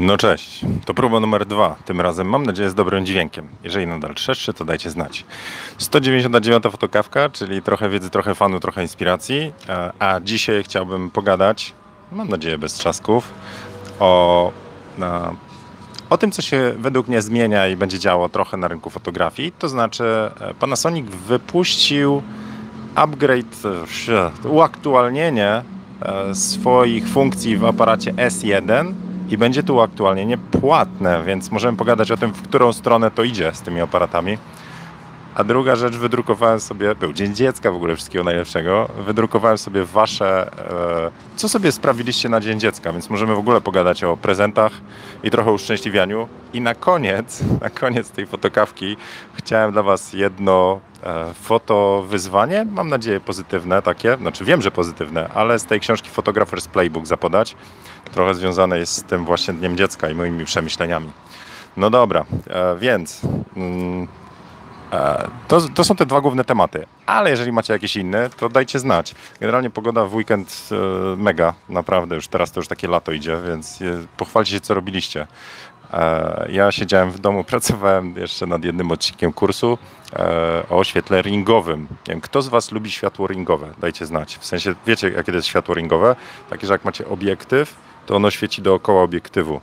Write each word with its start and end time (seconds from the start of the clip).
No 0.00 0.16
cześć, 0.16 0.60
to 0.84 0.94
próba 0.94 1.20
numer 1.20 1.46
dwa. 1.46 1.76
Tym 1.84 2.00
razem 2.00 2.28
mam 2.28 2.46
nadzieję 2.46 2.70
z 2.70 2.74
dobrym 2.74 3.06
dźwiękiem. 3.06 3.48
Jeżeli 3.64 3.86
nadal 3.86 4.14
trzeszczy, 4.14 4.54
to 4.54 4.64
dajcie 4.64 4.90
znać. 4.90 5.24
199 5.78 6.64
fotokawka, 6.64 7.28
czyli 7.28 7.62
trochę 7.62 7.88
wiedzy, 7.88 8.10
trochę 8.10 8.34
fanu, 8.34 8.60
trochę 8.60 8.82
inspiracji. 8.82 9.52
E, 9.68 9.92
A 9.98 10.20
dzisiaj 10.20 10.64
chciałbym 10.64 11.10
pogadać, 11.10 11.72
mam 12.12 12.28
nadzieję 12.28 12.58
bez 12.58 12.74
trzasków, 12.74 13.32
o, 14.00 14.52
o 16.10 16.18
tym, 16.18 16.32
co 16.32 16.42
się 16.42 16.74
według 16.78 17.08
mnie 17.08 17.22
zmienia 17.22 17.68
i 17.68 17.76
będzie 17.76 17.98
działo 17.98 18.28
trochę 18.28 18.56
na 18.56 18.68
rynku 18.68 18.90
fotografii. 18.90 19.52
To 19.52 19.68
znaczy 19.68 20.04
e, 20.40 20.54
Panasonic 20.54 21.06
wypuścił 21.10 22.22
upgrade, 22.94 23.56
uaktualnienie 24.44 25.62
e, 26.02 26.34
swoich 26.34 27.08
funkcji 27.08 27.56
w 27.56 27.64
aparacie 27.64 28.12
S1 28.12 28.92
i 29.28 29.38
będzie 29.38 29.62
tu 29.62 29.74
uaktualnienie 29.74 30.38
płatne, 30.38 31.24
więc 31.26 31.50
możemy 31.50 31.78
pogadać 31.78 32.10
o 32.10 32.16
tym, 32.16 32.32
w 32.32 32.42
którą 32.42 32.72
stronę 32.72 33.10
to 33.10 33.24
idzie 33.24 33.52
z 33.54 33.62
tymi 33.62 33.80
aparatami. 33.80 34.38
A 35.38 35.44
druga 35.44 35.76
rzecz, 35.76 35.96
wydrukowałem 35.96 36.60
sobie, 36.60 36.94
był 36.94 37.12
Dzień 37.12 37.34
Dziecka 37.34 37.72
w 37.72 37.74
ogóle, 37.74 37.94
wszystkiego 37.94 38.24
najlepszego, 38.24 38.88
wydrukowałem 38.98 39.58
sobie 39.58 39.84
wasze, 39.84 40.52
e, 41.06 41.36
co 41.36 41.48
sobie 41.48 41.72
sprawiliście 41.72 42.28
na 42.28 42.40
Dzień 42.40 42.60
Dziecka, 42.60 42.92
więc 42.92 43.10
możemy 43.10 43.34
w 43.34 43.38
ogóle 43.38 43.60
pogadać 43.60 44.04
o 44.04 44.16
prezentach 44.16 44.72
i 45.22 45.30
trochę 45.30 45.52
uszczęśliwianiu. 45.52 46.28
I 46.52 46.60
na 46.60 46.74
koniec, 46.74 47.42
na 47.62 47.70
koniec 47.70 48.10
tej 48.10 48.26
fotokawki 48.26 48.96
chciałem 49.34 49.72
dla 49.72 49.82
was 49.82 50.12
jedno 50.12 50.80
e, 51.02 51.34
foto 51.34 52.04
wyzwanie, 52.08 52.66
mam 52.70 52.88
nadzieję 52.88 53.20
pozytywne 53.20 53.82
takie, 53.82 54.16
znaczy 54.16 54.44
wiem, 54.44 54.62
że 54.62 54.70
pozytywne, 54.70 55.28
ale 55.34 55.58
z 55.58 55.64
tej 55.64 55.80
książki 55.80 56.10
Photographer's 56.10 56.68
Playbook 56.68 57.06
zapodać. 57.06 57.56
Trochę 58.12 58.34
związane 58.34 58.78
jest 58.78 58.92
z 58.92 59.02
tym 59.02 59.24
właśnie 59.24 59.54
Dniem 59.54 59.76
Dziecka 59.76 60.10
i 60.10 60.14
moimi 60.14 60.44
przemyśleniami. 60.44 61.10
No 61.76 61.90
dobra, 61.90 62.24
e, 62.50 62.76
więc 62.78 63.20
mm, 63.56 64.08
to, 65.48 65.60
to 65.74 65.84
są 65.84 65.96
te 65.96 66.06
dwa 66.06 66.20
główne 66.20 66.44
tematy, 66.44 66.86
ale 67.06 67.30
jeżeli 67.30 67.52
macie 67.52 67.72
jakieś 67.72 67.96
inne, 67.96 68.30
to 68.30 68.48
dajcie 68.48 68.78
znać. 68.78 69.14
Generalnie 69.40 69.70
pogoda 69.70 70.04
w 70.04 70.14
weekend 70.14 70.68
e, 70.72 71.16
mega, 71.16 71.54
naprawdę, 71.68 72.14
już 72.14 72.28
teraz 72.28 72.52
to 72.52 72.60
już 72.60 72.68
takie 72.68 72.88
lato 72.88 73.12
idzie, 73.12 73.36
więc 73.46 73.82
e, 73.82 73.84
pochwalcie 74.16 74.52
się, 74.52 74.60
co 74.60 74.74
robiliście. 74.74 75.26
E, 75.92 76.46
Ja 76.52 76.72
siedziałem 76.72 77.10
w 77.10 77.18
domu, 77.18 77.44
pracowałem 77.54 78.16
jeszcze 78.16 78.46
nad 78.46 78.64
jednym 78.64 78.90
odcinkiem 78.90 79.32
kursu 79.32 79.78
e, 80.12 80.62
o 80.70 80.84
świetle 80.84 81.22
ringowym. 81.22 81.80
Nie 81.80 82.14
wiem, 82.14 82.20
kto 82.20 82.42
z 82.42 82.48
Was 82.48 82.72
lubi 82.72 82.90
światło 82.90 83.26
ringowe? 83.26 83.68
Dajcie 83.78 84.06
znać. 84.06 84.36
W 84.40 84.44
sensie, 84.46 84.74
wiecie, 84.86 85.10
jakie 85.10 85.32
to 85.32 85.36
jest 85.36 85.48
światło 85.48 85.74
ringowe? 85.74 86.16
Takie, 86.50 86.66
że 86.66 86.72
jak 86.72 86.84
macie 86.84 87.08
obiektyw, 87.08 87.74
to 88.06 88.16
ono 88.16 88.30
świeci 88.30 88.62
dookoła 88.62 89.02
obiektywu. 89.02 89.60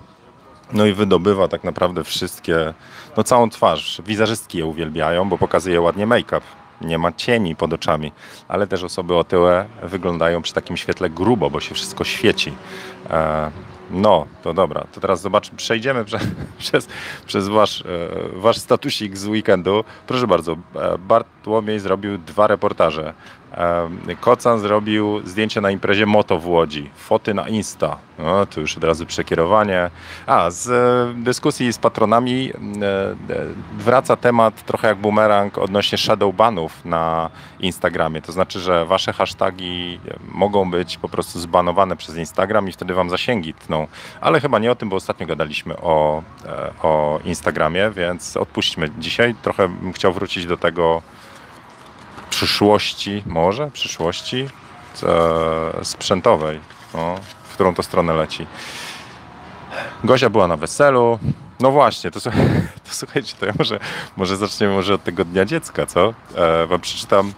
No 0.73 0.85
i 0.85 0.93
wydobywa 0.93 1.47
tak 1.47 1.63
naprawdę 1.63 2.03
wszystkie, 2.03 2.73
no 3.17 3.23
całą 3.23 3.49
twarz. 3.49 4.01
Wizerzystki 4.05 4.57
je 4.57 4.65
uwielbiają, 4.65 5.29
bo 5.29 5.37
pokazuje 5.37 5.81
ładnie 5.81 6.07
make-up. 6.07 6.41
Nie 6.81 6.97
ma 6.97 7.11
cieni 7.11 7.55
pod 7.55 7.73
oczami, 7.73 8.11
ale 8.47 8.67
też 8.67 8.83
osoby 8.83 9.15
otyłe 9.15 9.65
wyglądają 9.83 10.41
przy 10.41 10.53
takim 10.53 10.77
świetle 10.77 11.09
grubo, 11.09 11.49
bo 11.49 11.59
się 11.59 11.75
wszystko 11.75 12.03
świeci. 12.03 12.53
E, 13.09 13.51
no, 13.91 14.25
to 14.43 14.53
dobra. 14.53 14.85
To 14.93 15.01
teraz 15.01 15.21
zobaczmy, 15.21 15.57
przejdziemy 15.57 16.05
prze, 16.05 16.19
przez, 16.57 16.87
przez 17.25 17.47
wasz, 17.47 17.81
e, 17.81 17.85
wasz 18.33 18.57
statusik 18.57 19.17
z 19.17 19.27
weekendu. 19.27 19.83
Proszę 20.07 20.27
bardzo, 20.27 20.55
e, 20.75 20.97
Bartłomiej 20.97 21.79
zrobił 21.79 22.17
dwa 22.17 22.47
reportaże. 22.47 23.13
Kocan 24.19 24.59
zrobił 24.59 25.21
zdjęcie 25.27 25.61
na 25.61 25.71
imprezie 25.71 26.05
Moto 26.05 26.39
w 26.39 26.47
Łodzi. 26.47 26.89
Foty 26.95 27.33
na 27.33 27.47
Insta. 27.47 27.97
No, 28.19 28.45
tu 28.45 28.61
już 28.61 28.77
od 28.77 28.83
razu 28.83 29.05
przekierowanie. 29.05 29.89
A, 30.25 30.51
z 30.51 30.67
e, 30.67 31.23
dyskusji 31.23 31.73
z 31.73 31.77
patronami 31.77 32.51
e, 32.51 32.55
e, 32.55 33.45
wraca 33.77 34.15
temat 34.15 34.65
trochę 34.65 34.87
jak 34.87 34.97
bumerang 34.97 35.57
odnośnie 35.57 35.97
shadowbanów 35.97 36.85
na 36.85 37.29
Instagramie. 37.59 38.21
To 38.21 38.31
znaczy, 38.31 38.59
że 38.59 38.85
wasze 38.85 39.13
hasztagi 39.13 39.99
mogą 40.31 40.71
być 40.71 40.97
po 40.97 41.09
prostu 41.09 41.39
zbanowane 41.39 41.95
przez 41.95 42.17
Instagram 42.17 42.69
i 42.69 42.71
wtedy 42.71 42.93
wam 42.93 43.09
zasięgi 43.09 43.53
tną. 43.53 43.87
Ale 44.21 44.39
chyba 44.39 44.59
nie 44.59 44.71
o 44.71 44.75
tym, 44.75 44.89
bo 44.89 44.95
ostatnio 44.95 45.27
gadaliśmy 45.27 45.77
o, 45.77 46.23
o 46.83 47.19
Instagramie, 47.25 47.91
więc 47.91 48.37
odpuśćmy 48.37 48.89
dzisiaj. 48.99 49.35
Trochę 49.41 49.69
bym 49.69 49.93
chciał 49.93 50.13
wrócić 50.13 50.45
do 50.45 50.57
tego 50.57 51.01
przyszłości, 52.35 53.23
może 53.25 53.71
przyszłości 53.71 54.49
e, 55.03 55.85
sprzętowej, 55.85 56.59
w 57.43 57.53
którą 57.53 57.75
to 57.75 57.83
stronę 57.83 58.13
leci. 58.13 58.47
Gosia 60.03 60.29
była 60.29 60.47
na 60.47 60.57
weselu. 60.57 61.19
No 61.59 61.71
właśnie, 61.71 62.11
to, 62.11 62.19
to 62.85 62.89
słuchajcie, 62.89 63.35
to 63.39 63.45
ja 63.45 63.53
może, 63.59 63.79
może 64.17 64.37
zaczniemy 64.37 64.73
może 64.73 64.93
od 64.93 65.03
tego 65.03 65.25
Dnia 65.25 65.45
Dziecka, 65.45 65.85
co? 65.85 66.13
E, 66.35 66.67
wam 66.67 66.81
przeczytam, 66.81 67.33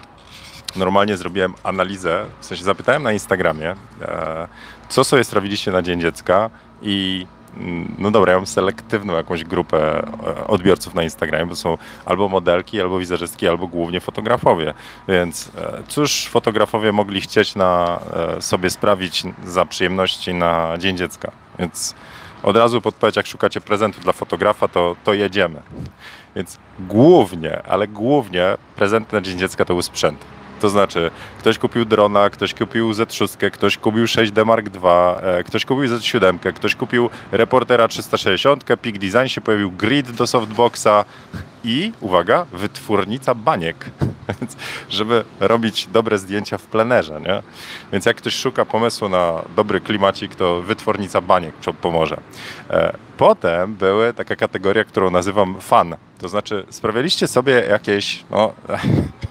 normalnie 0.75 1.17
zrobiłem 1.17 1.53
analizę, 1.63 2.25
w 2.39 2.45
sensie 2.45 2.63
zapytałem 2.63 3.03
na 3.03 3.13
Instagramie, 3.13 3.75
e, 4.01 4.47
co 4.89 5.03
sobie 5.03 5.23
sprawiliście 5.23 5.71
na 5.71 5.81
Dzień 5.81 6.01
Dziecka 6.01 6.49
i 6.81 7.27
no 7.97 8.11
dobra, 8.11 8.31
ja 8.31 8.37
mam 8.37 8.47
selektywną 8.47 9.13
jakąś 9.13 9.43
grupę 9.43 10.07
e, 10.27 10.47
odbiorców 10.47 10.95
na 10.95 11.03
Instagramie, 11.03 11.45
bo 11.45 11.55
są 11.55 11.77
albo 12.05 12.29
modelki, 12.29 12.81
albo 12.81 12.99
wizerzystki, 12.99 13.47
albo 13.47 13.67
głównie 13.67 13.99
fotografowie. 13.99 14.73
Więc 15.07 15.51
e, 15.57 15.83
cóż 15.87 16.27
fotografowie 16.27 16.91
mogli 16.91 17.21
chcieć 17.21 17.55
na 17.55 17.99
e, 18.37 18.41
sobie 18.41 18.69
sprawić 18.69 19.23
za 19.45 19.65
przyjemności 19.65 20.33
na 20.33 20.77
Dzień 20.77 20.97
Dziecka? 20.97 21.31
Więc 21.59 21.95
od 22.43 22.57
razu 22.57 22.81
podpowiedź, 22.81 23.15
jak 23.15 23.27
szukacie 23.27 23.61
prezentu 23.61 24.01
dla 24.01 24.13
fotografa, 24.13 24.67
to, 24.67 24.95
to 25.03 25.13
jedziemy. 25.13 25.61
Więc 26.35 26.57
głównie, 26.79 27.63
ale 27.63 27.87
głównie 27.87 28.57
prezenty 28.75 29.15
na 29.15 29.21
Dzień 29.21 29.39
Dziecka 29.39 29.65
to 29.65 29.73
był 29.73 29.81
sprzęt. 29.81 30.36
To 30.61 30.69
znaczy, 30.69 31.11
ktoś 31.39 31.57
kupił 31.57 31.85
drona, 31.85 32.29
ktoś 32.29 32.53
kupił 32.53 32.91
Z6, 32.91 33.51
ktoś 33.51 33.77
kupił 33.77 34.05
6D 34.05 34.45
Mark 34.45 34.67
II, 34.83 35.37
e, 35.39 35.43
ktoś 35.43 35.65
kupił 35.65 35.83
Z7, 35.83 36.53
ktoś 36.53 36.75
kupił 36.75 37.09
Reportera 37.31 37.87
360, 37.87 38.63
Peak 38.63 38.97
Design 38.97 39.27
się 39.27 39.41
pojawił 39.41 39.71
grid 39.71 40.11
do 40.11 40.27
softboxa 40.27 41.05
i, 41.63 41.91
uwaga, 41.99 42.45
wytwórnica 42.53 43.35
baniek. 43.35 43.85
Więc, 44.41 44.57
żeby 44.89 45.23
robić 45.39 45.87
dobre 45.87 46.17
zdjęcia 46.17 46.57
w 46.57 46.63
plenerze, 46.63 47.21
nie? 47.21 47.43
Więc 47.91 48.05
jak 48.05 48.17
ktoś 48.17 48.35
szuka 48.35 48.65
pomysłu 48.65 49.09
na 49.09 49.41
dobry 49.55 49.81
klimacik, 49.81 50.35
to 50.35 50.61
wytwórnica 50.61 51.21
baniek 51.21 51.55
pomoże. 51.81 52.17
E, 52.69 52.97
Potem 53.17 53.75
były 53.75 54.13
taka 54.13 54.35
kategoria, 54.35 54.83
którą 54.83 55.11
nazywam 55.11 55.61
fan. 55.61 55.95
To 56.19 56.29
znaczy, 56.29 56.65
sprawialiście 56.69 57.27
sobie 57.27 57.53
jakieś, 57.69 58.23
no, 58.31 58.53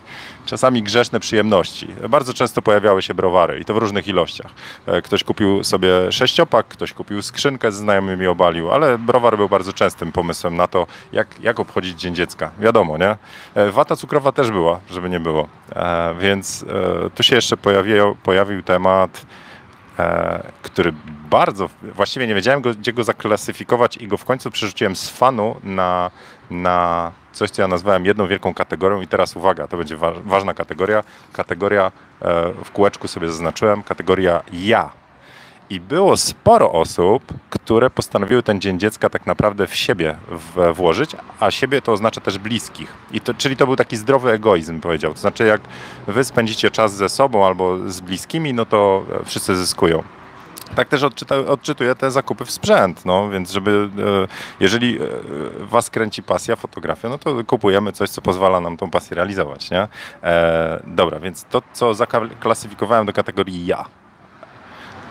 czasami 0.46 0.82
grzeszne 0.82 1.20
przyjemności. 1.20 1.88
Bardzo 2.08 2.34
często 2.34 2.62
pojawiały 2.62 3.02
się 3.02 3.14
browary 3.14 3.58
i 3.60 3.64
to 3.64 3.74
w 3.74 3.76
różnych 3.76 4.08
ilościach. 4.08 4.50
E, 4.86 5.02
Ktoś 5.02 5.24
kupił 5.24 5.64
sobie 5.64 6.12
sześciopak, 6.12 6.68
ktoś 6.68 6.92
kupił 6.92 7.22
skrzynkę 7.22 7.72
ze 7.72 7.78
znajomymi 7.78 8.26
obalił, 8.26 8.70
ale 8.72 8.98
browar 8.98 9.36
był 9.36 9.48
bardzo 9.48 9.72
częstym 9.72 10.12
pomysłem 10.12 10.56
na 10.56 10.66
to, 10.66 10.86
jak, 11.12 11.40
jak 11.40 11.60
obchodzić 11.60 12.00
Dzień 12.00 12.14
Dziecka. 12.14 12.50
Wiadomo, 12.60 12.98
nie? 12.98 13.16
E, 13.54 13.70
Wata 13.70 13.96
cukrowa 13.96 14.32
też 14.32 14.50
była, 14.50 14.80
żeby 14.90 15.08
nie 15.10 15.20
było. 15.20 15.48
E, 15.76 16.14
Więc 16.20 16.64
tu 17.14 17.22
się 17.22 17.34
jeszcze 17.36 17.56
pojawił, 17.56 18.16
pojawił 18.22 18.62
temat 18.62 19.26
który 20.62 20.92
bardzo, 21.30 21.68
właściwie 21.82 22.26
nie 22.26 22.34
wiedziałem, 22.34 22.62
gdzie 22.62 22.92
go 22.92 23.04
zaklasyfikować 23.04 23.96
i 23.96 24.08
go 24.08 24.16
w 24.16 24.24
końcu 24.24 24.50
przerzuciłem 24.50 24.96
z 24.96 25.10
fanu 25.10 25.56
na, 25.62 26.10
na 26.50 27.12
coś, 27.36 27.50
co 27.50 27.62
ja 27.62 27.68
nazwałem 27.68 28.06
jedną 28.06 28.26
wielką 28.26 28.54
kategorią 28.54 29.00
i 29.00 29.06
teraz 29.06 29.36
uwaga, 29.36 29.66
to 29.66 29.76
będzie 29.76 29.96
wa 29.96 30.12
ważna 30.12 30.54
kategoria, 30.54 31.04
kategoria, 31.32 31.92
e, 32.22 32.52
w 32.64 32.70
kółeczku 32.70 33.08
sobie 33.08 33.28
zaznaczyłem, 33.28 33.82
kategoria 33.82 34.42
ja. 34.52 34.90
I 35.70 35.80
było 35.80 36.16
sporo 36.16 36.72
osób, 36.72 37.22
które 37.50 37.90
postanowiły 37.90 38.42
ten 38.42 38.60
Dzień 38.60 38.78
Dziecka 38.78 39.10
tak 39.10 39.26
naprawdę 39.26 39.66
w 39.66 39.74
siebie 39.74 40.16
w, 40.30 40.74
włożyć, 40.74 41.10
a 41.40 41.50
siebie 41.50 41.82
to 41.82 41.92
oznacza 41.92 42.20
też 42.20 42.38
bliskich. 42.38 42.92
I 43.12 43.20
to, 43.20 43.34
czyli 43.34 43.56
to 43.56 43.66
był 43.66 43.76
taki 43.76 43.96
zdrowy 43.96 44.30
egoizm, 44.30 44.80
powiedział. 44.80 45.14
To 45.14 45.20
znaczy, 45.20 45.46
jak 45.46 45.60
wy 46.06 46.24
spędzicie 46.24 46.70
czas 46.70 46.94
ze 46.94 47.08
sobą 47.08 47.46
albo 47.46 47.90
z 47.90 48.00
bliskimi, 48.00 48.54
no 48.54 48.66
to 48.66 49.04
e, 49.20 49.24
wszyscy 49.24 49.56
zyskują. 49.56 50.02
Tak 50.74 50.88
też 50.88 51.02
odczyta, 51.02 51.36
odczytuję 51.36 51.94
te 51.94 52.10
zakupy 52.10 52.44
w 52.44 52.50
sprzęt, 52.50 53.04
no 53.04 53.30
więc 53.30 53.50
żeby, 53.50 53.88
e, 53.98 54.28
jeżeli 54.60 54.98
e, 54.98 55.06
was 55.60 55.90
kręci 55.90 56.22
pasja, 56.22 56.56
fotografia, 56.56 57.08
no 57.08 57.18
to 57.18 57.44
kupujemy 57.44 57.92
coś, 57.92 58.10
co 58.10 58.22
pozwala 58.22 58.60
nam 58.60 58.76
tą 58.76 58.90
pasję 58.90 59.14
realizować, 59.14 59.70
nie? 59.70 59.88
E, 60.22 60.82
dobra, 60.86 61.20
więc 61.20 61.44
to, 61.44 61.62
co 61.72 61.94
zaklasyfikowałem 61.94 63.06
do 63.06 63.12
kategorii 63.12 63.66
ja. 63.66 63.84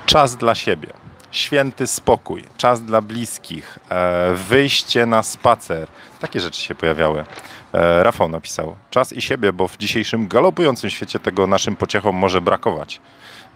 Czas 0.06 0.36
dla 0.36 0.56
siebie, 0.56 0.88
święty 1.31 1.88
spokój, 1.88 2.44
czas 2.57 2.81
dla 2.81 3.02
bliskich, 3.02 3.80
e, 3.90 4.34
wyjście 4.34 5.06
na 5.06 5.24
spacer. 5.24 5.88
Takie 6.19 6.40
rzeczy 6.40 6.62
się 6.62 6.75
pojawiały. 6.75 7.25
E, 7.74 8.04
Rafał 8.04 8.30
napisał, 8.30 8.75
czas 8.90 9.13
i 9.13 9.22
siebie, 9.22 9.54
bo 9.54 9.68
w 9.68 9.78
dzisiejszym 9.78 10.28
galopującym 10.28 10.90
świecie 10.90 11.19
tego 11.19 11.48
naszym 11.48 11.75
pociechom 11.75 12.16
może 12.16 12.42
brakować. 12.42 13.02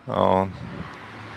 No, 0.07 0.47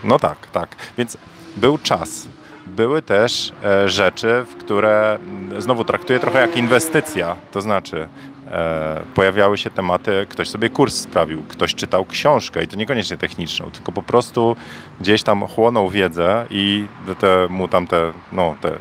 no 0.03 0.19
tak, 0.19 0.47
tak. 0.51 0.75
Więc 0.97 1.17
był 1.57 1.77
czas. 1.77 2.27
były 2.67 3.01
też 3.01 3.53
e, 3.63 3.89
rzeczy, 3.89 4.45
w 4.49 4.55
które 4.55 5.15
mm, 5.15 5.61
znowu 5.61 5.85
traktuję 5.85 6.19
trochę 6.19 6.39
jak 6.39 6.57
inwestycja. 6.57 7.35
To 7.51 7.61
znaczy, 7.61 8.07
e, 8.51 9.01
pojawiały 9.15 9.57
się 9.57 9.69
tematy, 9.69 10.25
ktoś 10.29 10.49
sobie 10.49 10.69
kurs 10.69 10.95
sprawił, 10.95 11.43
ktoś 11.43 11.75
czytał 11.75 12.05
książkę 12.05 12.63
i 12.63 12.67
to 12.67 12.75
niekoniecznie 12.75 13.17
techniczną, 13.17 13.71
tylko 13.71 13.91
po 13.91 14.03
prostu 14.03 14.55
gdzieś 15.01 15.23
tam 15.23 15.47
chłonął 15.47 15.89
wiedzę 15.89 16.45
i 16.49 16.87
te 17.19 17.47
mu 17.49 17.67
tam 17.67 17.87
te, 17.87 18.13
no, 18.31 18.55
te 18.61 18.77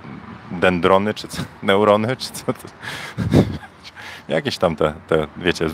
dendrony, 0.51 1.15
czy 1.15 1.29
co, 1.29 1.43
neurony, 1.63 2.17
czy 2.17 2.33
co 2.33 2.45
to, 2.45 2.69
jakieś 4.35 4.59
tam 4.59 4.77
te, 4.77 4.95
te 5.09 5.27
wiecie, 5.37 5.67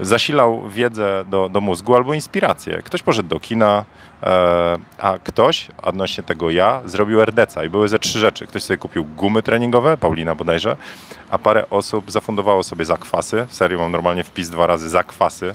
zasilał 0.00 0.68
wiedzę 0.68 1.24
do, 1.28 1.48
do 1.48 1.60
mózgu 1.60 1.94
albo 1.94 2.14
inspirację. 2.14 2.82
Ktoś 2.82 3.02
poszedł 3.02 3.28
do 3.28 3.40
kina, 3.40 3.84
e, 4.22 4.78
a 4.98 5.18
ktoś, 5.24 5.68
odnośnie 5.82 6.24
tego 6.24 6.50
ja, 6.50 6.82
zrobił 6.84 7.22
RDC 7.22 7.66
i 7.66 7.70
były 7.70 7.88
ze 7.88 7.98
trzy 7.98 8.18
rzeczy. 8.18 8.46
Ktoś 8.46 8.62
sobie 8.62 8.78
kupił 8.78 9.04
gumy 9.04 9.42
treningowe, 9.42 9.96
Paulina 9.96 10.34
bodajże, 10.34 10.76
a 11.30 11.38
parę 11.38 11.70
osób 11.70 12.10
zafundowało 12.10 12.62
sobie 12.62 12.84
zakwasy. 12.84 13.46
W 13.48 13.54
serii 13.54 13.78
mam 13.78 13.92
normalnie 13.92 14.24
wpis 14.24 14.50
dwa 14.50 14.66
razy 14.66 14.88
zakwasy. 14.88 15.54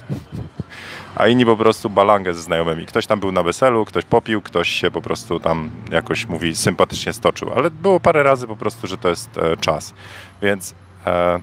A 1.16 1.28
inni 1.28 1.46
po 1.46 1.58
prostu 1.58 1.90
balangę 1.90 2.34
ze 2.34 2.42
znajomymi. 2.42 2.86
Ktoś 2.86 3.08
tam 3.08 3.20
był 3.20 3.32
na 3.32 3.44
weselu, 3.44 3.86
ktoś 3.86 4.06
popił, 4.06 4.42
ktoś 4.42 4.70
się 4.70 4.92
po 4.92 5.02
prostu 5.02 5.40
tam 5.40 5.72
jakoś 5.92 6.28
mówi 6.28 6.56
sympatycznie 6.56 7.14
stoczył. 7.14 7.54
Ale 7.56 7.72
było 7.72 8.00
parę 8.00 8.24
razy 8.24 8.48
po 8.48 8.56
prostu, 8.56 8.88
że 8.88 8.98
to 8.98 9.10
jest 9.10 9.38
e, 9.38 9.58
czas. 9.58 9.94
Więc 10.42 10.76
e, 11.06 11.40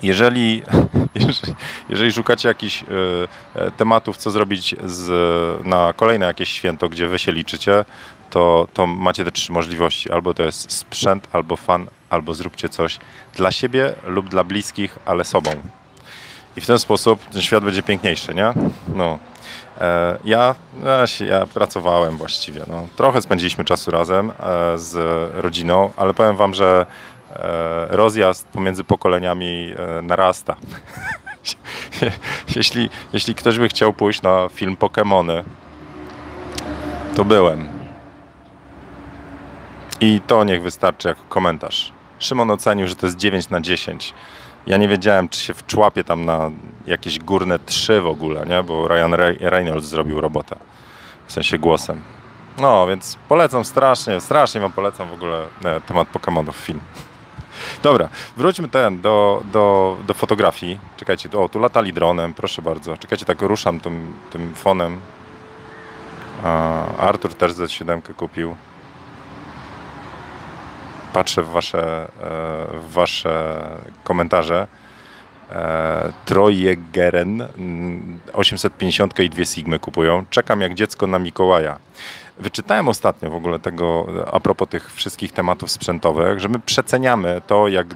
jeżeli, 1.14 1.42
jeżeli, 1.88 2.12
szukacie 2.12 2.48
jakichś 2.48 2.82
y, 2.82 2.86
tematów, 3.76 4.16
co 4.16 4.30
zrobić 4.30 4.76
z, 4.84 5.66
na 5.66 5.92
kolejne 5.92 6.26
jakieś 6.26 6.48
święto, 6.48 6.88
gdzie 6.88 7.08
wy 7.08 7.18
się 7.18 7.32
liczycie, 7.32 7.84
to, 8.30 8.68
to 8.72 8.86
macie 8.86 9.24
te 9.24 9.32
trzy 9.32 9.52
możliwości. 9.52 10.12
Albo 10.12 10.34
to 10.34 10.42
jest 10.42 10.72
sprzęt, 10.72 11.28
albo 11.32 11.56
fan, 11.56 11.86
albo 12.10 12.34
zróbcie 12.34 12.68
coś 12.68 12.98
dla 13.34 13.52
siebie 13.52 13.94
lub 14.04 14.28
dla 14.28 14.44
bliskich, 14.44 14.98
ale 15.06 15.24
sobą. 15.24 15.50
I 16.56 16.60
w 16.60 16.66
ten 16.66 16.78
sposób 16.78 17.24
ten 17.24 17.42
świat 17.42 17.64
będzie 17.64 17.82
piękniejszy, 17.82 18.34
nie? 18.34 18.52
No. 18.94 19.18
E, 19.80 20.18
ja, 20.24 20.54
ja 21.28 21.46
pracowałem 21.46 22.16
właściwie. 22.16 22.60
No. 22.68 22.88
Trochę 22.96 23.22
spędziliśmy 23.22 23.64
czasu 23.64 23.90
razem 23.90 24.30
e, 24.30 24.78
z 24.78 24.94
rodziną, 25.34 25.92
ale 25.96 26.14
powiem 26.14 26.36
wam, 26.36 26.54
że 26.54 26.86
E, 27.19 27.19
rozjazd 27.88 28.48
pomiędzy 28.48 28.84
pokoleniami 28.84 29.74
e, 29.76 30.02
narasta. 30.02 30.56
jeśli, 32.56 32.90
jeśli 33.12 33.34
ktoś 33.34 33.58
by 33.58 33.68
chciał 33.68 33.92
pójść 33.92 34.22
na 34.22 34.48
film 34.48 34.76
Pokémony, 34.76 35.42
to 37.16 37.24
byłem. 37.24 37.68
I 40.00 40.20
to 40.26 40.44
niech 40.44 40.62
wystarczy 40.62 41.08
jako 41.08 41.20
komentarz. 41.28 41.92
Szymon 42.18 42.50
ocenił, 42.50 42.86
że 42.86 42.96
to 42.96 43.06
jest 43.06 43.16
9 43.16 43.50
na 43.50 43.60
10. 43.60 44.14
Ja 44.66 44.76
nie 44.76 44.88
wiedziałem, 44.88 45.28
czy 45.28 45.40
się 45.40 45.54
wczłapię 45.54 46.04
tam 46.04 46.24
na 46.24 46.50
jakieś 46.86 47.18
górne 47.18 47.58
3 47.58 48.00
w 48.00 48.06
ogóle, 48.06 48.46
nie? 48.46 48.62
bo 48.62 48.88
Ryan 48.88 49.14
Reynolds 49.40 49.86
zrobił 49.86 50.20
robotę. 50.20 50.56
W 51.26 51.32
sensie 51.32 51.58
głosem. 51.58 52.02
No, 52.58 52.86
więc 52.86 53.18
polecam 53.28 53.64
strasznie, 53.64 54.20
strasznie 54.20 54.60
wam 54.60 54.72
polecam 54.72 55.08
w 55.08 55.12
ogóle 55.12 55.46
nie, 55.64 55.80
temat 55.80 56.08
Pokémonów 56.12 56.52
film. 56.52 56.80
Dobra, 57.82 58.08
wróćmy 58.36 58.68
ten 58.68 59.00
do, 59.00 59.42
do, 59.52 59.96
do 60.06 60.14
fotografii. 60.14 60.80
Czekajcie, 60.96 61.30
o, 61.30 61.48
tu 61.48 61.58
latali 61.58 61.92
dronem, 61.92 62.34
proszę 62.34 62.62
bardzo. 62.62 62.96
Czekajcie, 62.96 63.24
tak 63.24 63.42
ruszam 63.42 63.80
tym, 63.80 64.14
tym 64.30 64.54
fonem. 64.54 65.00
A, 66.44 66.86
Artur 66.96 67.34
też 67.34 67.52
Z7 67.52 68.14
kupił. 68.14 68.56
Patrzę 71.12 71.42
w 71.42 71.48
wasze, 71.48 72.04
e, 72.04 72.08
w 72.78 72.92
wasze 72.92 73.60
komentarze. 74.04 74.66
Troje 76.24 76.76
Geren 76.76 77.48
850 78.32 79.12
mm, 79.12 79.26
i 79.26 79.30
dwie 79.30 79.46
Sigmy 79.46 79.78
kupują. 79.78 80.24
Czekam 80.30 80.60
jak 80.60 80.74
dziecko 80.74 81.06
na 81.06 81.18
Mikołaja. 81.18 81.78
Wyczytałem 82.38 82.88
ostatnio 82.88 83.30
w 83.30 83.34
ogóle 83.34 83.58
tego, 83.58 84.06
a 84.32 84.40
propos 84.40 84.68
tych 84.68 84.92
wszystkich 84.92 85.32
tematów 85.32 85.70
sprzętowych, 85.70 86.40
że 86.40 86.48
my 86.48 86.58
przeceniamy 86.58 87.42
to, 87.46 87.68
jak 87.68 87.86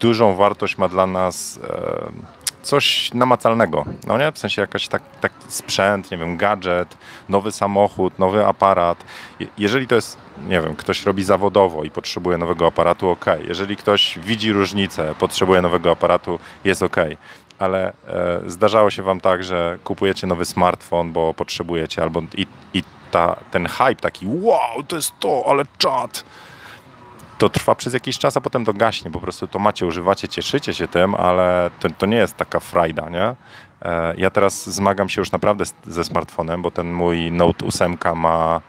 dużą 0.00 0.34
wartość 0.34 0.78
ma 0.78 0.88
dla 0.88 1.06
nas 1.06 1.60
e, 1.70 2.38
coś 2.62 3.14
namacalnego. 3.14 3.84
No 4.06 4.18
nie? 4.18 4.32
W 4.32 4.38
sensie 4.38 4.62
jakaś 4.62 4.88
tak, 4.88 5.02
tak 5.20 5.32
sprzęt, 5.48 6.10
nie 6.10 6.18
wiem, 6.18 6.36
gadżet, 6.36 6.96
nowy 7.28 7.52
samochód, 7.52 8.18
nowy 8.18 8.46
aparat. 8.46 9.04
Jeżeli 9.58 9.86
to 9.86 9.94
jest, 9.94 10.18
nie 10.48 10.60
wiem, 10.60 10.76
ktoś 10.76 11.06
robi 11.06 11.24
zawodowo 11.24 11.84
i 11.84 11.90
potrzebuje 11.90 12.38
nowego 12.38 12.66
aparatu, 12.66 13.08
ok. 13.08 13.24
Jeżeli 13.48 13.76
ktoś 13.76 14.18
widzi 14.18 14.52
różnicę, 14.52 15.14
potrzebuje 15.18 15.62
nowego 15.62 15.90
aparatu, 15.90 16.38
jest 16.64 16.82
ok. 16.82 16.96
Ale 17.58 17.92
e, 18.06 18.40
zdarzało 18.46 18.90
się 18.90 19.02
wam 19.02 19.20
tak, 19.20 19.44
że 19.44 19.78
kupujecie 19.84 20.26
nowy 20.26 20.44
smartfon, 20.44 21.12
bo 21.12 21.34
potrzebujecie, 21.34 22.02
albo 22.02 22.22
i, 22.36 22.46
i 22.74 22.82
ta, 23.10 23.36
ten 23.50 23.66
hype 23.66 23.94
taki, 23.94 24.26
wow, 24.26 24.82
to 24.88 24.96
jest 24.96 25.12
to, 25.18 25.44
ale 25.46 25.64
czat. 25.78 26.24
To 27.38 27.48
trwa 27.48 27.74
przez 27.74 27.94
jakiś 27.94 28.18
czas, 28.18 28.36
a 28.36 28.40
potem 28.40 28.64
to 28.64 28.72
gaśnie. 28.72 29.10
Po 29.10 29.20
prostu 29.20 29.46
to 29.46 29.58
macie, 29.58 29.86
używacie, 29.86 30.28
cieszycie 30.28 30.74
się 30.74 30.88
tym, 30.88 31.14
ale 31.14 31.70
to, 31.80 31.88
to 31.98 32.06
nie 32.06 32.16
jest 32.16 32.36
taka 32.36 32.60
frajda, 32.60 33.08
nie? 33.08 33.34
E, 33.82 34.14
ja 34.16 34.30
teraz 34.30 34.70
zmagam 34.70 35.08
się 35.08 35.20
już 35.20 35.32
naprawdę 35.32 35.64
ze 35.86 36.04
smartfonem, 36.04 36.62
bo 36.62 36.70
ten 36.70 36.92
mój 36.92 37.32
Note 37.32 37.66
8 37.66 37.98
ma 38.14 38.60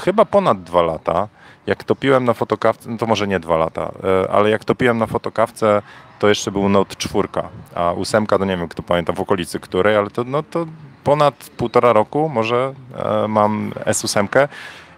chyba 0.00 0.24
ponad 0.24 0.62
dwa 0.62 0.82
lata. 0.82 1.28
Jak 1.66 1.84
topiłem 1.84 2.24
na 2.24 2.34
fotokawce, 2.34 2.90
no 2.90 2.98
to 2.98 3.06
może 3.06 3.28
nie 3.28 3.40
dwa 3.40 3.56
lata, 3.56 3.92
e, 4.24 4.30
ale 4.30 4.50
jak 4.50 4.64
topiłem 4.64 4.98
na 4.98 5.06
fotokawce, 5.06 5.82
to 6.18 6.28
jeszcze 6.28 6.50
był 6.50 6.68
Note 6.68 6.96
4, 6.96 7.28
a 7.74 7.92
8 7.92 8.26
to 8.26 8.44
nie 8.44 8.56
wiem, 8.56 8.68
kto 8.68 8.82
pamięta 8.82 9.12
w 9.12 9.20
okolicy 9.20 9.60
której, 9.60 9.96
ale 9.96 10.10
to, 10.10 10.24
no, 10.24 10.42
to 10.42 10.66
ponad 11.04 11.34
półtora 11.56 11.92
roku 11.92 12.28
może 12.28 12.74
e, 12.96 13.28
mam 13.28 13.70
S8 13.70 14.48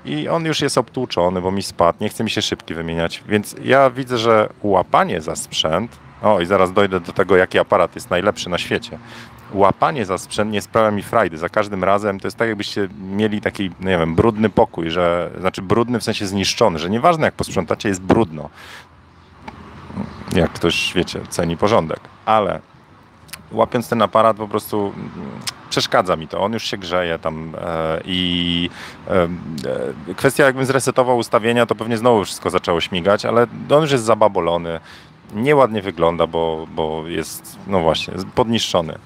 i 0.05 0.29
on 0.29 0.45
już 0.45 0.61
jest 0.61 0.79
obtłuczony, 0.79 1.41
bo 1.41 1.51
mi 1.51 1.63
spadł, 1.63 1.99
nie 2.01 2.09
chce 2.09 2.25
mi 2.25 2.31
się 2.31 2.43
szybki 2.43 2.75
wymieniać, 2.75 3.23
więc 3.29 3.57
ja 3.63 3.91
widzę, 3.91 4.19
że 4.19 4.49
łapanie 4.63 5.21
za 5.21 5.37
sprzęt, 5.37 5.99
o 6.23 6.41
i 6.41 6.47
zaraz 6.47 6.73
dojdę 6.73 7.01
do 7.01 7.13
tego, 7.13 7.37
jaki 7.37 7.59
aparat 7.59 7.95
jest 7.95 8.11
najlepszy 8.11 8.49
na 8.49 8.59
świecie, 8.59 8.99
łapanie 9.53 10.05
za 10.05 10.19
sprzęt 10.19 10.53
nie 10.53 10.63
sprawia 10.63 10.91
mi 10.91 11.03
frajdy. 11.03 11.39
Za 11.39 11.49
każdym 11.49 11.85
razem 11.85 12.21
to 12.21 12.27
jest 12.27 12.37
tak, 12.37 12.49
jakbyście 12.49 12.89
mieli 13.01 13.41
taki, 13.41 13.71
no 13.81 13.91
nie 13.91 13.99
wiem, 13.99 14.15
brudny 14.15 14.51
pokój, 14.51 14.91
że, 14.91 15.31
znaczy 15.41 15.63
brudny 15.63 16.01
w 16.01 16.05
sensie 16.05 16.27
zniszczony, 16.27 16.79
że 16.79 16.91
nieważne 16.91 17.25
jak 17.25 17.35
posprzątacie, 17.35 17.89
jest 17.89 18.03
brudno. 18.03 18.51
Jak 20.35 20.53
ktoś, 20.53 20.93
wiecie, 20.95 21.21
ceni 21.29 21.57
porządek. 21.57 22.01
Ale 22.27 22.61
łapiąc 23.53 23.89
ten 23.89 24.03
aparat 24.03 24.37
po 24.37 24.49
prostu 24.49 24.93
przeszkadza 25.75 26.17
mi 26.17 26.29
to. 26.29 26.41
On 26.41 26.53
już 26.53 26.65
się 26.65 26.77
grzeje 26.77 27.19
tam 27.19 27.53
e, 27.61 28.01
i 28.05 28.71
e, 29.09 29.23
e, 29.23 30.15
kwestia 30.17 30.45
jakbym 30.45 30.67
zresetował 30.67 31.19
ustawienia, 31.19 31.67
to 31.67 31.75
pewnie 31.75 31.99
znowu 31.99 32.25
wszystko 32.25 32.51
zaczęło 32.51 32.81
śmigać, 32.81 33.25
ale 33.25 33.47
on 33.71 33.83
już 33.83 33.93
jest 33.93 34.05
zababolony. 34.05 34.81
Nieładnie 35.33 35.83
wygląda, 35.83 36.27
bo, 36.27 36.67
bo 36.75 37.09
jest, 37.09 37.59
no 37.67 37.81
właśnie, 37.81 38.15
podniszczony. 38.35 38.99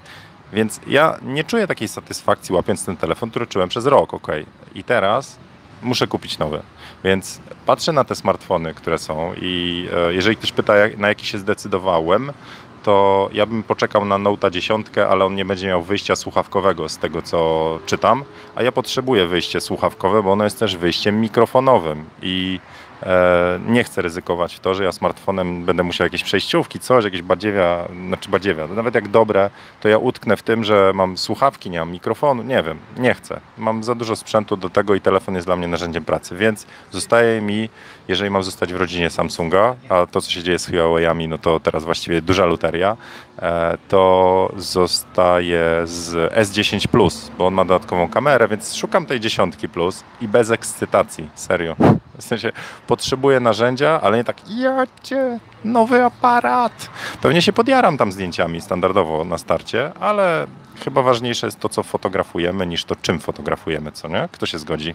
Więc 0.52 0.80
ja 0.86 1.18
nie 1.22 1.44
czuję 1.44 1.66
takiej 1.66 1.88
satysfakcji 1.88 2.54
łapiąc 2.54 2.84
ten 2.84 2.96
telefon, 2.96 3.30
który 3.30 3.46
czułem 3.46 3.68
przez 3.68 3.86
rok, 3.86 4.14
ok. 4.14 4.28
I 4.74 4.84
teraz 4.84 5.38
muszę 5.82 6.06
kupić 6.06 6.38
nowy. 6.38 6.62
Więc 7.04 7.40
patrzę 7.66 7.92
na 7.92 8.04
te 8.04 8.14
smartfony, 8.14 8.74
które 8.74 8.98
są 8.98 9.32
i 9.40 9.88
jeżeli 10.08 10.36
ktoś 10.36 10.52
pyta, 10.52 10.72
na 10.96 11.08
jaki 11.08 11.26
się 11.26 11.38
zdecydowałem, 11.38 12.32
to 12.78 13.28
ja 13.32 13.46
bym 13.46 13.62
poczekał 13.62 14.04
na 14.04 14.18
Note 14.18 14.50
10, 14.50 14.86
ale 15.10 15.24
on 15.24 15.34
nie 15.34 15.44
będzie 15.44 15.66
miał 15.66 15.82
wyjścia 15.82 16.16
słuchawkowego 16.16 16.88
z 16.88 16.98
tego 16.98 17.22
co 17.22 17.78
czytam, 17.86 18.24
a 18.54 18.62
ja 18.62 18.72
potrzebuję 18.72 19.26
wyjście 19.26 19.60
słuchawkowe, 19.60 20.22
bo 20.22 20.32
ono 20.32 20.44
jest 20.44 20.58
też 20.58 20.76
wyjściem 20.76 21.20
mikrofonowym. 21.20 22.04
I 22.22 22.60
E, 23.02 23.60
nie 23.66 23.84
chcę 23.84 24.02
ryzykować 24.02 24.54
w 24.54 24.60
to, 24.60 24.74
że 24.74 24.84
ja 24.84 24.92
smartfonem 24.92 25.64
będę 25.64 25.82
musiał 25.82 26.04
jakieś 26.04 26.24
przejściówki, 26.24 26.80
coś, 26.80 27.04
jakieś 27.04 27.22
badziewia, 27.22 27.88
znaczy 28.06 28.30
badziewia, 28.30 28.66
nawet 28.66 28.94
jak 28.94 29.08
dobre, 29.08 29.50
to 29.80 29.88
ja 29.88 29.98
utknę 29.98 30.36
w 30.36 30.42
tym, 30.42 30.64
że 30.64 30.92
mam 30.94 31.18
słuchawki, 31.18 31.70
nie 31.70 31.78
mam 31.78 31.90
mikrofonu, 31.90 32.42
nie 32.42 32.62
wiem, 32.62 32.78
nie 32.96 33.14
chcę. 33.14 33.40
Mam 33.58 33.84
za 33.84 33.94
dużo 33.94 34.16
sprzętu 34.16 34.56
do 34.56 34.70
tego 34.70 34.94
i 34.94 35.00
telefon 35.00 35.34
jest 35.34 35.46
dla 35.46 35.56
mnie 35.56 35.68
narzędziem 35.68 36.04
pracy, 36.04 36.36
więc 36.36 36.66
zostaje 36.90 37.40
mi, 37.40 37.68
jeżeli 38.08 38.30
mam 38.30 38.42
zostać 38.42 38.72
w 38.72 38.76
rodzinie 38.76 39.10
Samsunga, 39.10 39.74
a 39.88 40.06
to, 40.06 40.20
co 40.20 40.30
się 40.30 40.42
dzieje 40.42 40.58
z 40.58 40.70
Huawei'ami, 40.70 41.28
no 41.28 41.38
to 41.38 41.60
teraz 41.60 41.84
właściwie 41.84 42.22
duża 42.22 42.46
loteria, 42.46 42.96
e, 43.38 43.78
to 43.88 44.52
zostaje 44.56 45.62
z 45.84 46.32
S10 46.32 46.88
Plus, 46.88 47.30
bo 47.38 47.46
on 47.46 47.54
ma 47.54 47.64
dodatkową 47.64 48.08
kamerę, 48.08 48.48
więc 48.48 48.74
szukam 48.74 49.06
tej 49.06 49.20
dziesiątki 49.20 49.68
Plus 49.68 50.04
i 50.20 50.28
bez 50.28 50.50
ekscytacji, 50.50 51.28
serio. 51.34 51.76
W 52.18 52.22
sensie 52.22 52.52
potrzebuję 52.86 53.40
narzędzia, 53.40 54.00
ale 54.02 54.16
nie 54.16 54.24
tak, 54.24 54.36
ja 54.50 54.86
cię, 55.02 55.38
nowy 55.64 56.04
aparat. 56.04 56.90
Pewnie 57.22 57.42
się 57.42 57.52
podjaram 57.52 57.98
tam 57.98 58.12
zdjęciami 58.12 58.60
standardowo 58.60 59.24
na 59.24 59.38
starcie, 59.38 59.92
ale 60.00 60.46
chyba 60.84 61.02
ważniejsze 61.02 61.46
jest 61.46 61.60
to, 61.60 61.68
co 61.68 61.82
fotografujemy, 61.82 62.66
niż 62.66 62.84
to, 62.84 62.96
czym 62.96 63.20
fotografujemy, 63.20 63.92
co 63.92 64.08
nie? 64.08 64.28
Kto 64.32 64.46
się 64.46 64.58
zgodzi? 64.58 64.94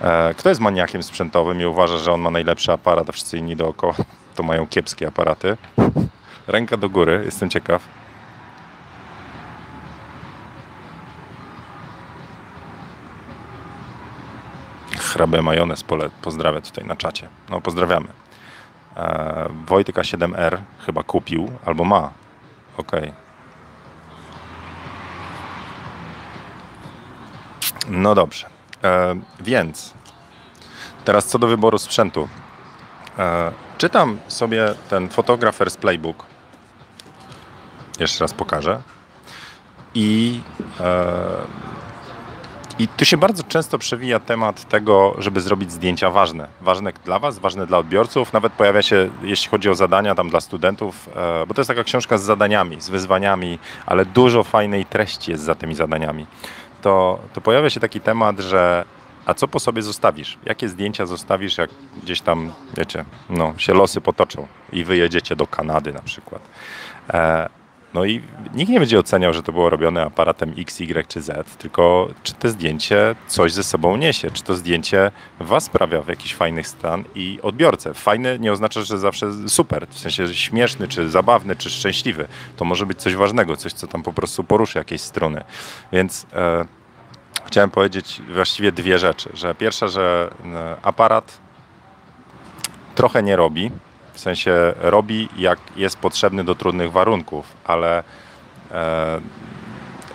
E, 0.00 0.34
kto 0.34 0.48
jest 0.48 0.60
maniakiem 0.60 1.02
sprzętowym 1.02 1.60
i 1.60 1.64
uważa, 1.64 1.96
że 1.96 2.12
on 2.12 2.20
ma 2.20 2.30
najlepszy 2.30 2.72
aparat, 2.72 3.08
a 3.08 3.12
wszyscy 3.12 3.38
inni 3.38 3.56
dookoła 3.56 3.94
to 4.36 4.42
mają 4.42 4.66
kiepskie 4.66 5.06
aparaty? 5.08 5.56
Ręka 6.46 6.76
do 6.76 6.90
góry, 6.90 7.22
jestem 7.24 7.50
ciekaw. 7.50 7.82
Hrabę 14.98 15.42
Majonez 15.42 15.82
pole, 15.82 16.10
pozdrawia 16.22 16.60
tutaj 16.60 16.84
na 16.84 16.96
czacie. 16.96 17.28
No 17.50 17.60
pozdrawiamy. 17.60 18.08
E, 18.96 19.48
Wojtek 19.66 19.96
A7R 19.96 20.58
chyba 20.86 21.02
kupił 21.02 21.50
albo 21.64 21.84
ma. 21.84 22.10
Okay. 22.76 23.12
No 27.88 28.14
dobrze. 28.14 28.57
E, 28.84 29.20
więc 29.40 29.94
teraz 31.04 31.26
co 31.26 31.38
do 31.38 31.46
wyboru 31.46 31.78
sprzętu. 31.78 32.28
E, 33.18 33.52
czytam 33.78 34.18
sobie 34.28 34.74
ten 34.90 35.08
Photographer's 35.08 35.78
Playbook. 35.78 36.26
Jeszcze 38.00 38.24
raz 38.24 38.32
pokażę. 38.32 38.82
I, 39.94 40.40
e, 40.80 41.04
I 42.78 42.88
tu 42.88 43.04
się 43.04 43.16
bardzo 43.16 43.42
często 43.42 43.78
przewija 43.78 44.20
temat 44.20 44.68
tego, 44.68 45.14
żeby 45.18 45.40
zrobić 45.40 45.72
zdjęcia 45.72 46.10
ważne. 46.10 46.48
Ważne 46.60 46.92
dla 47.04 47.18
Was, 47.18 47.38
ważne 47.38 47.66
dla 47.66 47.78
odbiorców. 47.78 48.32
Nawet 48.32 48.52
pojawia 48.52 48.82
się, 48.82 49.10
jeśli 49.22 49.50
chodzi 49.50 49.70
o 49.70 49.74
zadania 49.74 50.14
tam 50.14 50.30
dla 50.30 50.40
studentów, 50.40 51.08
e, 51.16 51.46
bo 51.46 51.54
to 51.54 51.60
jest 51.60 51.68
taka 51.68 51.84
książka 51.84 52.18
z 52.18 52.22
zadaniami, 52.22 52.80
z 52.80 52.88
wyzwaniami, 52.88 53.58
ale 53.86 54.06
dużo 54.06 54.44
fajnej 54.44 54.86
treści 54.86 55.30
jest 55.30 55.44
za 55.44 55.54
tymi 55.54 55.74
zadaniami 55.74 56.26
to, 56.82 57.18
to 57.32 57.40
pojawia 57.40 57.70
się 57.70 57.80
taki 57.80 58.00
temat, 58.00 58.38
że 58.38 58.84
a 59.26 59.34
co 59.34 59.48
po 59.48 59.60
sobie 59.60 59.82
zostawisz? 59.82 60.38
Jakie 60.44 60.68
zdjęcia 60.68 61.06
zostawisz, 61.06 61.58
jak 61.58 61.70
gdzieś 62.02 62.20
tam, 62.20 62.52
wiecie, 62.76 63.04
no, 63.30 63.54
się 63.56 63.74
losy 63.74 64.00
potoczą 64.00 64.46
i 64.72 64.84
wyjedziecie 64.84 65.36
do 65.36 65.46
Kanady 65.46 65.92
na 65.92 66.02
przykład. 66.02 66.42
E, 67.10 67.48
no 67.94 68.04
i 68.04 68.22
nikt 68.54 68.72
nie 68.72 68.78
będzie 68.78 68.98
oceniał, 68.98 69.32
że 69.32 69.42
to 69.42 69.52
było 69.52 69.70
robione 69.70 70.02
aparatem 70.02 70.54
X, 70.58 70.80
Y 70.80 71.08
czy 71.08 71.22
Z, 71.22 71.56
tylko 71.56 72.08
czy 72.22 72.34
to 72.34 72.48
zdjęcie 72.48 73.14
coś 73.26 73.52
ze 73.52 73.64
sobą 73.64 73.96
niesie, 73.96 74.30
czy 74.30 74.42
to 74.42 74.54
zdjęcie 74.54 75.10
was 75.40 75.64
sprawia 75.64 76.02
w 76.02 76.08
jakiś 76.08 76.34
fajny 76.34 76.64
stan 76.64 77.04
i 77.14 77.38
odbiorcę. 77.42 77.94
Fajny 77.94 78.38
nie 78.38 78.52
oznacza, 78.52 78.82
że 78.82 78.98
zawsze 78.98 79.48
super, 79.48 79.86
w 79.90 79.98
sensie 79.98 80.34
śmieszny, 80.34 80.88
czy 80.88 81.10
zabawny, 81.10 81.56
czy 81.56 81.70
szczęśliwy. 81.70 82.28
To 82.56 82.64
może 82.64 82.86
być 82.86 82.98
coś 82.98 83.14
ważnego, 83.14 83.56
coś, 83.56 83.72
co 83.72 83.86
tam 83.86 84.02
po 84.02 84.12
prostu 84.12 84.44
poruszy 84.44 84.78
jakieś 84.78 85.00
strony. 85.00 85.44
Więc 85.92 86.26
e, 86.32 86.64
chciałem 87.46 87.70
powiedzieć 87.70 88.22
właściwie 88.32 88.72
dwie 88.72 88.98
rzeczy. 88.98 89.30
Że 89.34 89.54
pierwsza, 89.54 89.88
że 89.88 90.30
e, 90.44 90.76
aparat 90.82 91.38
trochę 92.94 93.22
nie 93.22 93.36
robi, 93.36 93.70
w 94.18 94.20
sensie 94.20 94.74
robi 94.76 95.28
jak 95.36 95.58
jest 95.76 95.98
potrzebny 95.98 96.44
do 96.44 96.54
trudnych 96.54 96.92
warunków, 96.92 97.46
ale 97.64 98.02
e, 98.70 99.20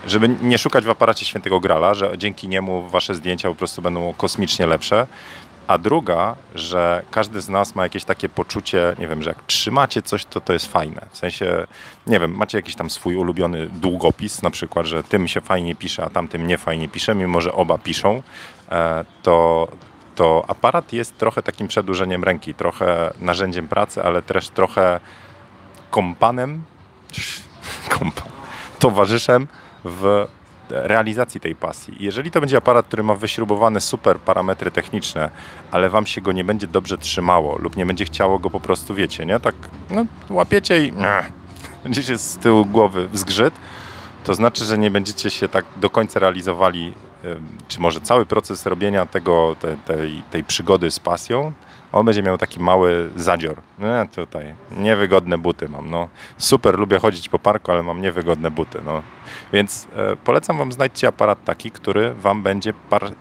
żeby 0.08 0.30
nie 0.42 0.58
szukać 0.58 0.86
w 0.86 0.90
aparacie 0.90 1.26
świętego 1.26 1.60
grala, 1.60 1.94
że 1.94 2.18
dzięki 2.18 2.48
niemu 2.48 2.90
wasze 2.90 3.16
zdjęcia 3.16 3.50
po 3.50 3.56
prostu 3.56 3.82
będą 3.82 4.14
kosmicznie 4.14 4.68
lepsze. 4.68 5.08
A 5.68 5.78
druga, 5.78 6.36
że 6.56 7.04
każdy 7.12 7.42
z 7.42 7.50
nas 7.50 7.76
ma 7.76 7.84
jakieś 7.84 8.04
takie 8.04 8.30
poczucie, 8.30 8.96
nie 9.00 9.08
wiem, 9.08 9.24
że 9.24 9.30
jak 9.30 9.44
trzymacie 9.44 10.02
coś, 10.02 10.26
to 10.26 10.42
to 10.42 10.54
jest 10.54 10.68
fajne. 10.68 11.06
W 11.12 11.18
sensie, 11.18 11.68
nie 12.08 12.20
wiem, 12.20 12.36
macie 12.36 12.58
jakiś 12.58 12.76
tam 12.76 12.90
swój 12.90 13.16
ulubiony 13.16 13.68
długopis, 13.68 14.42
na 14.42 14.50
przykład, 14.50 14.86
że 14.86 15.04
tym 15.04 15.28
się 15.28 15.42
fajnie 15.42 15.76
pisze, 15.76 16.04
a 16.06 16.10
tamtym 16.10 16.48
nie 16.48 16.58
fajnie 16.58 16.90
pisze, 16.90 17.16
mimo 17.16 17.42
że 17.42 17.54
oba 17.54 17.78
piszą, 17.78 18.24
e, 18.72 19.06
to, 19.22 19.68
to 20.16 20.46
aparat 20.48 20.94
jest 20.94 21.18
trochę 21.18 21.44
takim 21.44 21.68
przedłużeniem 21.68 22.24
ręki, 22.24 22.54
trochę 22.54 23.14
narzędziem 23.20 23.68
pracy, 23.68 24.04
ale 24.04 24.22
też 24.22 24.50
trochę 24.50 25.00
kompanem, 25.90 26.64
kompan, 28.00 28.28
towarzyszem 28.80 29.48
w 29.84 30.28
realizacji 30.70 31.40
tej 31.40 31.56
pasji. 31.56 31.98
Jeżeli 32.00 32.32
to 32.32 32.40
będzie 32.40 32.58
aparat, 32.58 32.86
który 32.86 33.04
ma 33.04 33.16
wyśrubowane 33.16 33.82
super 33.82 34.20
parametry 34.20 34.72
techniczne, 34.72 35.30
ale 35.72 35.90
wam 35.90 36.06
się 36.06 36.22
go 36.22 36.32
nie 36.32 36.44
będzie 36.44 36.68
dobrze 36.68 36.98
trzymało 36.98 37.58
lub 37.58 37.78
nie 37.78 37.86
będzie 37.86 38.06
chciało 38.06 38.40
go 38.40 38.50
po 38.50 38.60
prostu, 38.60 38.96
wiecie, 38.96 39.26
nie? 39.26 39.40
Tak 39.40 39.56
no, 39.90 40.06
łapiecie 40.30 40.86
i 40.86 40.94
będziecie 41.84 42.18
z 42.18 42.38
tyłu 42.38 42.66
głowy 42.66 43.10
zgrzyt, 43.14 43.54
to 44.24 44.34
znaczy, 44.34 44.66
że 44.66 44.78
nie 44.78 44.92
będziecie 44.92 45.30
się 45.30 45.50
tak 45.50 45.66
do 45.76 45.90
końca 45.90 46.20
realizowali 46.20 46.94
czy 47.68 47.80
może 47.80 48.02
cały 48.02 48.26
proces 48.26 48.66
robienia 48.66 49.06
tego, 49.06 49.56
te, 49.60 49.78
tej, 49.78 50.24
tej 50.32 50.44
przygody 50.44 50.92
z 50.92 51.00
pasją, 51.00 51.54
on 51.94 52.06
będzie 52.06 52.24
miał 52.24 52.38
taki 52.38 52.60
mały 52.60 53.10
zadzior. 53.16 53.62
No 53.80 53.88
tutaj 54.16 54.56
niewygodne 54.78 55.38
buty 55.38 55.70
mam. 55.70 55.90
No, 55.90 56.10
super, 56.38 56.80
lubię 56.80 57.00
chodzić 57.00 57.30
po 57.30 57.40
parku, 57.40 57.72
ale 57.72 57.84
mam 57.84 58.02
niewygodne 58.02 58.52
buty. 58.52 58.82
No. 58.86 59.02
Więc 59.54 59.88
e, 59.96 60.16
polecam 60.16 60.58
Wam 60.58 60.72
znajdźcie 60.72 61.08
aparat 61.08 61.44
taki, 61.44 61.72
który 61.72 62.14
Wam 62.14 62.44
będzie 62.44 62.74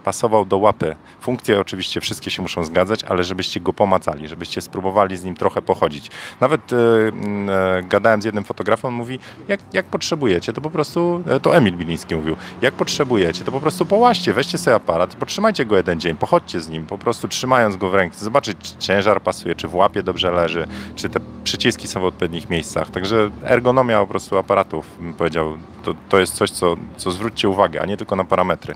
pasował 0.04 0.44
do 0.44 0.58
łapy. 0.58 0.96
Funkcje 1.20 1.60
oczywiście 1.60 2.00
wszystkie 2.00 2.30
się 2.30 2.42
muszą 2.42 2.64
zgadzać, 2.64 3.04
ale 3.04 3.24
żebyście 3.24 3.60
go 3.60 3.72
pomacali, 3.72 4.28
żebyście 4.28 4.60
spróbowali 4.60 5.16
z 5.16 5.24
nim 5.24 5.34
trochę 5.34 5.62
pochodzić. 5.62 6.10
Nawet 6.40 6.72
e, 6.72 6.76
e, 6.76 7.82
gadałem 7.82 8.22
z 8.22 8.24
jednym 8.24 8.44
fotografem, 8.44 8.88
on 8.88 8.94
mówi, 8.94 9.18
jak, 9.48 9.60
jak 9.72 9.86
potrzebujecie, 9.86 10.52
to 10.52 10.60
po 10.60 10.70
prostu, 10.70 11.22
e, 11.26 11.40
to 11.40 11.56
Emil 11.56 11.76
Biliński 11.76 12.14
mówił, 12.14 12.36
jak 12.62 12.74
potrzebujecie, 12.74 13.44
to 13.44 13.52
po 13.52 13.60
prostu 13.60 13.86
połaście, 13.86 14.32
weźcie 14.32 14.58
sobie 14.58 14.74
aparat, 14.74 15.14
potrzymajcie 15.14 15.66
go 15.66 15.76
jeden 15.76 16.00
dzień, 16.00 16.16
pochodźcie 16.16 16.60
z 16.60 16.68
nim, 16.68 16.86
po 16.86 16.98
prostu 16.98 17.28
trzymając 17.28 17.76
go 17.76 17.90
w 17.90 17.94
ręce, 17.94 18.24
zobaczyć, 18.24 18.61
czy 18.62 18.76
ciężar 18.78 19.22
pasuje, 19.22 19.54
czy 19.54 19.68
w 19.68 19.74
łapie 19.74 20.02
dobrze 20.02 20.30
leży, 20.30 20.66
czy 20.96 21.08
te 21.08 21.20
przyciski 21.44 21.88
są 21.88 22.00
w 22.00 22.04
odpowiednich 22.04 22.50
miejscach. 22.50 22.90
Także 22.90 23.30
ergonomia 23.44 24.00
po 24.00 24.06
prostu 24.06 24.38
aparatów, 24.38 24.86
bym 25.00 25.14
powiedział, 25.14 25.56
to, 25.84 25.94
to 26.08 26.20
jest 26.20 26.34
coś, 26.34 26.50
co, 26.50 26.76
co 26.96 27.10
zwróćcie 27.10 27.48
uwagę, 27.48 27.82
a 27.82 27.86
nie 27.86 27.96
tylko 27.96 28.16
na 28.16 28.24
parametry. 28.24 28.74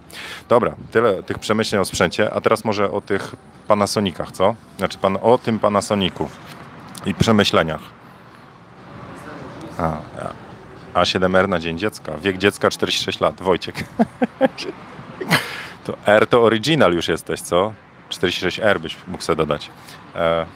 Dobra, 0.49 0.75
tyle 0.91 1.23
tych 1.23 1.39
przemyśleń 1.39 1.81
o 1.81 1.85
sprzęcie, 1.85 2.35
a 2.35 2.41
teraz 2.41 2.65
może 2.65 2.91
o 2.91 3.01
tych 3.01 3.35
Panasonicach, 3.69 4.33
co? 4.33 4.55
Znaczy 4.79 4.99
pan, 4.99 5.19
o 5.23 5.39
tym 5.39 5.59
Panasonicu 5.59 6.29
i 7.07 7.15
przemyśleniach. 7.15 7.81
A, 9.79 9.97
A7R 10.95 11.49
na 11.49 11.61
Dzień 11.61 11.79
Dziecka. 11.79 12.19
Wiek 12.19 12.39
dziecka 12.39 12.71
46 12.71 13.21
lat. 13.21 13.43
Wojciech. 13.43 13.75
to 15.85 15.97
R 16.07 16.27
to 16.27 16.43
original 16.43 16.93
już 16.93 17.09
jesteś, 17.09 17.41
co? 17.41 17.73
46R 18.11 18.79
byś 18.79 18.97
mógł 19.07 19.23
sobie 19.23 19.37
dodać. 19.37 19.71
E... 20.15 20.47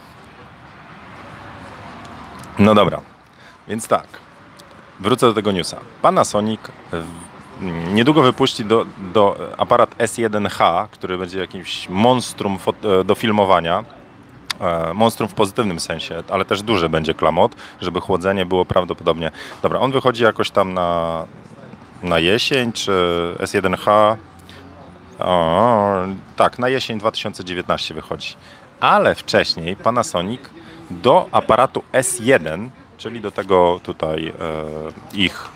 No 2.58 2.74
dobra, 2.74 3.00
więc 3.68 3.88
tak. 3.88 4.06
Wrócę 5.00 5.26
do 5.26 5.34
tego 5.34 5.52
newsa. 5.52 5.80
Panasonic 6.02 6.60
niedługo 7.92 8.22
wypuści 8.22 8.64
do, 8.64 8.86
do 9.12 9.36
aparat 9.58 9.96
S1H, 9.98 10.88
który 10.88 11.18
będzie 11.18 11.38
jakimś 11.38 11.88
monstrum 11.88 12.58
e, 13.00 13.04
do 13.04 13.14
filmowania. 13.14 13.84
E, 14.60 14.94
monstrum 14.94 15.28
w 15.28 15.34
pozytywnym 15.34 15.80
sensie, 15.80 16.22
ale 16.30 16.44
też 16.44 16.62
duży 16.62 16.88
będzie 16.88 17.14
klamot, 17.14 17.54
żeby 17.80 18.00
chłodzenie 18.00 18.46
było 18.46 18.64
prawdopodobnie. 18.64 19.30
Dobra, 19.62 19.80
on 19.80 19.92
wychodzi 19.92 20.22
jakoś 20.22 20.50
tam 20.50 20.74
na, 20.74 21.24
na 22.02 22.18
jesień, 22.18 22.72
czy 22.72 22.92
S1H 23.38 24.16
o, 25.20 26.04
tak, 26.36 26.58
na 26.58 26.68
jesień 26.68 26.98
2019 26.98 27.94
wychodzi. 27.94 28.34
Ale 28.80 29.14
wcześniej 29.14 29.76
Panasonic 29.76 30.40
do 30.90 31.28
aparatu 31.32 31.82
S1, 31.92 32.68
czyli 32.98 33.20
do 33.20 33.30
tego 33.30 33.80
tutaj 33.82 34.28
e, 34.28 34.32
ich, 35.12 35.48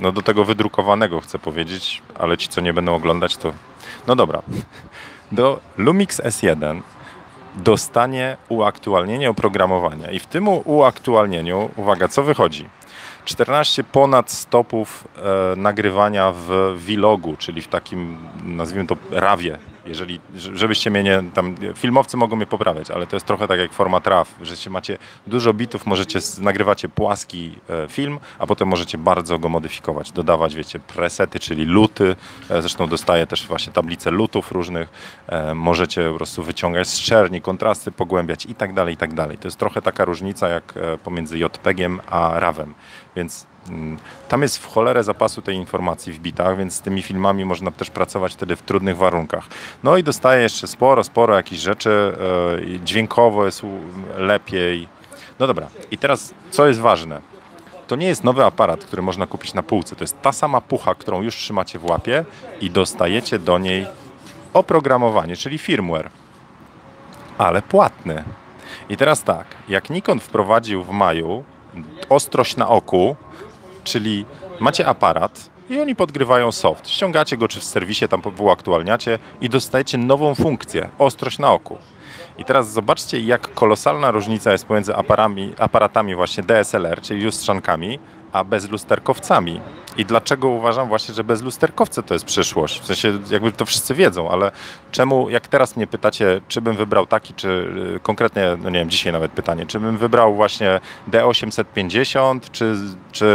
no 0.00 0.12
do 0.12 0.22
tego 0.22 0.44
wydrukowanego 0.44 1.20
chcę 1.20 1.38
powiedzieć, 1.38 2.02
ale 2.18 2.38
ci 2.38 2.48
co 2.48 2.60
nie 2.60 2.72
będą 2.72 2.94
oglądać 2.94 3.36
to, 3.36 3.52
no 4.06 4.16
dobra, 4.16 4.42
do 5.32 5.60
Lumix 5.76 6.20
S1 6.20 6.80
dostanie 7.58 8.36
uaktualnienie 8.48 9.30
oprogramowania 9.30 10.10
i 10.10 10.18
w 10.18 10.26
tym 10.26 10.48
uaktualnieniu, 10.48 11.70
uwaga, 11.76 12.08
co 12.08 12.22
wychodzi? 12.22 12.68
14 13.24 13.84
ponad 13.84 14.30
stopów 14.30 15.08
e, 15.16 15.56
nagrywania 15.56 16.32
w 16.36 16.74
vlogu, 16.76 17.36
czyli 17.36 17.62
w 17.62 17.68
takim, 17.68 18.18
nazwijmy 18.44 18.86
to, 18.86 18.96
rawie. 19.10 19.58
Jeżeli, 19.88 20.20
żebyście 20.34 20.90
mnie 20.90 21.02
nie, 21.02 21.22
tam, 21.34 21.54
filmowcy 21.74 22.16
mogą 22.16 22.36
mnie 22.36 22.46
poprawiać, 22.46 22.90
ale 22.90 23.06
to 23.06 23.16
jest 23.16 23.26
trochę 23.26 23.48
tak 23.48 23.60
jak 23.60 23.72
format 23.72 24.06
RAW, 24.06 24.34
że 24.42 24.70
macie 24.70 24.98
dużo 25.26 25.54
bitów, 25.54 25.86
możecie, 25.86 26.18
nagrywacie 26.40 26.88
płaski 26.88 27.58
e, 27.70 27.88
film, 27.88 28.18
a 28.38 28.46
potem 28.46 28.68
możecie 28.68 28.98
bardzo 28.98 29.38
go 29.38 29.48
modyfikować, 29.48 30.12
dodawać, 30.12 30.54
wiecie, 30.54 30.78
presety, 30.80 31.40
czyli 31.40 31.64
luty, 31.64 32.16
e, 32.50 32.62
zresztą 32.62 32.86
dostaję 32.86 33.26
też 33.26 33.46
właśnie 33.46 33.72
tablice 33.72 34.10
lutów 34.10 34.52
różnych, 34.52 34.88
e, 35.26 35.54
możecie 35.54 36.10
po 36.10 36.16
prostu 36.16 36.42
wyciągać 36.42 36.88
z 36.88 37.00
czerni, 37.00 37.40
kontrasty 37.40 37.92
pogłębiać 37.92 38.46
i 38.46 38.54
tak 38.54 38.74
dalej, 38.74 38.94
i 38.94 38.96
tak 38.96 39.14
dalej. 39.14 39.38
To 39.38 39.48
jest 39.48 39.58
trochę 39.58 39.82
taka 39.82 40.04
różnica 40.04 40.48
jak 40.48 40.74
pomiędzy 41.04 41.38
JPEG-iem 41.38 42.00
a 42.06 42.40
RAW-em. 42.40 42.74
Więc 43.16 43.46
mm, 43.68 43.98
tam 44.28 44.42
jest 44.42 44.58
w 44.58 44.66
cholerę 44.66 45.04
zapasu 45.04 45.42
tej 45.42 45.56
informacji 45.56 46.12
w 46.12 46.18
bitach, 46.18 46.56
więc 46.56 46.74
z 46.74 46.80
tymi 46.80 47.02
filmami 47.02 47.44
można 47.44 47.70
też 47.70 47.90
pracować 47.90 48.32
wtedy 48.32 48.56
w 48.56 48.62
trudnych 48.62 48.96
warunkach. 48.96 49.46
No 49.82 49.96
i 49.96 50.02
dostaję 50.02 50.42
jeszcze 50.42 50.66
sporo, 50.66 51.04
sporo 51.04 51.36
jakichś 51.36 51.62
rzeczy, 51.62 52.16
e, 52.74 52.78
dźwiękowo 52.84 53.46
jest 53.46 53.62
lepiej. 54.16 54.88
No 55.38 55.46
dobra, 55.46 55.66
i 55.90 55.98
teraz 55.98 56.34
co 56.50 56.66
jest 56.66 56.80
ważne? 56.80 57.20
To 57.86 57.96
nie 57.96 58.06
jest 58.06 58.24
nowy 58.24 58.44
aparat, 58.44 58.84
który 58.84 59.02
można 59.02 59.26
kupić 59.26 59.54
na 59.54 59.62
półce. 59.62 59.96
To 59.96 60.04
jest 60.04 60.22
ta 60.22 60.32
sama 60.32 60.60
pucha, 60.60 60.94
którą 60.94 61.22
już 61.22 61.36
trzymacie 61.36 61.78
w 61.78 61.84
łapie 61.84 62.24
i 62.60 62.70
dostajecie 62.70 63.38
do 63.38 63.58
niej 63.58 63.86
oprogramowanie, 64.52 65.36
czyli 65.36 65.58
firmware, 65.58 66.10
ale 67.38 67.62
płatny. 67.62 68.24
I 68.88 68.96
teraz 68.96 69.22
tak, 69.22 69.46
jak 69.68 69.90
Nikon 69.90 70.20
wprowadził 70.20 70.84
w 70.84 70.90
maju 70.90 71.44
ostrość 72.08 72.56
na 72.56 72.68
oku, 72.68 73.16
czyli 73.84 74.24
macie 74.60 74.86
aparat 74.86 75.50
i 75.70 75.80
oni 75.80 75.96
podgrywają 75.96 76.52
soft. 76.52 76.88
Ściągacie 76.88 77.36
go 77.36 77.48
czy 77.48 77.60
w 77.60 77.64
serwisie, 77.64 78.08
tam 78.08 78.22
uaktualniacie 78.38 79.18
i 79.40 79.48
dostajecie 79.48 79.98
nową 79.98 80.34
funkcję, 80.34 80.88
ostrość 80.98 81.38
na 81.38 81.52
oku. 81.52 81.78
I 82.38 82.44
teraz 82.44 82.72
zobaczcie, 82.72 83.20
jak 83.20 83.54
kolosalna 83.54 84.10
różnica 84.10 84.52
jest 84.52 84.66
pomiędzy 84.66 84.96
aparami, 84.96 85.54
aparatami 85.58 86.14
właśnie 86.14 86.42
DSLR, 86.42 87.00
czyli 87.00 87.24
lustrzankami, 87.24 87.98
a 88.32 88.44
bezlusterkowcami. 88.44 89.60
I 89.98 90.04
dlaczego 90.04 90.48
uważam 90.48 90.88
właśnie, 90.88 91.14
że 91.14 91.24
bezlusterkowce 91.24 92.02
to 92.02 92.14
jest 92.14 92.26
przyszłość? 92.26 92.80
W 92.80 92.86
sensie, 92.86 93.18
jakby 93.30 93.52
to 93.52 93.66
wszyscy 93.66 93.94
wiedzą, 93.94 94.30
ale 94.30 94.50
czemu, 94.90 95.30
jak 95.30 95.48
teraz 95.48 95.76
mnie 95.76 95.86
pytacie, 95.86 96.40
czy 96.48 96.60
bym 96.60 96.76
wybrał 96.76 97.06
taki, 97.06 97.34
czy 97.34 97.48
y, 97.96 98.00
konkretnie, 98.00 98.56
no 98.62 98.70
nie 98.70 98.78
wiem, 98.78 98.90
dzisiaj 98.90 99.12
nawet 99.12 99.32
pytanie, 99.32 99.66
czy 99.66 99.80
bym 99.80 99.98
wybrał 99.98 100.34
właśnie 100.34 100.80
D850, 101.10 102.40
czy, 102.52 102.76
czy 103.12 103.26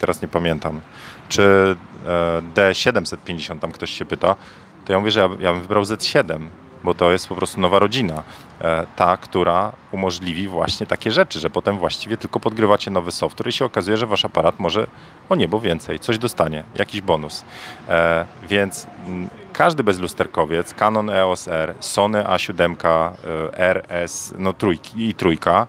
teraz 0.00 0.22
nie 0.22 0.28
pamiętam, 0.28 0.80
czy 1.28 1.76
e, 2.06 2.42
D750, 2.54 3.58
tam 3.58 3.72
ktoś 3.72 3.90
się 3.90 4.04
pyta, 4.04 4.36
to 4.84 4.92
ja 4.92 4.98
mówię, 4.98 5.10
że 5.10 5.20
ja, 5.20 5.28
ja 5.40 5.52
bym 5.52 5.62
wybrał 5.62 5.82
Z7, 5.82 6.48
bo 6.86 6.94
to 6.94 7.12
jest 7.12 7.28
po 7.28 7.34
prostu 7.34 7.60
nowa 7.60 7.78
rodzina. 7.78 8.22
E, 8.60 8.86
ta, 8.96 9.16
która 9.16 9.72
umożliwi 9.92 10.48
właśnie 10.48 10.86
takie 10.86 11.10
rzeczy, 11.10 11.40
że 11.40 11.50
potem 11.50 11.78
właściwie 11.78 12.16
tylko 12.16 12.40
podgrywacie 12.40 12.90
nowy 12.90 13.12
software 13.12 13.48
i 13.48 13.52
się 13.52 13.64
okazuje, 13.64 13.96
że 13.96 14.06
wasz 14.06 14.24
aparat 14.24 14.58
może 14.58 14.86
o 15.28 15.36
niebo 15.36 15.60
więcej, 15.60 15.98
coś 15.98 16.18
dostanie, 16.18 16.64
jakiś 16.74 17.00
bonus. 17.00 17.44
E, 17.88 18.26
więc 18.48 18.86
mm, 19.06 19.28
każdy 19.52 19.84
bezlusterkowiec, 19.84 20.74
Canon 20.74 21.10
EOS 21.10 21.48
R, 21.48 21.74
Sony 21.80 22.22
A7 22.22 22.76
e, 22.84 23.58
RS 23.58 24.34
no 24.38 24.52
trójki, 24.52 25.08
i 25.08 25.14
trójka, 25.14 25.66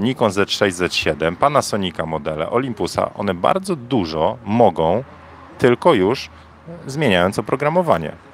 Nikon 0.00 0.30
Z6, 0.30 0.70
Z7, 0.70 1.36
Panasonica 1.36 2.06
modele, 2.06 2.50
Olympusa, 2.50 3.14
one 3.14 3.34
bardzo 3.34 3.76
dużo 3.76 4.36
mogą 4.44 5.04
tylko 5.58 5.94
już 5.94 6.30
zmieniając 6.86 7.38
oprogramowanie. 7.38 8.29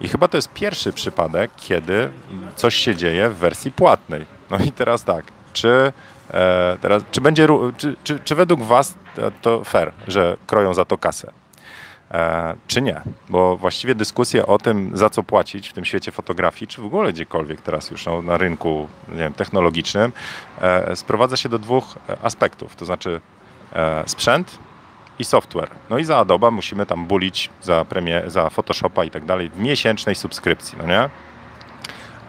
I 0.00 0.08
chyba 0.08 0.28
to 0.28 0.38
jest 0.38 0.52
pierwszy 0.52 0.92
przypadek, 0.92 1.50
kiedy 1.56 2.10
coś 2.56 2.74
się 2.74 2.96
dzieje 2.96 3.30
w 3.30 3.36
wersji 3.36 3.72
płatnej. 3.72 4.26
No 4.50 4.58
i 4.58 4.72
teraz 4.72 5.04
tak, 5.04 5.24
czy, 5.52 5.92
e, 6.30 6.76
teraz, 6.80 7.02
czy 7.10 7.20
będzie, 7.20 7.48
czy, 7.76 7.96
czy, 8.04 8.20
czy 8.20 8.34
według 8.34 8.62
Was 8.62 8.94
to 9.42 9.64
fair, 9.64 9.92
że 10.08 10.36
kroją 10.46 10.74
za 10.74 10.84
to 10.84 10.98
kasę? 10.98 11.32
E, 12.10 12.56
czy 12.66 12.82
nie? 12.82 13.02
Bo 13.28 13.56
właściwie 13.56 13.94
dyskusja 13.94 14.46
o 14.46 14.58
tym, 14.58 14.90
za 14.94 15.10
co 15.10 15.22
płacić 15.22 15.68
w 15.68 15.72
tym 15.72 15.84
świecie 15.84 16.12
fotografii, 16.12 16.68
czy 16.68 16.82
w 16.82 16.84
ogóle 16.84 17.12
gdziekolwiek 17.12 17.60
teraz 17.60 17.90
już 17.90 18.06
no, 18.06 18.22
na 18.22 18.36
rynku 18.36 18.88
wiem, 19.08 19.34
technologicznym, 19.34 20.12
e, 20.60 20.96
sprowadza 20.96 21.36
się 21.36 21.48
do 21.48 21.58
dwóch 21.58 21.84
aspektów. 22.22 22.76
To 22.76 22.84
znaczy 22.84 23.20
e, 23.72 24.02
sprzęt 24.06 24.58
i 25.18 25.24
software. 25.24 25.70
No 25.90 25.98
i 25.98 26.04
za 26.04 26.18
Adobe 26.18 26.50
musimy 26.50 26.86
tam 26.86 27.06
bulić 27.06 27.50
za, 27.62 27.84
premie, 27.84 28.22
za 28.26 28.50
Photoshopa 28.50 29.04
i 29.04 29.10
tak 29.10 29.24
dalej 29.24 29.50
w 29.50 29.58
miesięcznej 29.58 30.14
subskrypcji, 30.14 30.78
no 30.78 30.86
nie? 30.86 31.08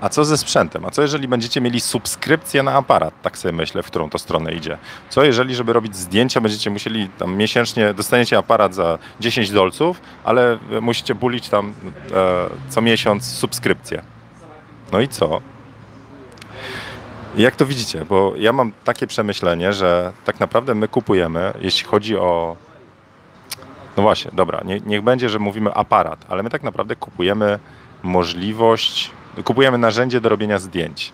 A 0.01 0.09
co 0.09 0.25
ze 0.25 0.37
sprzętem? 0.37 0.85
A 0.85 0.91
co 0.91 1.01
jeżeli 1.01 1.27
będziecie 1.27 1.61
mieli 1.61 1.79
subskrypcję 1.79 2.63
na 2.63 2.73
aparat? 2.73 3.21
Tak 3.21 3.37
sobie 3.37 3.51
myślę, 3.51 3.83
w 3.83 3.87
którą 3.87 4.09
to 4.09 4.19
stronę 4.19 4.53
idzie. 4.53 4.77
Co 5.09 5.23
jeżeli, 5.23 5.55
żeby 5.55 5.73
robić 5.73 5.95
zdjęcia, 5.95 6.41
będziecie 6.41 6.69
musieli 6.69 7.09
tam 7.09 7.35
miesięcznie, 7.35 7.93
dostaniecie 7.93 8.37
aparat 8.37 8.73
za 8.75 8.97
10 9.19 9.51
dolców, 9.51 10.01
ale 10.23 10.57
musicie 10.81 11.15
bulić 11.15 11.49
tam 11.49 11.73
e, 12.11 12.49
co 12.69 12.81
miesiąc 12.81 13.25
subskrypcję. 13.25 14.01
No 14.91 14.99
i 14.99 15.07
co? 15.07 15.41
Jak 17.37 17.55
to 17.55 17.65
widzicie? 17.65 18.05
Bo 18.05 18.33
ja 18.37 18.53
mam 18.53 18.71
takie 18.83 19.07
przemyślenie, 19.07 19.73
że 19.73 20.13
tak 20.25 20.39
naprawdę 20.39 20.75
my 20.75 20.87
kupujemy, 20.87 21.53
jeśli 21.61 21.87
chodzi 21.87 22.17
o 22.17 22.55
no 23.97 24.03
właśnie, 24.03 24.31
dobra, 24.33 24.61
nie, 24.65 24.79
niech 24.79 25.01
będzie, 25.01 25.29
że 25.29 25.39
mówimy 25.39 25.73
aparat, 25.73 26.25
ale 26.29 26.43
my 26.43 26.49
tak 26.49 26.63
naprawdę 26.63 26.95
kupujemy 26.95 27.59
możliwość, 28.03 29.11
kupujemy 29.43 29.77
narzędzie 29.77 30.21
do 30.21 30.29
robienia 30.29 30.59
zdjęć. 30.59 31.13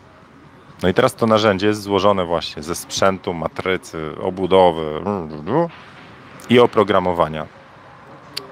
No 0.83 0.89
i 0.89 0.93
teraz 0.93 1.15
to 1.15 1.27
narzędzie 1.27 1.67
jest 1.67 1.81
złożone 1.81 2.25
właśnie 2.25 2.63
ze 2.63 2.75
sprzętu, 2.75 3.33
matrycy, 3.33 4.11
obudowy 4.21 5.01
i 6.49 6.59
oprogramowania. 6.59 7.45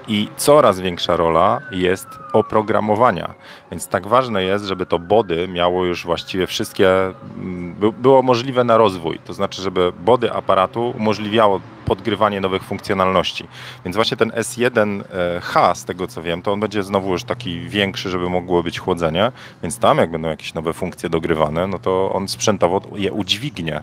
I 0.08 0.28
coraz 0.36 0.80
większa 0.80 1.16
rola 1.16 1.60
jest 1.70 2.06
oprogramowania. 2.32 3.34
Więc 3.70 3.88
tak 3.88 4.06
ważne 4.06 4.44
jest, 4.44 4.64
żeby 4.64 4.86
to 4.86 4.98
body 4.98 5.48
miało 5.48 5.84
już 5.84 6.04
właściwie 6.04 6.46
wszystkie, 6.46 6.88
mm, 7.36 7.74
było 7.98 8.22
możliwe 8.22 8.64
na 8.64 8.76
rozwój. 8.76 9.18
To 9.24 9.34
znaczy, 9.34 9.62
żeby 9.62 9.92
body 10.04 10.32
aparatu 10.32 10.94
umożliwiało 10.96 11.60
podgrywanie 11.84 12.40
nowych 12.40 12.62
funkcjonalności. 12.62 13.44
Więc 13.84 13.96
właśnie 13.96 14.16
ten 14.16 14.30
S1H, 14.30 15.74
z 15.74 15.84
tego 15.84 16.06
co 16.06 16.22
wiem, 16.22 16.42
to 16.42 16.52
on 16.52 16.60
będzie 16.60 16.82
znowu 16.82 17.12
już 17.12 17.24
taki 17.24 17.60
większy, 17.60 18.10
żeby 18.10 18.28
mogło 18.28 18.62
być 18.62 18.78
chłodzenie. 18.78 19.32
Więc 19.62 19.78
tam, 19.78 19.98
jak 19.98 20.10
będą 20.10 20.28
jakieś 20.28 20.54
nowe 20.54 20.72
funkcje 20.72 21.08
dogrywane, 21.08 21.66
no 21.66 21.78
to 21.78 22.12
on 22.12 22.28
sprzętowo 22.28 22.80
je 22.96 23.12
udźwignie. 23.12 23.82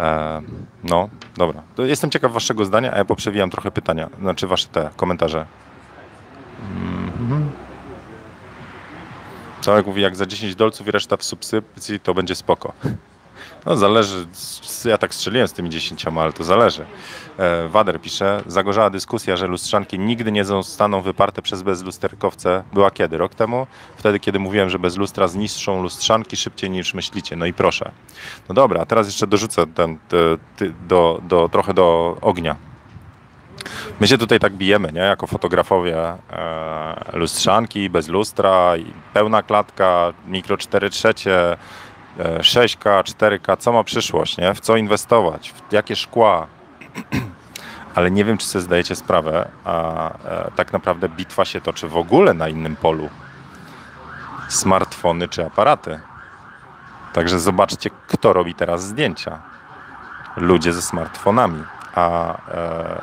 E, 0.00 0.42
no, 0.84 1.08
dobra. 1.36 1.62
To 1.74 1.84
jestem 1.84 2.10
ciekaw 2.10 2.32
waszego 2.32 2.64
zdania, 2.64 2.92
a 2.92 2.98
ja 2.98 3.04
poprzewijam 3.04 3.50
trochę 3.50 3.70
pytania, 3.70 4.10
znaczy 4.20 4.46
wasze 4.46 4.68
te 4.68 4.90
komentarze. 4.96 5.46
Mhm. 6.60 7.50
Człowiek 9.60 9.86
mówi, 9.86 10.02
jak 10.02 10.16
za 10.16 10.26
10 10.26 10.54
dolców 10.54 10.86
i 10.86 10.90
reszta 10.90 11.16
w 11.16 11.24
subskrypcji, 11.24 12.00
to 12.00 12.14
będzie 12.14 12.34
spoko. 12.34 12.72
No 13.66 13.76
zależy, 13.76 14.26
ja 14.84 14.98
tak 14.98 15.14
strzeliłem 15.14 15.48
z 15.48 15.52
tymi 15.52 15.70
10, 15.70 16.06
ale 16.06 16.32
to 16.32 16.44
zależy. 16.44 16.86
E, 17.38 17.68
Wader 17.68 18.00
pisze, 18.00 18.42
zagorzała 18.46 18.90
dyskusja, 18.90 19.36
że 19.36 19.46
lustrzanki 19.46 19.98
nigdy 19.98 20.32
nie 20.32 20.44
zostaną 20.44 21.02
wyparte 21.02 21.42
przez 21.42 21.62
bezlusterkowce. 21.62 22.62
Była 22.72 22.90
kiedy? 22.90 23.18
Rok 23.18 23.34
temu? 23.34 23.66
Wtedy, 23.96 24.20
kiedy 24.20 24.38
mówiłem, 24.38 24.70
że 24.70 24.78
bez 24.78 24.96
lustra 24.96 25.28
zniszczą 25.28 25.82
lustrzanki 25.82 26.36
szybciej 26.36 26.70
niż 26.70 26.94
myślicie. 26.94 27.36
No 27.36 27.46
i 27.46 27.52
proszę. 27.52 27.90
No 28.48 28.54
dobra, 28.54 28.86
teraz 28.86 29.06
jeszcze 29.06 29.26
dorzucę 29.26 29.66
ten, 29.66 29.98
ty, 30.08 30.38
ty, 30.56 30.74
do, 30.88 31.20
do, 31.22 31.48
trochę 31.48 31.74
do 31.74 32.16
ognia. 32.20 32.56
My 34.00 34.08
się 34.08 34.18
tutaj 34.18 34.40
tak 34.40 34.52
bijemy, 34.52 34.92
nie? 34.92 35.00
Jako 35.00 35.26
fotografowie 35.26 35.96
e, 35.98 36.16
lustrzanki, 37.12 37.90
bez 37.90 38.08
lustra, 38.08 38.72
pełna 39.12 39.42
klatka, 39.42 40.12
mikro 40.26 40.56
4 40.56 40.90
trzecie, 40.90 41.56
6K, 42.18 43.02
4K, 43.02 43.56
co 43.58 43.72
ma 43.72 43.84
przyszłość, 43.84 44.38
nie? 44.38 44.54
w 44.54 44.60
co 44.60 44.76
inwestować, 44.76 45.52
w 45.52 45.72
jakie 45.72 45.96
szkła. 45.96 46.46
Ale 47.94 48.10
nie 48.10 48.24
wiem, 48.24 48.38
czy 48.38 48.46
sobie 48.46 48.62
zdajecie 48.62 48.96
sprawę, 48.96 49.48
a 49.64 50.08
e, 50.10 50.50
tak 50.56 50.72
naprawdę 50.72 51.08
bitwa 51.08 51.44
się 51.44 51.60
toczy 51.60 51.88
w 51.88 51.96
ogóle 51.96 52.34
na 52.34 52.48
innym 52.48 52.76
polu. 52.76 53.08
Smartfony 54.48 55.28
czy 55.28 55.46
aparaty. 55.46 56.00
Także 57.12 57.40
zobaczcie, 57.40 57.90
kto 58.06 58.32
robi 58.32 58.54
teraz 58.54 58.86
zdjęcia. 58.86 59.38
Ludzie 60.36 60.72
ze 60.72 60.82
smartfonami. 60.82 61.62
A 61.94 62.36
e, 62.48 63.02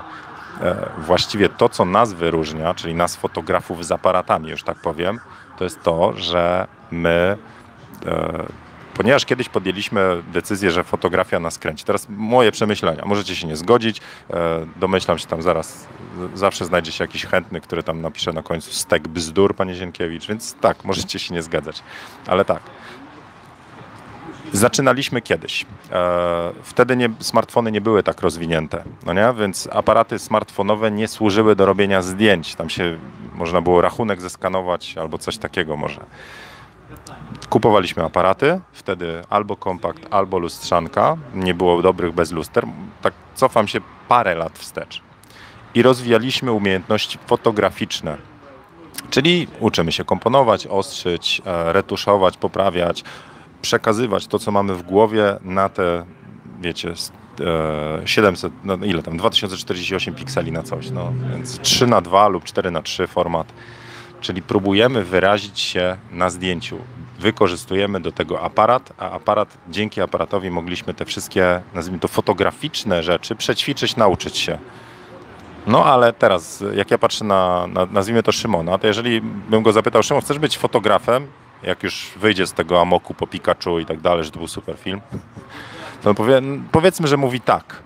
e, 0.61 0.89
właściwie 0.97 1.49
to, 1.49 1.69
co 1.69 1.85
nas 1.85 2.13
wyróżnia, 2.13 2.73
czyli 2.73 2.95
nas 2.95 3.15
fotografów 3.15 3.85
z 3.85 3.91
aparatami, 3.91 4.49
już 4.49 4.63
tak 4.63 4.77
powiem, 4.77 5.19
to 5.57 5.63
jest 5.63 5.83
to, 5.83 6.13
że 6.13 6.67
my 6.91 7.37
e, 8.05 8.45
ponieważ 8.99 9.25
kiedyś 9.25 9.49
podjęliśmy 9.49 10.23
decyzję, 10.33 10.71
że 10.71 10.83
fotografia 10.83 11.39
nas 11.39 11.59
kręci. 11.59 11.85
Teraz 11.85 12.07
moje 12.09 12.51
przemyślenia, 12.51 13.03
możecie 13.05 13.35
się 13.35 13.47
nie 13.47 13.55
zgodzić, 13.55 14.01
e, 14.29 14.65
domyślam 14.75 15.17
się 15.17 15.27
tam 15.27 15.41
zaraz, 15.41 15.87
zawsze 16.33 16.65
znajdzie 16.65 16.91
się 16.91 17.03
jakiś 17.03 17.25
chętny, 17.25 17.61
który 17.61 17.83
tam 17.83 18.01
napisze 18.01 18.33
na 18.33 18.43
końcu 18.43 18.73
stek 18.73 19.07
bzdur, 19.07 19.55
panie 19.55 19.75
Zienkiewicz, 19.75 20.27
więc 20.27 20.53
tak, 20.53 20.85
możecie 20.85 21.19
się 21.19 21.33
nie 21.33 21.41
zgadzać, 21.41 21.83
ale 22.27 22.45
tak. 22.45 22.61
Zaczynaliśmy 24.53 25.21
kiedyś. 25.21 25.65
E, 25.91 26.51
wtedy 26.63 26.97
nie, 26.97 27.09
smartfony 27.19 27.71
nie 27.71 27.81
były 27.81 28.03
tak 28.03 28.21
rozwinięte, 28.21 28.83
no 29.05 29.13
nie? 29.13 29.33
więc 29.39 29.69
aparaty 29.71 30.19
smartfonowe 30.19 30.91
nie 30.91 31.07
służyły 31.07 31.55
do 31.55 31.65
robienia 31.65 32.01
zdjęć. 32.01 32.55
Tam 32.55 32.69
się 32.69 32.97
można 33.33 33.61
było 33.61 33.81
rachunek 33.81 34.21
zeskanować 34.21 34.97
albo 34.97 35.17
coś 35.17 35.37
takiego 35.37 35.77
może. 35.77 36.05
Kupowaliśmy 37.49 38.03
aparaty, 38.03 38.61
wtedy 38.73 39.23
albo 39.29 39.55
kompakt, 39.55 40.07
albo 40.11 40.39
lustrzanka. 40.39 41.17
Nie 41.33 41.53
było 41.53 41.81
dobrych 41.81 42.13
bez 42.13 42.31
luster. 42.31 42.65
Tak 43.01 43.13
cofam 43.35 43.67
się 43.67 43.79
parę 44.07 44.35
lat 44.35 44.59
wstecz 44.59 45.01
i 45.73 45.81
rozwijaliśmy 45.81 46.51
umiejętności 46.51 47.17
fotograficzne. 47.27 48.17
Czyli 49.09 49.47
uczymy 49.59 49.91
się 49.91 50.05
komponować, 50.05 50.67
ostrzyć, 50.67 51.41
e, 51.45 51.73
retuszować, 51.73 52.37
poprawiać, 52.37 53.03
przekazywać 53.61 54.27
to, 54.27 54.39
co 54.39 54.51
mamy 54.51 54.75
w 54.75 54.81
głowie 54.81 55.37
na 55.41 55.69
te, 55.69 56.05
wiecie, 56.61 56.93
700, 58.05 58.53
no 58.63 58.75
ile 58.75 59.03
tam, 59.03 59.17
2048 59.17 60.15
pikseli 60.15 60.51
na 60.51 60.63
coś, 60.63 60.89
no, 60.89 61.13
więc 61.31 61.59
3 61.59 61.87
na 61.87 62.01
2 62.01 62.27
lub 62.27 62.43
4 62.43 62.71
na 62.71 62.81
3 62.81 63.07
format. 63.07 63.53
Czyli 64.21 64.41
próbujemy 64.41 65.03
wyrazić 65.03 65.59
się 65.59 65.97
na 66.11 66.29
zdjęciu. 66.29 66.77
Wykorzystujemy 67.19 67.99
do 67.99 68.11
tego 68.11 68.41
aparat, 68.41 68.93
a 68.97 69.11
aparat, 69.11 69.57
dzięki 69.69 70.01
aparatowi 70.01 70.51
mogliśmy 70.51 70.93
te 70.93 71.05
wszystkie, 71.05 71.61
nazwijmy 71.73 71.99
to 71.99 72.07
fotograficzne 72.07 73.03
rzeczy 73.03 73.35
przećwiczyć, 73.35 73.95
nauczyć 73.95 74.37
się. 74.37 74.57
No 75.67 75.85
ale 75.85 76.13
teraz, 76.13 76.63
jak 76.73 76.91
ja 76.91 76.97
patrzę 76.97 77.25
na, 77.25 77.67
na, 77.67 77.85
nazwijmy 77.85 78.23
to 78.23 78.31
Szymona, 78.31 78.77
to 78.77 78.87
jeżeli 78.87 79.21
bym 79.21 79.63
go 79.63 79.71
zapytał, 79.71 80.03
Szymon, 80.03 80.23
chcesz 80.23 80.39
być 80.39 80.57
fotografem? 80.57 81.27
Jak 81.63 81.83
już 81.83 82.11
wyjdzie 82.15 82.47
z 82.47 82.53
tego 82.53 82.81
amoku 82.81 83.13
po 83.13 83.27
Pikachu 83.27 83.79
i 83.79 83.85
tak 83.85 83.99
dalej, 83.99 84.23
że 84.23 84.31
to 84.31 84.37
był 84.37 84.47
super 84.47 84.77
film, 84.77 85.01
to 86.01 86.13
powie, 86.13 86.41
powiedzmy, 86.71 87.07
że 87.07 87.17
mówi 87.17 87.41
tak. 87.41 87.83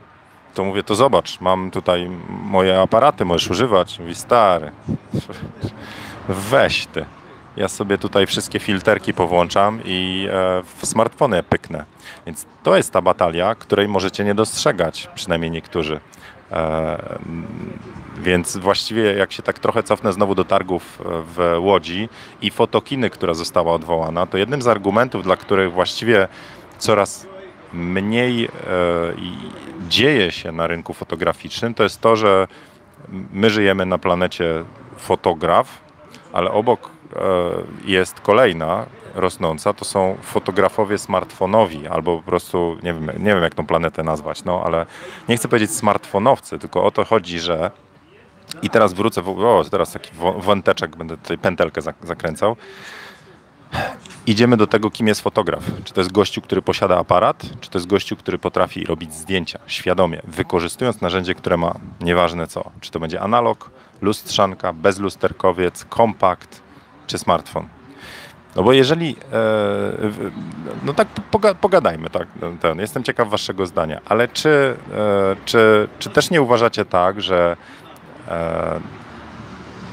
To 0.53 0.63
mówię, 0.63 0.83
to 0.83 0.95
zobacz, 0.95 1.41
mam 1.41 1.71
tutaj 1.71 2.09
moje 2.29 2.81
aparaty, 2.81 3.25
możesz 3.25 3.49
używać. 3.49 3.99
Mówi, 3.99 4.15
stary, 4.15 4.71
weź 6.29 6.86
ty. 6.86 7.05
Ja 7.57 7.67
sobie 7.67 7.97
tutaj 7.97 8.25
wszystkie 8.25 8.59
filterki 8.59 9.13
powłączam 9.13 9.79
i 9.86 10.27
e, 10.31 10.63
w 10.77 10.86
smartfony 10.86 11.43
pyknę. 11.43 11.86
Więc 12.25 12.45
to 12.63 12.77
jest 12.77 12.91
ta 12.91 13.01
batalia, 13.01 13.55
której 13.55 13.88
możecie 13.88 14.23
nie 14.23 14.36
dostrzegać, 14.36 15.09
przynajmniej 15.15 15.51
niektórzy. 15.51 15.99
E, 16.51 17.19
więc 18.17 18.57
właściwie 18.57 19.13
jak 19.13 19.31
się 19.31 19.43
tak 19.43 19.59
trochę 19.59 19.83
cofnę 19.83 20.13
znowu 20.13 20.36
do 20.36 20.45
targów 20.45 21.01
w 21.05 21.55
Łodzi 21.59 22.09
i 22.41 22.51
fotokiny, 22.51 23.09
która 23.09 23.33
została 23.33 23.73
odwołana, 23.73 24.25
to 24.25 24.38
jednym 24.38 24.62
z 24.62 24.67
argumentów, 24.67 25.23
dla 25.23 25.38
których 25.38 25.71
właściwie 25.71 26.27
coraz 26.77 27.27
mniej 27.73 28.45
e, 28.45 28.49
dzieje 29.88 30.31
się 30.31 30.51
na 30.51 30.67
rynku 30.67 30.93
fotograficznym, 30.93 31.73
to 31.73 31.83
jest 31.83 32.01
to, 32.01 32.15
że 32.15 32.47
my 33.33 33.49
żyjemy 33.49 33.86
na 33.86 33.97
planecie 33.97 34.63
fotograf, 34.97 35.82
ale 36.33 36.51
obok 36.51 36.89
e, 37.15 37.19
jest 37.85 38.21
kolejna 38.21 38.85
rosnąca, 39.15 39.73
to 39.73 39.85
są 39.85 40.17
fotografowie 40.21 40.97
smartfonowi, 40.97 41.87
albo 41.87 42.17
po 42.17 42.23
prostu, 42.23 42.77
nie 42.83 42.93
wiem, 42.93 43.05
nie 43.05 43.33
wiem 43.33 43.43
jak 43.43 43.55
tą 43.55 43.65
planetę 43.65 44.03
nazwać, 44.03 44.43
no 44.43 44.61
ale 44.65 44.85
nie 45.29 45.37
chcę 45.37 45.47
powiedzieć 45.47 45.71
smartfonowcy, 45.71 46.59
tylko 46.59 46.83
o 46.83 46.91
to 46.91 47.05
chodzi, 47.05 47.39
że 47.39 47.71
i 48.61 48.69
teraz 48.69 48.93
wrócę, 48.93 49.21
o, 49.25 49.65
teraz 49.71 49.91
taki 49.91 50.11
wąteczek, 50.37 50.95
będę 50.95 51.17
tutaj 51.17 51.37
pętelkę 51.37 51.81
zakręcał. 51.81 52.55
Idziemy 54.25 54.57
do 54.57 54.67
tego, 54.67 54.91
kim 54.91 55.07
jest 55.07 55.21
fotograf. 55.21 55.63
Czy 55.83 55.93
to 55.93 56.01
jest 56.01 56.11
gościu, 56.11 56.41
który 56.41 56.61
posiada 56.61 56.97
aparat, 56.97 57.43
czy 57.61 57.69
to 57.69 57.77
jest 57.77 57.87
gościu, 57.87 58.15
który 58.15 58.37
potrafi 58.37 58.85
robić 58.85 59.13
zdjęcia 59.13 59.59
świadomie, 59.67 60.21
wykorzystując 60.23 61.01
narzędzie, 61.01 61.35
które 61.35 61.57
ma 61.57 61.75
nieważne 62.01 62.47
co. 62.47 62.71
Czy 62.81 62.91
to 62.91 62.99
będzie 62.99 63.21
analog, 63.21 63.71
lustrzanka, 64.03 64.73
bezlusterkowiec, 64.73 65.85
kompakt 65.85 66.61
czy 67.07 67.17
smartfon. 67.17 67.67
No 68.55 68.63
bo 68.63 68.73
jeżeli, 68.73 69.15
e, 69.33 69.41
no 70.83 70.93
tak 70.93 71.07
pogadajmy, 71.61 72.09
tak, 72.09 72.27
ten, 72.61 72.79
jestem 72.79 73.03
ciekaw 73.03 73.29
waszego 73.29 73.65
zdania, 73.65 74.01
ale 74.05 74.27
czy, 74.27 74.77
e, 74.93 75.35
czy, 75.45 75.87
czy 75.99 76.09
też 76.09 76.29
nie 76.29 76.41
uważacie 76.41 76.85
tak, 76.85 77.21
że 77.21 77.57
e, 78.27 78.79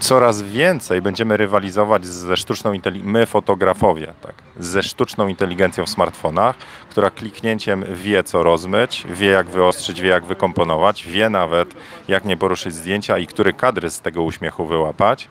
coraz 0.01 0.43
więcej 0.43 1.03
będziemy 1.03 1.37
rywalizować 1.37 2.07
ze 2.07 2.37
sztuczną 2.37 2.73
inteligencją, 2.73 3.13
my 3.13 3.27
fotografowie, 3.27 4.15
tak, 4.21 4.35
ze 4.59 4.83
sztuczną 4.83 5.29
inteligencją 5.29 5.87
w 5.87 5.89
smartfonach, 5.89 6.57
która 6.91 7.11
kliknięciem 7.11 7.85
wie 7.95 8.25
co 8.25 8.43
rozmyć, 8.43 9.07
wie 9.11 9.27
jak 9.27 9.51
wyostrzyć, 9.51 10.01
wie 10.01 10.09
jak 10.09 10.25
wykomponować, 10.25 11.07
wie 11.07 11.31
nawet 11.31 11.75
jak 12.09 12.25
nie 12.25 12.37
poruszyć 12.37 12.75
zdjęcia 12.75 13.19
i 13.19 13.27
który 13.27 13.53
kadry 13.53 13.91
z 13.91 14.01
tego 14.01 14.23
uśmiechu 14.23 14.67
wyłapać. 14.67 15.29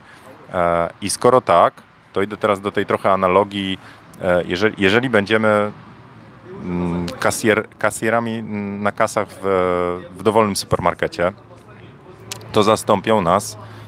I 1.02 1.10
skoro 1.10 1.40
tak, 1.40 1.74
to 2.12 2.22
idę 2.22 2.36
teraz 2.36 2.60
do 2.60 2.72
tej 2.72 2.86
trochę 2.86 3.12
analogii, 3.12 3.78
e, 4.22 4.44
jeżeli, 4.44 4.74
jeżeli 4.78 5.10
będziemy 5.10 5.72
mm, 6.64 7.06
kasjer, 7.20 7.68
kasjerami 7.78 8.42
na 8.82 8.92
kasach 8.92 9.28
w, 9.30 9.40
w 10.18 10.22
dowolnym 10.22 10.56
supermarkecie, 10.56 11.32
to 12.52 12.62
zastąpią 12.62 13.22
nas 13.22 13.54
e, 13.54 13.79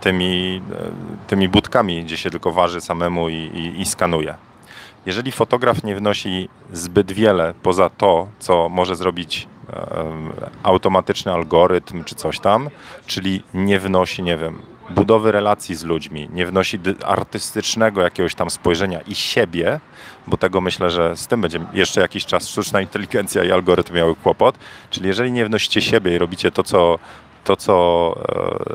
tymi, 0.00 0.62
e, 0.72 1.26
tymi 1.26 1.48
budkami, 1.48 2.04
gdzie 2.04 2.16
się 2.16 2.30
tylko 2.30 2.52
waży 2.52 2.80
samemu 2.80 3.28
i, 3.28 3.34
i, 3.34 3.80
i 3.80 3.86
skanuje. 3.86 4.34
Jeżeli 5.06 5.32
fotograf 5.32 5.84
nie 5.84 5.96
wnosi 5.96 6.48
zbyt 6.72 7.12
wiele 7.12 7.54
poza 7.62 7.90
to, 7.90 8.28
co 8.38 8.68
może 8.68 8.96
zrobić 8.96 9.48
automatyczny 10.62 11.32
algorytm 11.32 12.04
czy 12.04 12.14
coś 12.14 12.40
tam, 12.40 12.70
czyli 13.06 13.42
nie 13.54 13.80
wnosi, 13.80 14.22
nie 14.22 14.36
wiem, 14.36 14.62
budowy 14.90 15.32
relacji 15.32 15.74
z 15.74 15.84
ludźmi, 15.84 16.28
nie 16.32 16.46
wnosi 16.46 16.78
artystycznego 17.04 18.02
jakiegoś 18.02 18.34
tam 18.34 18.50
spojrzenia 18.50 19.00
i 19.00 19.14
siebie, 19.14 19.80
bo 20.26 20.36
tego 20.36 20.60
myślę, 20.60 20.90
że 20.90 21.16
z 21.16 21.26
tym 21.26 21.40
będzie 21.40 21.60
jeszcze 21.72 22.00
jakiś 22.00 22.26
czas 22.26 22.48
sztuczna 22.48 22.80
inteligencja 22.80 23.44
i 23.44 23.52
algorytm 23.52 23.94
miały 23.94 24.16
kłopot. 24.16 24.58
Czyli 24.90 25.06
jeżeli 25.06 25.32
nie 25.32 25.46
wnosicie 25.46 25.82
siebie 25.82 26.14
i 26.14 26.18
robicie 26.18 26.50
to, 26.50 26.62
co, 26.62 26.98
to, 27.44 27.56
co, 27.56 28.14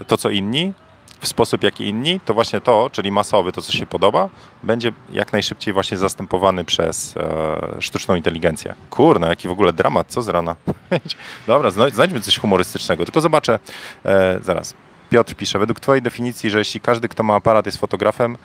e, 0.01 0.05
to, 0.05 0.17
co 0.17 0.29
inni, 0.29 0.73
w 1.19 1.27
sposób 1.27 1.63
jak 1.63 1.81
inni, 1.81 2.19
to 2.25 2.33
właśnie 2.33 2.61
to, 2.61 2.89
czyli 2.93 3.11
masowy, 3.11 3.51
to 3.51 3.61
co 3.61 3.71
się 3.71 3.85
podoba, 3.85 4.29
będzie 4.63 4.91
jak 5.11 5.33
najszybciej 5.33 5.73
właśnie 5.73 5.97
zastępowany 5.97 6.65
przez 6.65 7.17
e, 7.17 7.81
sztuczną 7.81 8.15
inteligencję. 8.15 8.75
Kurna, 8.89 9.27
jaki 9.27 9.47
w 9.47 9.51
ogóle 9.51 9.73
dramat, 9.73 10.07
co 10.09 10.21
z 10.21 10.27
rana? 10.27 10.55
Dobra, 11.47 11.71
znajdźmy 11.71 12.21
coś 12.21 12.37
humorystycznego, 12.37 13.05
tylko 13.05 13.21
zobaczę, 13.21 13.59
e, 14.05 14.39
zaraz, 14.43 14.73
Piotr 15.09 15.35
pisze, 15.35 15.59
według 15.59 15.79
Twojej 15.79 16.01
definicji, 16.01 16.49
że 16.49 16.59
jeśli 16.59 16.81
każdy, 16.81 17.09
kto 17.09 17.23
ma 17.23 17.35
aparat 17.35 17.65
jest 17.65 17.77
fotografem, 17.77 18.37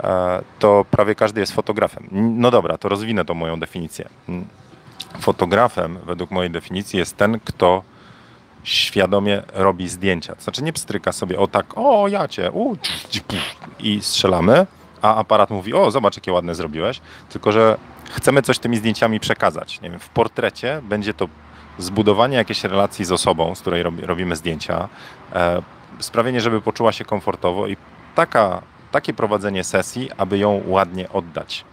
e, 0.00 0.42
to 0.58 0.84
prawie 0.90 1.14
każdy 1.14 1.40
jest 1.40 1.52
fotografem. 1.52 2.08
No 2.12 2.50
dobra, 2.50 2.78
to 2.78 2.88
rozwinę 2.88 3.24
tą 3.24 3.34
moją 3.34 3.60
definicję. 3.60 4.08
Fotografem, 5.20 5.98
według 6.06 6.30
mojej 6.30 6.50
definicji, 6.50 6.98
jest 6.98 7.16
ten, 7.16 7.40
kto 7.44 7.82
świadomie 8.64 9.42
robi 9.52 9.88
zdjęcia. 9.88 10.34
To 10.34 10.42
znaczy 10.42 10.62
nie 10.62 10.72
pstryka 10.72 11.12
sobie 11.12 11.38
o 11.38 11.46
tak, 11.46 11.66
o 11.76 12.08
ja 12.08 12.28
cię, 12.28 12.50
u, 12.50 12.76
i 13.78 14.00
strzelamy, 14.02 14.66
a 15.02 15.14
aparat 15.14 15.50
mówi, 15.50 15.74
o 15.74 15.90
zobacz 15.90 16.16
jakie 16.16 16.32
ładne 16.32 16.54
zrobiłeś, 16.54 17.00
tylko 17.28 17.52
że 17.52 17.76
chcemy 18.10 18.42
coś 18.42 18.58
tymi 18.58 18.76
zdjęciami 18.76 19.20
przekazać. 19.20 19.80
Nie 19.80 19.90
wiem, 19.90 20.00
w 20.00 20.08
portrecie 20.08 20.80
będzie 20.82 21.14
to 21.14 21.28
zbudowanie 21.78 22.36
jakiejś 22.36 22.64
relacji 22.64 23.04
z 23.04 23.12
osobą, 23.12 23.54
z 23.54 23.60
której 23.60 23.82
robimy 23.82 24.36
zdjęcia, 24.36 24.88
e, 25.32 25.62
sprawienie, 25.98 26.40
żeby 26.40 26.60
poczuła 26.60 26.92
się 26.92 27.04
komfortowo 27.04 27.66
i 27.66 27.76
taka, 28.14 28.62
takie 28.92 29.12
prowadzenie 29.12 29.64
sesji, 29.64 30.10
aby 30.16 30.38
ją 30.38 30.62
ładnie 30.66 31.08
oddać. 31.08 31.64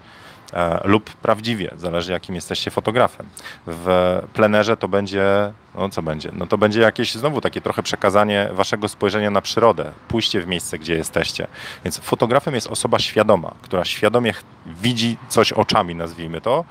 E, 0.53 0.87
lub 0.87 1.13
prawdziwie, 1.13 1.71
zależy 1.77 2.11
jakim 2.11 2.35
jesteście 2.35 2.71
fotografem. 2.71 3.25
W 3.67 4.19
plenerze 4.33 4.77
to 4.77 4.87
będzie, 4.87 5.53
no 5.75 5.89
co 5.89 6.01
będzie? 6.01 6.29
No 6.33 6.47
to 6.47 6.57
będzie 6.57 6.81
jakieś 6.81 7.15
znowu 7.15 7.41
takie 7.41 7.61
trochę 7.61 7.83
przekazanie 7.83 8.49
waszego 8.53 8.87
spojrzenia 8.87 9.31
na 9.31 9.41
przyrodę, 9.41 9.91
pójście 10.07 10.41
w 10.41 10.47
miejsce, 10.47 10.79
gdzie 10.79 10.95
jesteście. 10.95 11.47
Więc 11.83 11.99
fotografem 11.99 12.55
jest 12.55 12.67
osoba 12.67 12.99
świadoma, 12.99 13.53
która 13.61 13.85
świadomie 13.85 14.33
widzi 14.65 15.17
coś 15.29 15.53
oczami, 15.53 15.95
nazwijmy 15.95 16.41
to, 16.41 16.65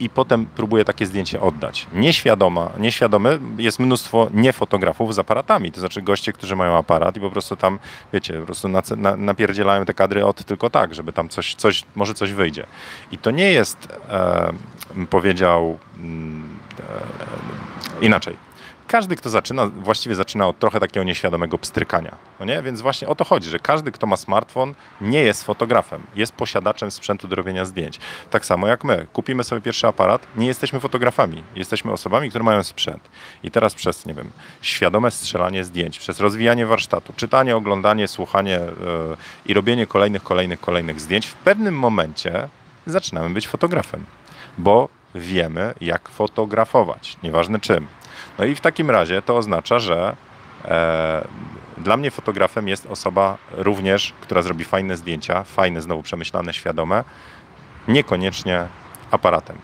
i 0.00 0.10
potem 0.10 0.46
próbuje 0.46 0.84
takie 0.84 1.06
zdjęcie 1.06 1.40
oddać. 1.40 1.86
Nieświadoma, 1.92 2.70
nieświadomy 2.78 3.38
jest 3.58 3.78
mnóstwo 3.78 4.28
niefotografów 4.34 5.14
z 5.14 5.18
aparatami, 5.18 5.72
to 5.72 5.80
znaczy 5.80 6.02
goście, 6.02 6.32
którzy 6.32 6.56
mają 6.56 6.76
aparat 6.76 7.16
i 7.16 7.20
po 7.20 7.30
prostu 7.30 7.56
tam, 7.56 7.78
wiecie, 8.12 8.40
po 8.40 8.46
prostu 8.46 8.68
na, 8.68 8.82
na, 8.96 9.16
napierdzielają 9.16 9.84
te 9.84 9.94
kadry 9.94 10.26
od 10.26 10.44
tylko 10.44 10.70
tak, 10.70 10.94
żeby 10.94 11.12
tam 11.12 11.28
coś, 11.28 11.54
coś 11.54 11.84
może 11.94 12.14
coś 12.14 12.32
wyjdzie. 12.32 12.66
I 13.12 13.18
to 13.18 13.30
nie 13.30 13.52
jest, 13.52 13.88
e, 14.08 14.52
powiedział 15.10 15.78
mm, 15.96 16.58
e, 18.00 18.04
inaczej 18.04 18.49
każdy, 18.90 19.16
kto 19.16 19.30
zaczyna, 19.30 19.66
właściwie 19.66 20.14
zaczyna 20.14 20.48
od 20.48 20.58
trochę 20.58 20.80
takiego 20.80 21.04
nieświadomego 21.04 21.58
pstrykania. 21.58 22.16
No 22.40 22.46
nie? 22.46 22.62
Więc 22.62 22.80
właśnie 22.80 23.08
o 23.08 23.14
to 23.14 23.24
chodzi, 23.24 23.50
że 23.50 23.58
każdy, 23.58 23.92
kto 23.92 24.06
ma 24.06 24.16
smartfon, 24.16 24.74
nie 25.00 25.22
jest 25.22 25.44
fotografem, 25.44 26.02
jest 26.16 26.32
posiadaczem 26.32 26.90
sprzętu 26.90 27.28
do 27.28 27.36
robienia 27.36 27.64
zdjęć. 27.64 28.00
Tak 28.30 28.46
samo 28.46 28.68
jak 28.68 28.84
my. 28.84 29.06
Kupimy 29.12 29.44
sobie 29.44 29.62
pierwszy 29.62 29.86
aparat, 29.86 30.26
nie 30.36 30.46
jesteśmy 30.46 30.80
fotografami, 30.80 31.42
jesteśmy 31.56 31.92
osobami, 31.92 32.30
które 32.30 32.44
mają 32.44 32.62
sprzęt. 32.62 33.08
I 33.42 33.50
teraz 33.50 33.74
przez, 33.74 34.06
nie 34.06 34.14
wiem, 34.14 34.30
świadome 34.62 35.10
strzelanie 35.10 35.64
zdjęć, 35.64 35.98
przez 35.98 36.20
rozwijanie 36.20 36.66
warsztatu, 36.66 37.12
czytanie, 37.16 37.56
oglądanie, 37.56 38.08
słuchanie 38.08 38.60
yy, 38.60 39.16
i 39.46 39.54
robienie 39.54 39.86
kolejnych, 39.86 40.22
kolejnych, 40.22 40.60
kolejnych 40.60 41.00
zdjęć, 41.00 41.26
w 41.26 41.34
pewnym 41.34 41.78
momencie 41.78 42.48
zaczynamy 42.86 43.30
być 43.30 43.48
fotografem, 43.48 44.04
bo 44.58 44.88
wiemy, 45.14 45.74
jak 45.80 46.08
fotografować, 46.08 47.16
nieważne 47.22 47.60
czym. 47.60 47.99
No 48.40 48.46
i 48.46 48.54
w 48.54 48.60
takim 48.60 48.90
razie 48.90 49.22
to 49.22 49.36
oznacza, 49.36 49.78
że 49.78 50.16
e, 50.64 51.28
dla 51.78 51.96
mnie 51.96 52.10
fotografem 52.10 52.68
jest 52.68 52.86
osoba 52.86 53.38
również, 53.52 54.12
która 54.20 54.42
zrobi 54.42 54.64
fajne 54.64 54.96
zdjęcia, 54.96 55.44
fajne, 55.44 55.82
znowu 55.82 56.02
przemyślane, 56.02 56.52
świadome, 56.52 57.04
niekoniecznie 57.88 58.66
aparatem. 59.10 59.58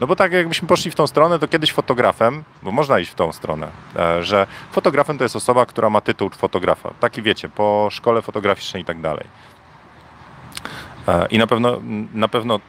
No 0.00 0.06
bo 0.06 0.16
tak 0.16 0.32
jakbyśmy 0.32 0.68
poszli 0.68 0.90
w 0.90 0.94
tą 0.94 1.06
stronę, 1.06 1.38
to 1.38 1.48
kiedyś 1.48 1.72
fotografem, 1.72 2.44
bo 2.62 2.72
można 2.72 2.98
iść 2.98 3.10
w 3.10 3.14
tą 3.14 3.32
stronę, 3.32 3.68
e, 3.96 4.24
że 4.24 4.46
fotografem 4.72 5.18
to 5.18 5.24
jest 5.24 5.36
osoba, 5.36 5.66
która 5.66 5.90
ma 5.90 6.00
tytuł 6.00 6.30
fotografa. 6.30 6.90
Taki 7.00 7.22
wiecie, 7.22 7.48
po 7.48 7.88
szkole 7.90 8.22
fotograficznej 8.22 8.82
i 8.82 8.86
tak 8.86 9.00
dalej. 9.00 9.26
E, 11.08 11.26
I 11.26 11.38
na 11.38 11.46
pewno, 11.46 11.80
na 12.14 12.28
pewno 12.28 12.60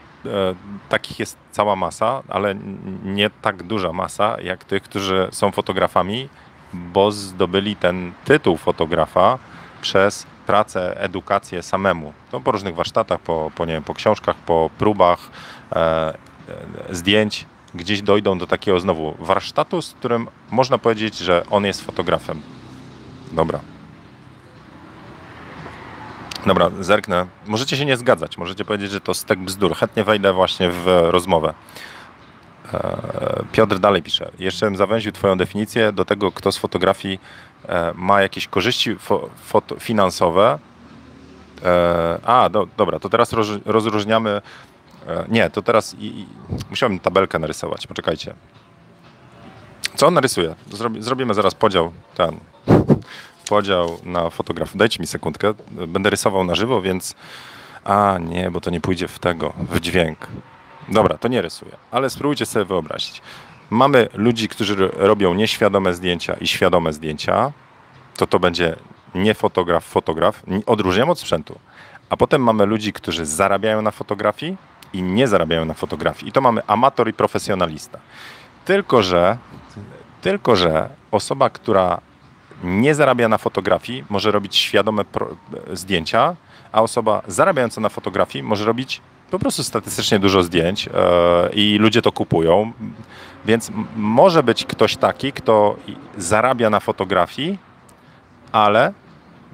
takich 0.89 1.19
jest 1.19 1.37
cała 1.51 1.75
masa, 1.75 2.23
ale 2.29 2.55
nie 3.03 3.29
tak 3.29 3.63
duża 3.63 3.93
masa 3.93 4.41
jak 4.41 4.63
tych, 4.63 4.83
którzy 4.83 5.27
są 5.31 5.51
fotografami, 5.51 6.29
bo 6.73 7.11
zdobyli 7.11 7.75
ten 7.75 8.11
tytuł 8.25 8.57
fotografa 8.57 9.39
przez 9.81 10.27
pracę, 10.47 11.01
edukację 11.01 11.63
samemu. 11.63 12.13
To 12.31 12.39
po 12.39 12.51
różnych 12.51 12.75
warsztatach, 12.75 13.19
po, 13.19 13.51
po, 13.55 13.65
nie 13.65 13.73
wiem, 13.73 13.83
po 13.83 13.93
książkach, 13.93 14.35
po 14.35 14.69
próbach 14.77 15.29
e, 15.71 16.13
zdjęć, 16.89 17.45
gdzieś 17.75 18.01
dojdą 18.01 18.37
do 18.37 18.47
takiego 18.47 18.79
znowu 18.79 19.15
warsztatu, 19.19 19.81
z 19.81 19.93
którym 19.93 20.27
można 20.51 20.77
powiedzieć, 20.77 21.17
że 21.17 21.43
on 21.49 21.65
jest 21.65 21.85
fotografem. 21.85 22.41
Dobra. 23.31 23.59
Dobra, 26.47 26.69
zerknę. 26.79 27.27
Możecie 27.47 27.77
się 27.77 27.85
nie 27.85 27.97
zgadzać, 27.97 28.37
możecie 28.37 28.65
powiedzieć, 28.65 28.91
że 28.91 29.01
to 29.01 29.13
stek 29.13 29.39
bzdur. 29.39 29.75
Chętnie 29.75 30.03
wejdę 30.03 30.33
właśnie 30.33 30.69
w 30.69 30.85
rozmowę. 30.87 31.53
E, 32.73 33.43
Piotr 33.51 33.79
dalej 33.79 34.03
pisze. 34.03 34.31
Jeszcze 34.39 34.65
bym 34.65 34.77
zawęził 34.77 35.11
Twoją 35.11 35.37
definicję 35.37 35.91
do 35.91 36.05
tego, 36.05 36.31
kto 36.31 36.51
z 36.51 36.57
fotografii 36.57 37.19
e, 37.67 37.93
ma 37.95 38.21
jakieś 38.21 38.47
korzyści 38.47 38.95
finansowe. 39.79 40.59
E, 41.65 42.19
a, 42.23 42.49
do, 42.49 42.67
dobra, 42.77 42.99
to 42.99 43.09
teraz 43.09 43.33
rozróżniamy. 43.65 44.41
Nie, 45.29 45.49
to 45.49 45.61
teraz 45.61 45.93
i, 45.93 46.05
i, 46.05 46.27
musiałbym 46.69 46.99
tabelkę 46.99 47.39
narysować. 47.39 47.87
Poczekajcie. 47.87 48.33
Co 49.95 50.07
on 50.07 50.13
narysuje? 50.13 50.55
Zrobi, 50.71 51.01
zrobimy 51.01 51.33
zaraz 51.33 51.55
podział 51.55 51.91
ten. 52.15 52.39
Podział 53.49 53.99
na 54.03 54.29
fotografów. 54.29 54.77
Dajcie 54.77 54.99
mi 54.99 55.07
sekundkę. 55.07 55.53
Będę 55.71 56.09
rysował 56.09 56.43
na 56.43 56.55
żywo, 56.55 56.81
więc. 56.81 57.15
A, 57.83 58.17
nie, 58.21 58.51
bo 58.51 58.61
to 58.61 58.69
nie 58.69 58.81
pójdzie 58.81 59.07
w 59.07 59.19
tego, 59.19 59.53
w 59.57 59.79
dźwięk. 59.79 60.27
Dobra, 60.89 61.17
to 61.17 61.27
nie 61.27 61.41
rysuję, 61.41 61.71
ale 61.91 62.09
spróbujcie 62.09 62.45
sobie 62.45 62.65
wyobrazić. 62.65 63.21
Mamy 63.69 64.09
ludzi, 64.13 64.47
którzy 64.47 64.75
robią 64.93 65.33
nieświadome 65.33 65.93
zdjęcia 65.93 66.33
i 66.33 66.47
świadome 66.47 66.93
zdjęcia, 66.93 67.51
to 68.17 68.27
to 68.27 68.39
będzie 68.39 68.75
nie 69.15 69.33
fotograf, 69.33 69.85
fotograf, 69.85 70.43
odróżniam 70.65 71.09
od 71.09 71.19
sprzętu. 71.19 71.59
A 72.09 72.17
potem 72.17 72.43
mamy 72.43 72.65
ludzi, 72.65 72.93
którzy 72.93 73.25
zarabiają 73.25 73.81
na 73.81 73.91
fotografii 73.91 74.57
i 74.93 75.03
nie 75.03 75.27
zarabiają 75.27 75.65
na 75.65 75.73
fotografii. 75.73 76.29
I 76.29 76.31
to 76.31 76.41
mamy 76.41 76.61
amator 76.67 77.09
i 77.09 77.13
profesjonalista. 77.13 77.99
Tylko, 78.65 79.03
że, 79.03 79.37
tylko, 80.21 80.55
że 80.55 80.89
osoba, 81.11 81.49
która 81.49 82.01
nie 82.63 82.95
zarabia 82.95 83.27
na 83.29 83.37
fotografii, 83.37 84.05
może 84.09 84.31
robić 84.31 84.55
świadome 84.55 85.05
zdjęcia, 85.73 86.35
a 86.71 86.81
osoba 86.81 87.21
zarabiająca 87.27 87.81
na 87.81 87.89
fotografii 87.89 88.43
może 88.43 88.65
robić 88.65 89.01
po 89.31 89.39
prostu 89.39 89.63
statystycznie 89.63 90.19
dużo 90.19 90.43
zdjęć 90.43 90.87
e, 90.87 90.91
i 91.53 91.77
ludzie 91.77 92.01
to 92.01 92.11
kupują. 92.11 92.71
Więc 93.45 93.71
może 93.95 94.43
być 94.43 94.65
ktoś 94.65 94.97
taki, 94.97 95.31
kto 95.31 95.75
zarabia 96.17 96.69
na 96.69 96.79
fotografii, 96.79 97.57
ale 98.51 98.93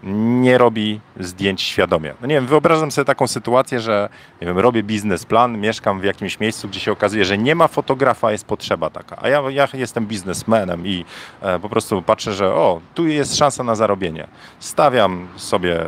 nie 0.04 0.58
robi 0.58 1.00
zdjęć 1.20 1.62
świadomie. 1.62 2.14
No 2.22 2.28
nie 2.28 2.36
wiem, 2.36 2.48
wyobrażam 2.48 2.92
sobie 2.92 3.06
taką 3.06 3.28
sytuację, 3.28 3.80
że 3.80 4.10
nie 4.42 4.48
wiem, 4.48 4.60
robię 4.60 4.84
biznesplan, 4.84 5.60
mieszkam 5.60 6.00
w 6.00 6.04
jakimś 6.04 6.40
miejscu, 6.40 6.68
gdzie 6.68 6.80
się 6.80 6.92
okazuje, 6.92 7.26
że 7.26 7.38
nie 7.38 7.56
ma 7.56 7.68
fotografa, 7.68 8.32
jest 8.32 8.46
potrzeba 8.46 8.90
taka. 8.90 9.18
A 9.22 9.30
ja, 9.30 9.42
ja 9.50 9.68
jestem 9.74 10.06
biznesmenem 10.06 10.88
i 10.88 11.06
e, 11.42 11.60
po 11.60 11.70
prostu 11.70 12.02
patrzę, 12.02 12.34
że 12.34 12.54
o, 12.54 12.82
tu 12.94 13.08
jest 13.08 13.38
szansa 13.38 13.64
na 13.64 13.76
zarobienie. 13.76 14.28
Stawiam 14.60 15.28
sobie 15.36 15.80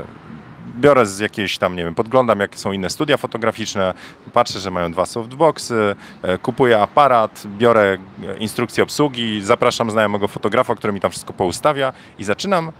biorę 0.76 1.06
z 1.06 1.20
jakiejś 1.20 1.58
tam, 1.58 1.76
nie 1.76 1.84
wiem, 1.84 1.96
podglądam 1.96 2.40
jakie 2.40 2.58
są 2.58 2.72
inne 2.72 2.90
studia 2.90 3.18
fotograficzne, 3.18 3.94
patrzę, 4.34 4.60
że 4.60 4.72
mają 4.72 4.92
dwa 4.92 5.06
softboxy, 5.06 5.96
e, 6.22 6.38
kupuję 6.38 6.82
aparat, 6.82 7.44
biorę 7.58 7.98
e, 8.24 8.38
instrukcję 8.38 8.84
obsługi, 8.84 9.42
zapraszam 9.42 9.92
znajomego 9.92 10.28
fotografa, 10.28 10.76
który 10.76 10.94
mi 10.94 11.00
tam 11.00 11.12
wszystko 11.12 11.34
poustawia 11.34 11.94
i 12.20 12.24
zaczynam 12.24 12.72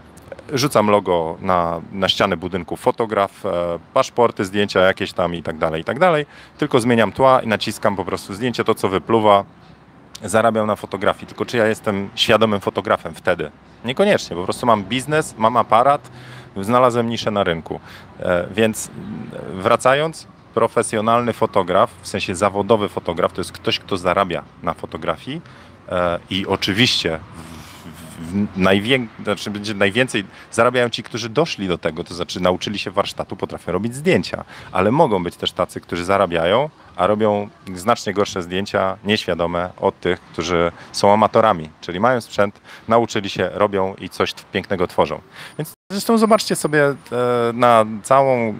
rzucam 0.52 0.90
logo 0.90 1.36
na, 1.40 1.80
na 1.92 2.08
ściany 2.08 2.36
budynku 2.36 2.76
fotograf, 2.76 3.46
e, 3.46 3.78
paszporty, 3.94 4.44
zdjęcia 4.44 4.80
jakieś 4.80 5.12
tam 5.12 5.34
i 5.34 5.42
tak 5.42 5.58
dalej, 5.58 5.80
i 5.80 5.84
tak 5.84 5.98
dalej. 5.98 6.26
Tylko 6.58 6.80
zmieniam 6.80 7.12
tła 7.12 7.40
i 7.40 7.46
naciskam 7.46 7.96
po 7.96 8.04
prostu 8.04 8.34
zdjęcie, 8.34 8.64
to 8.64 8.74
co 8.74 8.88
wypluwa, 8.88 9.44
zarabiam 10.24 10.66
na 10.66 10.76
fotografii. 10.76 11.26
Tylko 11.26 11.46
czy 11.46 11.56
ja 11.56 11.66
jestem 11.66 12.10
świadomym 12.14 12.60
fotografem 12.60 13.14
wtedy? 13.14 13.50
Niekoniecznie, 13.84 14.36
po 14.36 14.44
prostu 14.44 14.66
mam 14.66 14.84
biznes, 14.84 15.34
mam 15.38 15.56
aparat, 15.56 16.10
znalazłem 16.56 17.08
niszę 17.08 17.30
na 17.30 17.44
rynku. 17.44 17.80
E, 18.20 18.46
więc 18.50 18.90
wracając, 19.52 20.26
profesjonalny 20.54 21.32
fotograf, 21.32 21.90
w 22.02 22.08
sensie 22.08 22.34
zawodowy 22.34 22.88
fotograf, 22.88 23.32
to 23.32 23.40
jest 23.40 23.52
ktoś, 23.52 23.78
kto 23.78 23.96
zarabia 23.96 24.42
na 24.62 24.74
fotografii 24.74 25.40
e, 25.88 26.18
i 26.30 26.46
oczywiście 26.46 27.18
najwię... 28.56 29.06
znaczy 29.24 29.50
będzie 29.50 29.74
najwięcej 29.74 30.24
zarabiają 30.52 30.90
ci, 30.90 31.02
którzy 31.02 31.28
doszli 31.28 31.68
do 31.68 31.78
tego, 31.78 32.04
to 32.04 32.14
znaczy 32.14 32.40
nauczyli 32.40 32.78
się 32.78 32.90
warsztatu, 32.90 33.36
potrafią 33.36 33.72
robić 33.72 33.94
zdjęcia, 33.94 34.44
ale 34.72 34.90
mogą 34.90 35.22
być 35.22 35.36
też 35.36 35.52
tacy, 35.52 35.80
którzy 35.80 36.04
zarabiają, 36.04 36.70
a 36.96 37.06
robią 37.06 37.48
znacznie 37.74 38.12
gorsze 38.12 38.42
zdjęcia, 38.42 38.96
nieświadome 39.04 39.70
od 39.76 40.00
tych, 40.00 40.20
którzy 40.20 40.72
są 40.92 41.12
amatorami, 41.12 41.70
czyli 41.80 42.00
mają 42.00 42.20
sprzęt, 42.20 42.60
nauczyli 42.88 43.30
się, 43.30 43.50
robią 43.54 43.94
i 43.94 44.08
coś 44.08 44.34
pięknego 44.52 44.86
tworzą. 44.86 45.20
Więc 45.58 45.72
zresztą 45.92 46.18
zobaczcie 46.18 46.56
sobie 46.56 46.84
e, 46.84 46.94
na 47.52 47.84
całą 48.02 48.54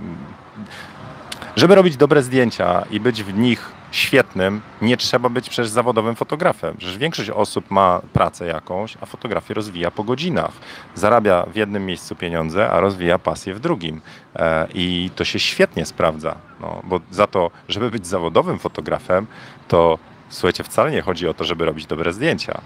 żeby 1.57 1.75
robić 1.75 1.97
dobre 1.97 2.23
zdjęcia 2.23 2.85
i 2.91 3.01
być 3.01 3.23
w 3.23 3.35
nich 3.35 3.73
świetnym, 3.97 4.61
nie 4.83 4.97
trzeba 4.97 5.29
być 5.29 5.49
przecież 5.49 5.71
zawodowym 5.71 6.17
fotografem. 6.17 6.77
Przecież 6.77 6.99
większość 6.99 7.31
osób 7.31 7.71
ma 7.71 8.01
pracę 8.13 8.47
jakąś, 8.47 8.97
a 9.01 9.07
fotografię 9.07 9.55
rozwija 9.55 9.91
po 9.91 10.05
godzinach. 10.05 10.53
Zarabia 10.95 11.47
w 11.53 11.57
jednym 11.57 11.87
miejscu 11.87 12.17
pieniądze, 12.17 12.71
a 12.71 12.81
rozwija 12.81 13.19
pasję 13.19 13.55
w 13.55 13.61
drugim. 13.61 14.01
E, 14.37 14.67
I 14.75 15.11
to 15.17 15.25
się 15.25 15.39
świetnie 15.39 15.87
sprawdza. 15.87 16.37
No, 16.61 16.83
bo 16.85 17.01
za 17.11 17.27
to, 17.27 17.51
żeby 17.69 17.91
być 17.91 18.07
zawodowym 18.07 18.59
fotografem, 18.59 19.27
to 19.69 19.99
słuchajcie, 20.29 20.65
wcale 20.65 20.91
nie 20.91 21.03
chodzi 21.03 21.29
o 21.29 21.35
to, 21.35 21.45
żeby 21.45 21.65
robić 21.65 21.87
dobre 21.87 22.13
zdjęcia. 22.13 22.61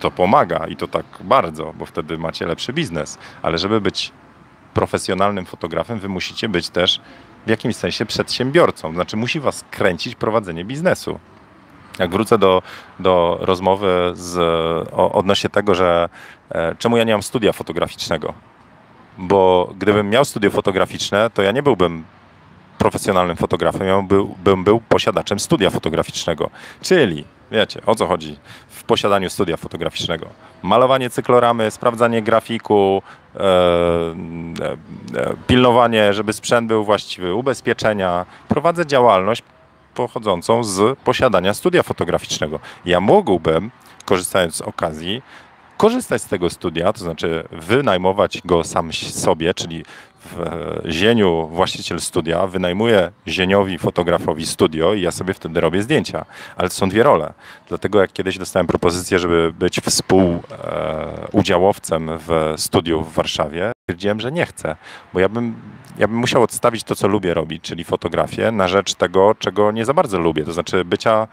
To 0.00 0.10
pomaga 0.10 0.66
i 0.66 0.76
to 0.76 0.88
tak 0.88 1.06
bardzo, 1.20 1.74
bo 1.78 1.86
wtedy 1.86 2.18
macie 2.18 2.46
lepszy 2.46 2.72
biznes. 2.72 3.18
Ale 3.42 3.58
żeby 3.58 3.80
być 3.80 4.12
profesjonalnym 4.74 5.46
fotografem, 5.46 5.98
wy 5.98 6.08
musicie 6.08 6.48
być 6.48 6.68
też 6.68 7.00
w 7.46 7.50
jakimś 7.50 7.76
sensie 7.76 8.06
przedsiębiorcą. 8.06 8.92
Znaczy 8.92 9.16
musi 9.16 9.40
was 9.40 9.64
kręcić 9.70 10.14
prowadzenie 10.14 10.64
biznesu. 10.64 11.18
Jak 11.98 12.10
wrócę 12.10 12.38
do, 12.38 12.62
do 13.00 13.38
rozmowy 13.40 14.12
z, 14.14 14.38
o, 14.92 15.12
odnośnie 15.12 15.50
tego, 15.50 15.74
że 15.74 16.08
e, 16.50 16.74
czemu 16.78 16.96
ja 16.96 17.04
nie 17.04 17.12
mam 17.12 17.22
studia 17.22 17.52
fotograficznego. 17.52 18.34
Bo 19.18 19.72
gdybym 19.78 20.10
miał 20.10 20.24
studio 20.24 20.50
fotograficzne, 20.50 21.30
to 21.30 21.42
ja 21.42 21.52
nie 21.52 21.62
byłbym 21.62 22.04
profesjonalnym 22.78 23.36
fotografem, 23.36 23.86
ja 23.86 24.02
był, 24.02 24.34
bym 24.44 24.64
był 24.64 24.80
posiadaczem 24.80 25.40
studia 25.40 25.70
fotograficznego. 25.70 26.50
Czyli, 26.82 27.24
wiecie, 27.50 27.80
o 27.86 27.94
co 27.94 28.06
chodzi 28.06 28.38
w 28.68 28.84
posiadaniu 28.84 29.30
studia 29.30 29.56
fotograficznego? 29.56 30.26
Malowanie 30.62 31.10
cykloramy, 31.10 31.70
sprawdzanie 31.70 32.22
grafiku, 32.22 33.02
e, 33.34 33.40
e, 33.40 34.76
pilnowanie, 35.46 36.14
żeby 36.14 36.32
sprzęt 36.32 36.68
był 36.68 36.84
właściwy, 36.84 37.34
ubezpieczenia. 37.34 38.26
Prowadzę 38.48 38.86
działalność 38.86 39.42
pochodzącą 39.94 40.64
z 40.64 40.98
posiadania 40.98 41.54
studia 41.54 41.82
fotograficznego. 41.82 42.60
Ja 42.84 43.00
mógłbym, 43.00 43.70
korzystając 44.04 44.54
z 44.54 44.60
okazji, 44.60 45.22
korzystać 45.76 46.22
z 46.22 46.26
tego 46.26 46.50
studia, 46.50 46.92
to 46.92 46.98
znaczy 46.98 47.44
wynajmować 47.52 48.42
go 48.44 48.64
sam 48.64 48.92
sobie, 48.92 49.54
czyli 49.54 49.84
w 50.26 50.80
Zieniu 50.90 51.48
właściciel 51.52 52.00
studia 52.00 52.46
wynajmuje 52.46 53.10
Zieniowi 53.28 53.78
fotografowi 53.78 54.46
studio 54.46 54.94
i 54.94 55.00
ja 55.00 55.10
sobie 55.10 55.34
wtedy 55.34 55.60
robię 55.60 55.82
zdjęcia. 55.82 56.24
Ale 56.56 56.70
są 56.70 56.88
dwie 56.88 57.02
role. 57.02 57.32
Dlatego 57.68 58.00
jak 58.00 58.12
kiedyś 58.12 58.38
dostałem 58.38 58.66
propozycję, 58.66 59.18
żeby 59.18 59.52
być 59.58 59.80
współudziałowcem 59.80 62.10
w 62.18 62.54
studiu 62.56 63.02
w 63.02 63.12
Warszawie, 63.12 63.72
stwierdziłem, 63.82 64.20
że 64.20 64.32
nie 64.32 64.46
chcę, 64.46 64.76
bo 65.12 65.20
ja 65.20 65.28
bym, 65.28 65.54
ja 65.98 66.08
bym 66.08 66.16
musiał 66.16 66.42
odstawić 66.42 66.84
to, 66.84 66.96
co 66.96 67.08
lubię 67.08 67.34
robić, 67.34 67.62
czyli 67.62 67.84
fotografię, 67.84 68.52
na 68.52 68.68
rzecz 68.68 68.94
tego, 68.94 69.34
czego 69.38 69.72
nie 69.72 69.84
za 69.84 69.94
bardzo 69.94 70.18
lubię, 70.18 70.44
to 70.44 70.52
znaczy 70.52 70.84
bycia 70.84 71.28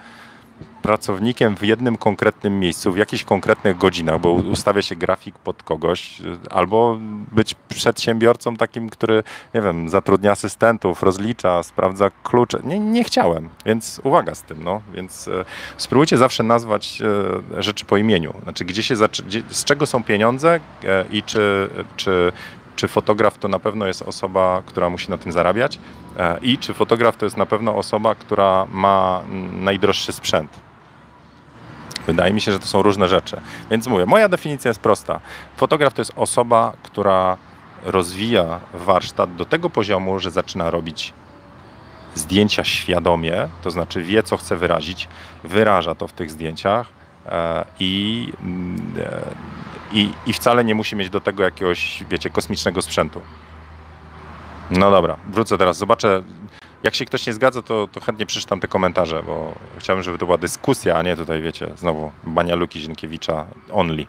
pracownikiem 0.83 1.55
w 1.57 1.63
jednym 1.63 1.97
konkretnym 1.97 2.59
miejscu, 2.59 2.91
w 2.91 2.97
jakichś 2.97 3.23
konkretnych 3.23 3.77
godzinach, 3.77 4.19
bo 4.19 4.31
ustawia 4.31 4.81
się 4.81 4.95
grafik 4.95 5.35
pod 5.39 5.63
kogoś, 5.63 6.21
albo 6.49 6.97
być 7.31 7.55
przedsiębiorcą 7.69 8.55
takim, 8.55 8.89
który, 8.89 9.23
nie 9.53 9.61
wiem, 9.61 9.89
zatrudnia 9.89 10.31
asystentów, 10.31 11.03
rozlicza, 11.03 11.63
sprawdza 11.63 12.11
klucze. 12.23 12.59
Nie, 12.63 12.79
nie 12.79 13.03
chciałem, 13.03 13.49
więc 13.65 14.01
uwaga 14.03 14.35
z 14.35 14.41
tym, 14.41 14.63
no. 14.63 14.81
Więc 14.93 15.27
e, 15.27 15.45
spróbujcie 15.77 16.17
zawsze 16.17 16.43
nazwać 16.43 17.01
e, 17.57 17.63
rzeczy 17.63 17.85
po 17.85 17.97
imieniu. 17.97 18.33
Znaczy, 18.43 18.65
gdzie 18.65 18.83
się, 18.83 18.95
gdzie, 19.25 19.43
z 19.49 19.63
czego 19.63 19.85
są 19.85 20.03
pieniądze 20.03 20.59
e, 20.83 21.05
i 21.11 21.23
czy, 21.23 21.69
czy 21.95 22.31
czy 22.75 22.87
fotograf 22.87 23.37
to 23.37 23.47
na 23.47 23.59
pewno 23.59 23.87
jest 23.87 24.01
osoba, 24.01 24.63
która 24.65 24.89
musi 24.89 25.11
na 25.11 25.17
tym 25.17 25.31
zarabiać 25.31 25.79
e, 26.17 26.39
i 26.41 26.57
czy 26.57 26.73
fotograf 26.73 27.17
to 27.17 27.25
jest 27.25 27.37
na 27.37 27.45
pewno 27.45 27.75
osoba, 27.75 28.15
która 28.15 28.67
ma 28.71 29.23
najdroższy 29.51 30.11
sprzęt. 30.11 30.72
Wydaje 32.07 32.33
mi 32.33 32.41
się, 32.41 32.51
że 32.51 32.59
to 32.59 32.65
są 32.65 32.81
różne 32.81 33.07
rzeczy. 33.07 33.41
Więc 33.71 33.87
mówię, 33.87 34.05
moja 34.05 34.29
definicja 34.29 34.69
jest 34.69 34.79
prosta. 34.79 35.19
Fotograf 35.57 35.93
to 35.93 36.01
jest 36.01 36.13
osoba, 36.15 36.73
która 36.83 37.37
rozwija 37.83 38.59
warsztat 38.73 39.35
do 39.35 39.45
tego 39.45 39.69
poziomu, 39.69 40.19
że 40.19 40.31
zaczyna 40.31 40.71
robić 40.71 41.13
zdjęcia 42.15 42.63
świadomie, 42.63 43.47
to 43.61 43.71
znaczy 43.71 44.03
wie, 44.03 44.23
co 44.23 44.37
chce 44.37 44.55
wyrazić, 44.55 45.07
wyraża 45.43 45.95
to 45.95 46.07
w 46.07 46.13
tych 46.13 46.31
zdjęciach 46.31 46.87
e, 47.25 47.65
i, 47.79 48.33
e, 48.99 49.21
i, 49.91 50.09
i 50.25 50.33
wcale 50.33 50.63
nie 50.63 50.75
musi 50.75 50.95
mieć 50.95 51.09
do 51.09 51.21
tego 51.21 51.43
jakiegoś, 51.43 52.03
wiecie, 52.09 52.29
kosmicznego 52.29 52.81
sprzętu. 52.81 53.21
No 54.71 54.91
dobra, 54.91 55.17
wrócę 55.27 55.57
teraz, 55.57 55.77
zobaczę 55.77 56.23
jak 56.83 56.95
się 56.95 57.05
ktoś 57.05 57.27
nie 57.27 57.33
zgadza, 57.33 57.61
to, 57.61 57.87
to 57.87 57.99
chętnie 57.99 58.25
przeczytam 58.25 58.59
te 58.59 58.67
komentarze, 58.67 59.23
bo 59.23 59.53
chciałbym, 59.77 60.03
żeby 60.03 60.17
to 60.17 60.25
była 60.25 60.37
dyskusja, 60.37 60.97
a 60.97 61.01
nie 61.01 61.17
tutaj, 61.17 61.41
wiecie, 61.41 61.71
znowu 61.77 62.11
bania 62.23 62.55
Luki 62.55 62.79
Zienkiewicza 62.79 63.45
only. 63.71 64.05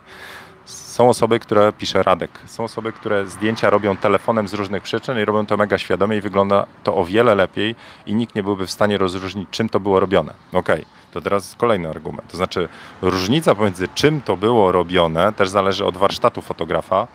Są 0.64 1.08
osoby, 1.08 1.38
które 1.40 1.72
pisze 1.72 2.02
Radek. 2.02 2.30
Są 2.46 2.64
osoby, 2.64 2.92
które 2.92 3.26
zdjęcia 3.26 3.70
robią 3.70 3.96
telefonem 3.96 4.48
z 4.48 4.54
różnych 4.54 4.82
przyczyn 4.82 5.18
i 5.18 5.24
robią 5.24 5.46
to 5.46 5.56
mega 5.56 5.78
świadomie 5.78 6.16
i 6.16 6.20
wygląda 6.20 6.66
to 6.82 6.96
o 6.96 7.04
wiele 7.04 7.34
lepiej 7.34 7.74
i 8.06 8.14
nikt 8.14 8.34
nie 8.34 8.42
byłby 8.42 8.66
w 8.66 8.70
stanie 8.70 8.98
rozróżnić, 8.98 9.48
czym 9.50 9.68
to 9.68 9.80
było 9.80 10.00
robione. 10.00 10.34
Okej, 10.52 10.74
okay. 10.74 10.87
to 11.12 11.20
teraz 11.20 11.54
kolejny 11.58 11.88
argument. 11.88 12.30
To 12.30 12.37
znaczy, 12.37 12.68
różnica 13.02 13.54
pomiędzy 13.54 13.88
czym 13.88 14.20
to 14.22 14.37
było 14.37 14.72
robione 14.72 15.32
też 15.32 15.48
zależy 15.48 15.84
od 15.84 15.96
warsztatu 15.96 16.42
fotografa, 16.42 17.06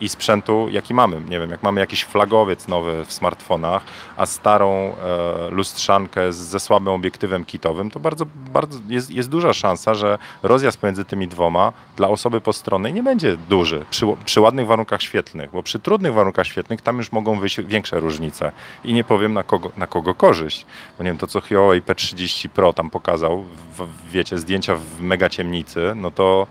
i 0.00 0.08
sprzętu, 0.08 0.68
jaki 0.70 0.94
mamy. 0.94 1.20
Nie 1.28 1.40
wiem, 1.40 1.50
jak 1.50 1.62
mamy 1.62 1.80
jakiś 1.80 2.04
flagowiec 2.04 2.68
nowy 2.68 3.04
w 3.04 3.12
smartfonach, 3.12 3.82
a 4.16 4.26
starą 4.26 4.70
e, 4.70 5.50
lustrzankę 5.50 6.32
ze 6.32 6.60
słabym 6.60 6.88
obiektywem 6.88 7.44
kitowym, 7.44 7.90
to 7.90 8.00
bardzo, 8.00 8.26
bardzo 8.52 8.78
jest, 8.88 9.10
jest 9.10 9.28
duża 9.28 9.52
szansa, 9.52 9.94
że 9.94 10.18
rozjazd 10.42 10.78
pomiędzy 10.78 11.04
tymi 11.04 11.28
dwoma 11.28 11.72
dla 11.96 12.08
osoby 12.08 12.40
postronnej 12.40 12.92
nie 12.92 13.02
będzie 13.02 13.36
duży 13.36 13.84
przy, 13.90 14.06
przy 14.24 14.40
ładnych 14.40 14.66
warunkach 14.66 15.02
świetlnych, 15.02 15.50
bo 15.50 15.62
przy 15.62 15.78
trudnych 15.78 16.14
warunkach 16.14 16.46
świetlnych 16.46 16.82
tam 16.82 16.98
już 16.98 17.12
mogą 17.12 17.40
wyjść 17.40 17.60
większe 17.60 18.00
różnice. 18.00 18.52
I 18.84 18.92
nie 18.92 19.04
powiem 19.04 19.32
na 19.32 19.42
kogo, 19.42 19.70
na 19.76 19.86
kogo 19.86 20.14
korzyść, 20.14 20.66
bo 20.98 21.04
nie 21.04 21.10
wiem, 21.10 21.18
to 21.18 21.26
co 21.26 21.40
Huawei 21.40 21.82
P30 21.82 22.48
Pro 22.48 22.72
tam 22.72 22.90
pokazał, 22.90 23.44
w, 23.76 23.88
wiecie, 24.10 24.38
zdjęcia 24.38 24.76
w 24.76 25.00
mega 25.00 25.28
ciemnicy, 25.28 25.92
no 25.96 26.10
to 26.10 26.46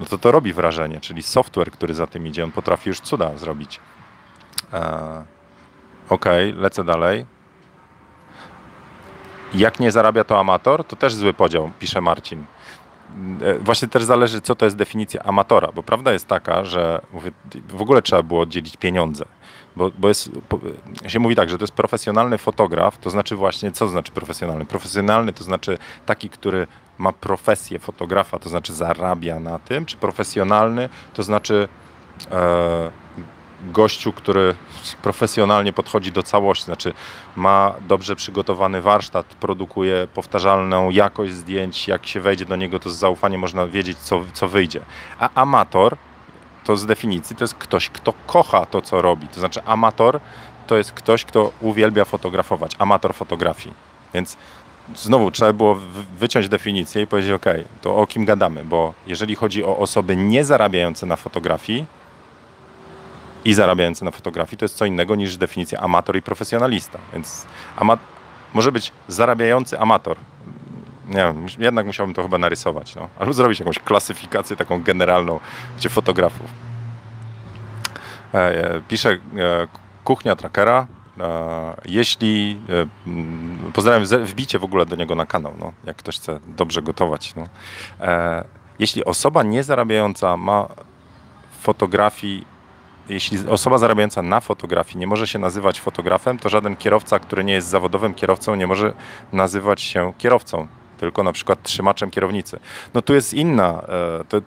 no 0.00 0.06
to 0.06 0.18
to 0.18 0.32
robi 0.32 0.52
wrażenie, 0.52 1.00
czyli 1.00 1.22
software, 1.22 1.70
który 1.70 1.94
za 1.94 2.06
tym 2.06 2.26
idzie, 2.26 2.44
on 2.44 2.52
potrafi 2.52 2.88
już 2.88 3.00
cuda 3.00 3.36
zrobić. 3.36 3.80
E, 4.72 5.24
ok, 6.08 6.24
lecę 6.54 6.84
dalej. 6.84 7.26
Jak 9.54 9.80
nie 9.80 9.92
zarabia 9.92 10.24
to 10.24 10.40
amator, 10.40 10.84
to 10.84 10.96
też 10.96 11.14
zły 11.14 11.34
podział, 11.34 11.70
pisze 11.78 12.00
Marcin. 12.00 12.44
E, 13.42 13.58
właśnie 13.58 13.88
też 13.88 14.04
zależy, 14.04 14.40
co 14.40 14.54
to 14.54 14.64
jest 14.64 14.76
definicja 14.76 15.22
amatora, 15.22 15.72
bo 15.72 15.82
prawda 15.82 16.12
jest 16.12 16.26
taka, 16.26 16.64
że 16.64 17.00
mówię, 17.12 17.30
w 17.68 17.82
ogóle 17.82 18.02
trzeba 18.02 18.22
było 18.22 18.40
oddzielić 18.40 18.76
pieniądze. 18.76 19.24
Bo, 19.76 19.90
bo 19.98 20.08
jest, 20.08 20.30
się 21.06 21.18
mówi 21.18 21.36
tak, 21.36 21.50
że 21.50 21.58
to 21.58 21.64
jest 21.64 21.74
profesjonalny 21.74 22.38
fotograf, 22.38 22.98
to 22.98 23.10
znaczy 23.10 23.36
właśnie, 23.36 23.72
co 23.72 23.88
znaczy 23.88 24.12
profesjonalny? 24.12 24.66
Profesjonalny 24.66 25.32
to 25.32 25.44
znaczy 25.44 25.78
taki, 26.06 26.30
który 26.30 26.66
ma 27.00 27.12
profesję 27.12 27.78
fotografa, 27.78 28.38
to 28.38 28.48
znaczy 28.48 28.74
zarabia 28.74 29.40
na 29.40 29.58
tym, 29.58 29.86
czy 29.86 29.96
profesjonalny, 29.96 30.88
to 31.14 31.22
znaczy 31.22 31.68
e, 32.30 32.90
gościu, 33.64 34.12
który 34.12 34.54
profesjonalnie 35.02 35.72
podchodzi 35.72 36.12
do 36.12 36.22
całości, 36.22 36.64
znaczy 36.64 36.94
ma 37.36 37.74
dobrze 37.88 38.16
przygotowany 38.16 38.82
warsztat, 38.82 39.26
produkuje 39.26 40.08
powtarzalną 40.14 40.90
jakość 40.90 41.32
zdjęć, 41.32 41.88
jak 41.88 42.06
się 42.06 42.20
wejdzie 42.20 42.44
do 42.44 42.56
niego, 42.56 42.80
to 42.80 42.90
z 42.90 42.96
zaufaniem 42.96 43.40
można 43.40 43.66
wiedzieć, 43.66 43.98
co, 43.98 44.20
co 44.32 44.48
wyjdzie. 44.48 44.80
A 45.18 45.28
amator 45.34 45.96
to 46.64 46.76
z 46.76 46.86
definicji 46.86 47.36
to 47.36 47.44
jest 47.44 47.54
ktoś, 47.54 47.90
kto 47.90 48.12
kocha 48.26 48.66
to, 48.66 48.82
co 48.82 49.02
robi. 49.02 49.28
To 49.28 49.40
znaczy 49.40 49.62
amator 49.64 50.20
to 50.66 50.76
jest 50.76 50.92
ktoś, 50.92 51.24
kto 51.24 51.52
uwielbia 51.60 52.04
fotografować, 52.04 52.72
amator 52.78 53.14
fotografii. 53.14 53.74
Więc 54.14 54.36
znowu 54.96 55.30
trzeba 55.30 55.52
było 55.52 55.78
wyciąć 56.18 56.48
definicję 56.48 57.02
i 57.02 57.06
powiedzieć, 57.06 57.32
ok, 57.32 57.44
to 57.80 57.96
o 57.96 58.06
kim 58.06 58.24
gadamy, 58.24 58.64
bo 58.64 58.94
jeżeli 59.06 59.34
chodzi 59.34 59.64
o 59.64 59.76
osoby 59.76 60.16
nie 60.16 60.44
zarabiające 60.44 61.06
na 61.06 61.16
fotografii 61.16 61.86
i 63.44 63.54
zarabiające 63.54 64.04
na 64.04 64.10
fotografii, 64.10 64.58
to 64.58 64.64
jest 64.64 64.76
co 64.76 64.84
innego 64.84 65.14
niż 65.14 65.36
definicja 65.36 65.80
amator 65.80 66.16
i 66.16 66.22
profesjonalista. 66.22 66.98
Więc 67.12 67.46
ama 67.76 67.98
może 68.54 68.72
być 68.72 68.92
zarabiający 69.08 69.78
amator. 69.78 70.16
Nie 71.06 71.16
wiem, 71.16 71.46
jednak 71.58 71.86
musiałbym 71.86 72.14
to 72.14 72.22
chyba 72.22 72.38
narysować, 72.38 72.94
no. 72.94 73.08
albo 73.18 73.32
zrobić 73.32 73.60
jakąś 73.60 73.78
klasyfikację 73.78 74.56
taką 74.56 74.82
generalną 74.82 75.40
gdzie 75.78 75.88
fotografów. 75.88 76.46
E, 78.34 78.38
e, 78.38 78.74
e, 78.74 79.68
kuchnia 80.04 80.36
trackera, 80.36 80.86
jeśli, 81.84 82.60
e, 82.68 82.86
mm, 83.06 83.72
pozdrawiam, 83.72 84.24
wbicie 84.24 84.58
w 84.58 84.64
ogóle 84.64 84.86
do 84.86 84.96
niego 84.96 85.14
na 85.14 85.26
kanał, 85.26 85.52
no, 85.58 85.72
jak 85.84 85.96
ktoś 85.96 86.16
chce 86.16 86.40
dobrze 86.46 86.82
gotować. 86.82 87.34
No. 87.34 87.48
E, 88.00 88.44
jeśli 88.78 89.04
osoba 89.04 89.42
nie 89.42 89.64
zarabiająca 89.64 90.36
ma 90.36 90.68
fotografii, 91.60 92.46
jeśli 93.08 93.48
osoba 93.48 93.78
zarabiająca 93.78 94.22
na 94.22 94.40
fotografii 94.40 94.98
nie 94.98 95.06
może 95.06 95.26
się 95.26 95.38
nazywać 95.38 95.80
fotografem, 95.80 96.38
to 96.38 96.48
żaden 96.48 96.76
kierowca, 96.76 97.18
który 97.18 97.44
nie 97.44 97.52
jest 97.52 97.68
zawodowym 97.68 98.14
kierowcą, 98.14 98.54
nie 98.54 98.66
może 98.66 98.92
nazywać 99.32 99.82
się 99.82 100.12
kierowcą 100.18 100.68
tylko 101.00 101.22
na 101.22 101.32
przykład 101.32 101.62
trzymaczem 101.62 102.10
kierownicy. 102.10 102.60
No 102.94 103.02
tu 103.02 103.14
jest 103.14 103.34
inna, 103.34 103.82
e, 104.20 104.24
to, 104.28 104.40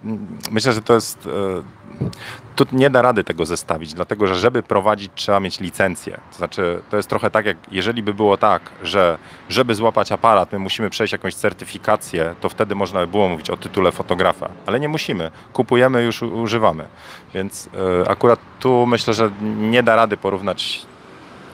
myślę, 0.51 0.73
że 0.73 0.81
to 0.81 0.93
jest, 0.93 1.27
e, 1.27 2.09
tu 2.55 2.65
nie 2.71 2.89
da 2.89 3.01
rady 3.01 3.23
tego 3.23 3.45
zestawić, 3.45 3.93
dlatego 3.93 4.27
że 4.27 4.35
żeby 4.35 4.63
prowadzić 4.63 5.11
trzeba 5.15 5.39
mieć 5.39 5.59
licencję. 5.59 6.19
To 6.31 6.37
znaczy, 6.37 6.81
to 6.89 6.97
jest 6.97 7.09
trochę 7.09 7.29
tak, 7.31 7.45
jak 7.45 7.57
jeżeli 7.71 8.03
by 8.03 8.13
było 8.13 8.37
tak, 8.37 8.61
że 8.83 9.17
żeby 9.49 9.75
złapać 9.75 10.11
aparat, 10.11 10.51
my 10.51 10.59
musimy 10.59 10.89
przejść 10.89 11.13
jakąś 11.13 11.35
certyfikację, 11.35 12.35
to 12.41 12.49
wtedy 12.49 12.75
można 12.75 12.99
by 12.99 13.07
było 13.07 13.29
mówić 13.29 13.49
o 13.49 13.57
tytule 13.57 13.91
fotografa, 13.91 14.49
ale 14.65 14.79
nie 14.79 14.89
musimy. 14.89 15.31
Kupujemy, 15.53 16.03
już 16.03 16.21
używamy. 16.21 16.87
Więc 17.33 17.69
e, 18.03 18.09
akurat 18.09 18.39
tu 18.59 18.85
myślę, 18.85 19.13
że 19.13 19.31
nie 19.41 19.83
da 19.83 19.95
rady 19.95 20.17
porównać 20.17 20.85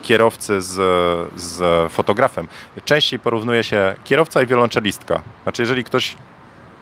kierowcy 0.01 0.61
z, 0.61 0.73
z 1.35 1.91
fotografem. 1.91 2.47
Częściej 2.85 3.19
porównuje 3.19 3.63
się 3.63 3.95
kierowca 4.03 4.41
i 4.41 4.47
wiolonczelistka. 4.47 5.21
Znaczy, 5.43 5.61
jeżeli 5.61 5.83
ktoś 5.83 6.15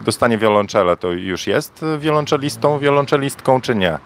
dostanie 0.01 0.37
wiolonczele, 0.37 0.97
to 0.97 1.11
już 1.11 1.47
jest 1.47 1.85
wiolonczelistą, 1.99 2.79
wiolonczelistką, 2.79 3.61
czy 3.61 3.75
nie? 3.75 3.97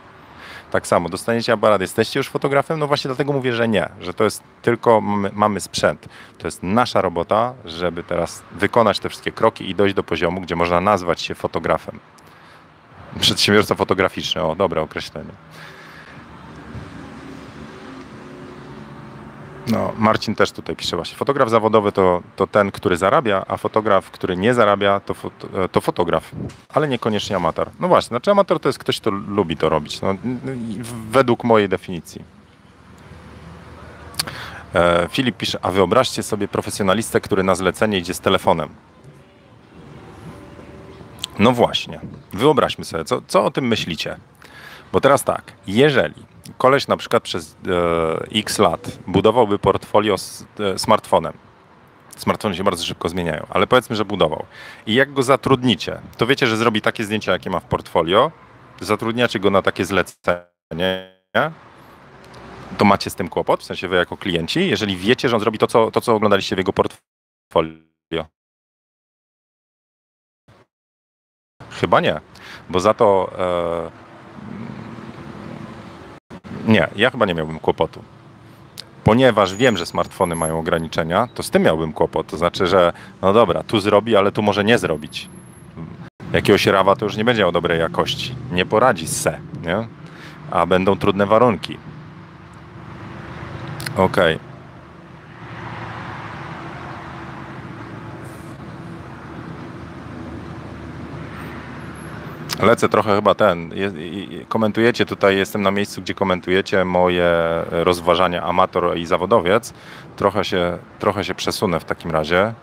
Tak 0.71 0.88
samo, 0.88 1.10
dostaniecie 1.10 1.54
aparat, 1.54 1.82
jesteście 1.82 2.19
już 2.19 2.30
fotografem? 2.30 2.80
No 2.80 2.88
właśnie 2.88 3.08
dlatego 3.08 3.34
mówię, 3.34 3.54
że 3.54 3.67
nie, 3.67 3.89
że 4.02 4.13
to 4.13 4.24
jest 4.24 4.43
tylko 4.62 5.02
mamy, 5.02 5.30
mamy 5.34 5.62
sprzęt. 5.62 6.10
To 6.38 6.47
jest 6.47 6.63
nasza 6.63 7.02
robota, 7.02 7.54
żeby 7.65 8.04
teraz 8.04 8.43
wykonać 8.52 9.00
te 9.00 9.10
wszystkie 9.10 9.32
kroki 9.32 9.69
i 9.69 9.76
dojść 9.76 9.95
do 9.95 10.04
poziomu, 10.04 10.41
gdzie 10.41 10.56
można 10.56 10.82
nazwać 10.82 11.21
się 11.21 11.36
fotografem. 11.36 12.00
Przedsiębiorca 13.19 13.76
fotograficzny, 13.76 14.43
o 14.43 14.56
dobre 14.56 14.82
określenie. 14.82 15.32
No, 19.68 19.93
Marcin 19.97 20.36
też 20.36 20.51
tutaj 20.51 20.76
pisze 20.76 20.95
właśnie. 20.95 21.18
Fotograf 21.18 21.49
zawodowy 21.49 21.91
to, 21.91 22.22
to 22.36 22.47
ten, 22.47 22.72
który 22.72 22.97
zarabia, 22.97 23.45
a 23.47 23.57
fotograf, 23.57 24.12
który 24.12 24.38
nie 24.38 24.53
zarabia, 24.53 24.99
to, 24.99 25.16
to 25.72 25.82
fotograf, 25.82 26.32
ale 26.70 26.88
niekoniecznie 26.88 27.36
amator. 27.36 27.70
No 27.80 27.88
właśnie, 27.88 28.07
znaczy 28.07 28.32
amator 28.32 28.59
to 28.59 28.70
jest 28.70 28.80
ktoś, 28.80 28.99
kto 28.99 29.09
lubi 29.09 29.57
to 29.57 29.70
robić, 29.70 30.01
no, 30.01 30.16
według 31.12 31.43
mojej 31.43 31.70
definicji. 31.70 32.24
E, 34.76 35.07
Filip 35.12 35.38
pisze, 35.38 35.59
a 35.62 35.72
wyobraźcie 35.72 36.24
sobie 36.24 36.47
profesjonalistę, 36.47 37.22
który 37.22 37.43
na 37.43 37.55
zlecenie 37.55 37.97
idzie 37.97 38.14
z 38.14 38.20
telefonem. 38.20 38.70
No 41.39 41.51
właśnie, 41.51 41.99
wyobraźmy 42.34 42.86
sobie, 42.86 43.05
co, 43.05 43.22
co 43.28 43.45
o 43.45 43.51
tym 43.51 43.68
myślicie? 43.68 44.18
Bo 44.91 45.01
teraz 45.01 45.24
tak, 45.24 45.53
jeżeli 45.68 46.24
koleś 46.58 46.88
na 46.88 46.97
przykład 46.97 47.24
przez 47.24 47.58
e, 47.68 48.39
x 48.39 48.60
lat 48.60 48.99
budowałby 49.08 49.60
portfolio 49.60 50.18
z 50.18 50.45
e, 50.60 50.80
smartfonem, 50.80 51.34
Smartfony 52.22 52.56
się 52.56 52.64
bardzo 52.64 52.84
szybko 52.84 53.10
zmieniają, 53.10 53.45
ale 53.49 53.68
powiedzmy, 53.68 53.95
że 53.95 54.06
budował. 54.06 54.45
I 54.86 54.93
jak 54.93 55.14
go 55.14 55.24
zatrudnicie, 55.24 56.02
to 56.18 56.28
wiecie, 56.28 56.47
że 56.47 56.58
zrobi 56.58 56.82
takie 56.82 57.04
zdjęcia, 57.04 57.32
jakie 57.32 57.49
ma 57.49 57.60
w 57.60 57.66
portfolio, 57.66 58.32
zatrudniacie 58.82 59.39
go 59.39 59.49
na 59.49 59.62
takie 59.62 59.86
zlecenie, 59.86 61.12
to 62.78 62.86
macie 62.86 63.10
z 63.10 63.16
tym 63.16 63.30
kłopot, 63.30 63.62
w 63.62 63.64
sensie 63.64 63.88
wy 63.88 63.95
jako 63.95 64.18
klienci, 64.18 64.70
jeżeli 64.70 64.97
wiecie, 64.97 65.30
że 65.30 65.36
on 65.36 65.39
zrobi 65.39 65.58
to, 65.58 65.68
co, 65.68 65.91
to, 65.91 66.02
co 66.02 66.16
oglądaliście 66.16 66.56
w 66.56 66.58
jego 66.58 66.74
portfolio. 66.74 68.26
Chyba 71.72 71.99
nie, 71.99 72.20
bo 72.70 72.80
za 72.80 72.93
to 72.93 73.32
e, 73.39 73.91
nie, 76.66 76.88
ja 76.95 77.09
chyba 77.09 77.26
nie 77.26 77.34
miałbym 77.34 77.59
kłopotu. 77.59 78.01
Ponieważ 79.03 79.55
wiem, 79.55 79.78
że 79.78 79.86
smartfony 79.86 80.36
mają 80.36 80.59
ograniczenia, 80.59 81.28
to 81.34 81.43
z 81.43 81.49
tym 81.49 81.64
miałbym 81.64 81.93
kłopot. 81.93 82.28
To 82.28 82.38
znaczy, 82.38 82.68
że 82.68 82.93
no 83.22 83.34
dobra, 83.34 83.64
tu 83.64 83.80
zrobi, 83.80 84.16
ale 84.16 84.32
tu 84.32 84.41
może 84.41 84.64
nie 84.64 84.78
zrobić. 84.78 85.30
Jakiegoś 86.34 86.66
rawa 86.66 86.95
to 86.95 87.05
już 87.05 87.18
nie 87.18 87.26
będzie 87.26 87.41
miał 87.41 87.51
dobrej 87.51 87.80
jakości. 87.80 88.36
Nie 88.51 88.66
poradzi 88.66 89.07
se, 89.07 89.39
nie? 89.66 89.88
A 90.51 90.66
będą 90.66 90.97
trudne 90.97 91.26
warunki. 91.26 91.78
Okej. 93.97 94.36
Okay. 94.36 94.51
Lecę 102.62 102.89
trochę 102.89 103.16
chyba 103.16 103.36
ten. 103.36 103.74
Komentujecie 104.47 105.05
tutaj, 105.05 105.38
jestem 105.38 105.62
na 105.62 105.72
miejscu, 105.72 106.01
gdzie 106.01 106.14
komentujecie 106.14 106.86
moje 106.86 107.32
rozważania 107.72 108.43
amator 108.43 108.97
i 108.97 109.05
zawodowiec. 109.05 109.74
Trochę 110.16 110.45
się, 110.45 110.78
trochę 110.99 111.24
się 111.24 111.36
przesunę 111.36 111.80
w 111.80 111.86
takim 111.86 112.12
razie 112.12 112.53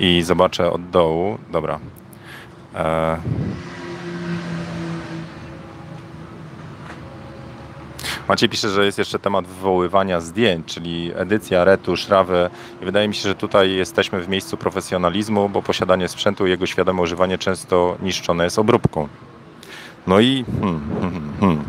i 0.00 0.22
zobaczę 0.22 0.70
od 0.70 0.90
dołu. 0.90 1.38
Dobra. 1.50 1.78
E 2.74 3.16
Maciej 8.30 8.48
pisze, 8.48 8.68
że 8.68 8.84
jest 8.84 8.98
jeszcze 8.98 9.18
temat 9.18 9.46
wywoływania 9.46 10.20
zdjęć, 10.20 10.66
czyli 10.66 11.12
edycja, 11.14 11.64
retusz, 11.64 12.08
rawy. 12.08 12.50
I 12.82 12.84
wydaje 12.84 13.08
mi 13.08 13.14
się, 13.14 13.22
że 13.22 13.34
tutaj 13.34 13.72
jesteśmy 13.72 14.20
w 14.20 14.28
miejscu 14.28 14.56
profesjonalizmu, 14.56 15.48
bo 15.48 15.62
posiadanie 15.62 16.08
sprzętu 16.08 16.46
i 16.46 16.50
jego 16.50 16.66
świadome 16.66 17.02
używanie 17.02 17.38
często 17.38 17.96
niszczone 18.02 18.44
jest 18.44 18.58
obróbką. 18.58 19.08
No 20.06 20.20
i... 20.20 20.44
Hmm, 20.60 20.80
hmm, 21.00 21.12
hmm. 21.12 21.32
hmm. 21.40 21.64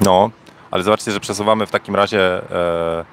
No, 0.00 0.30
ale 0.70 0.82
zobaczcie, 0.82 1.12
że 1.12 1.20
przesuwamy 1.20 1.66
w 1.66 1.70
takim 1.70 1.96
razie 1.96 2.20
e, 2.20 3.04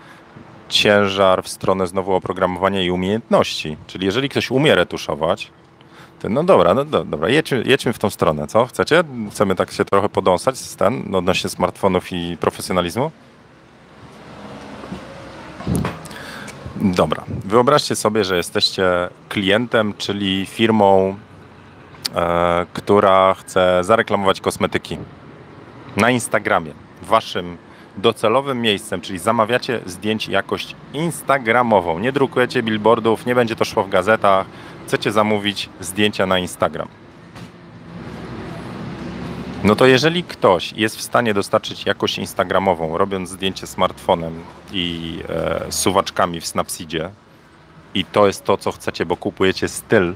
ciężar 0.69 1.43
w 1.43 1.47
stronę 1.47 1.88
znowu 1.88 2.13
oprogramowania 2.13 2.82
i 2.82 2.91
umiejętności. 2.91 3.78
Czyli 3.88 4.05
jeżeli 4.05 4.30
ktoś 4.30 4.51
umie 4.51 4.76
retuszować, 4.76 5.51
no 6.30 6.43
dobra, 6.43 6.74
no 6.74 6.86
do, 6.86 7.05
dobra, 7.05 7.30
jedźmy, 7.30 7.63
jedźmy 7.65 7.93
w 7.93 7.99
tą 7.99 8.09
stronę, 8.09 8.47
co? 8.47 8.65
Chcecie? 8.65 9.03
Chcemy 9.32 9.55
tak 9.55 9.72
się 9.72 9.86
trochę 9.86 10.09
podąsać 10.09 10.57
z 10.57 10.76
ten, 10.76 11.15
odnośnie 11.15 11.49
smartfonów 11.49 12.11
i 12.11 12.38
profesjonalizmu? 12.38 13.11
Dobra, 16.76 17.24
wyobraźcie 17.45 17.95
sobie, 17.95 18.24
że 18.24 18.38
jesteście 18.38 19.09
klientem, 19.30 19.93
czyli 19.97 20.45
firmą, 20.45 21.17
e, 22.15 22.65
która 22.74 23.34
chce 23.34 23.84
zareklamować 23.84 24.41
kosmetyki 24.41 24.97
na 25.97 26.09
Instagramie. 26.09 26.74
Waszym 27.01 27.57
docelowym 27.98 28.62
miejscem, 28.62 29.02
czyli 29.02 29.20
zamawiacie 29.20 29.80
zdjęć 29.86 30.28
jakość 30.28 30.76
instagramową. 30.94 32.00
Nie 32.00 32.12
drukujecie 32.12 32.64
billboardów, 32.64 33.26
nie 33.26 33.36
będzie 33.36 33.56
to 33.56 33.66
szło 33.66 33.84
w 33.84 33.89
gazetach, 33.89 34.46
chcecie 34.88 35.12
zamówić 35.12 35.70
zdjęcia 35.80 36.26
na 36.26 36.39
Instagram. 36.39 36.88
No 39.64 39.76
to 39.76 39.86
jeżeli 39.86 40.24
ktoś 40.24 40.74
jest 40.74 40.98
w 40.98 41.02
stanie 41.02 41.34
dostarczyć 41.34 41.86
jakość 41.86 42.18
instagramową, 42.18 42.98
robiąc 42.98 43.30
zdjęcie 43.30 43.68
smartfonem 43.68 44.44
i 44.72 45.20
e, 45.30 45.72
suwaczkami 45.72 46.42
w 46.42 46.48
Snapseedzie 46.48 47.10
i 47.94 48.06
to 48.06 48.28
jest 48.28 48.44
to, 48.44 48.58
co 48.58 48.72
chcecie, 48.72 49.06
bo 49.06 49.18
kupujecie 49.18 49.68
styl, 49.68 50.14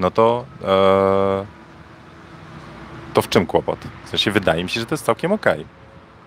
no 0.00 0.10
to 0.10 0.44
e, 0.64 1.46
to 3.14 3.22
w 3.22 3.28
czym 3.28 3.46
kłopot? 3.46 3.78
W 4.04 4.08
sensie 4.08 4.30
wydaje 4.30 4.64
mi 4.64 4.70
się, 4.70 4.80
że 4.80 4.86
to 4.86 4.94
jest 4.94 5.04
całkiem 5.04 5.32
ok, 5.32 5.46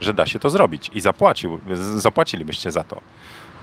że 0.02 0.14
da 0.14 0.26
się 0.26 0.39
to 0.39 0.50
zrobić 0.50 0.91
i 0.93 1.02
zapłacił, 1.02 1.60
zapłacilibyście 1.95 2.72
za 2.72 2.84
to. 2.84 3.02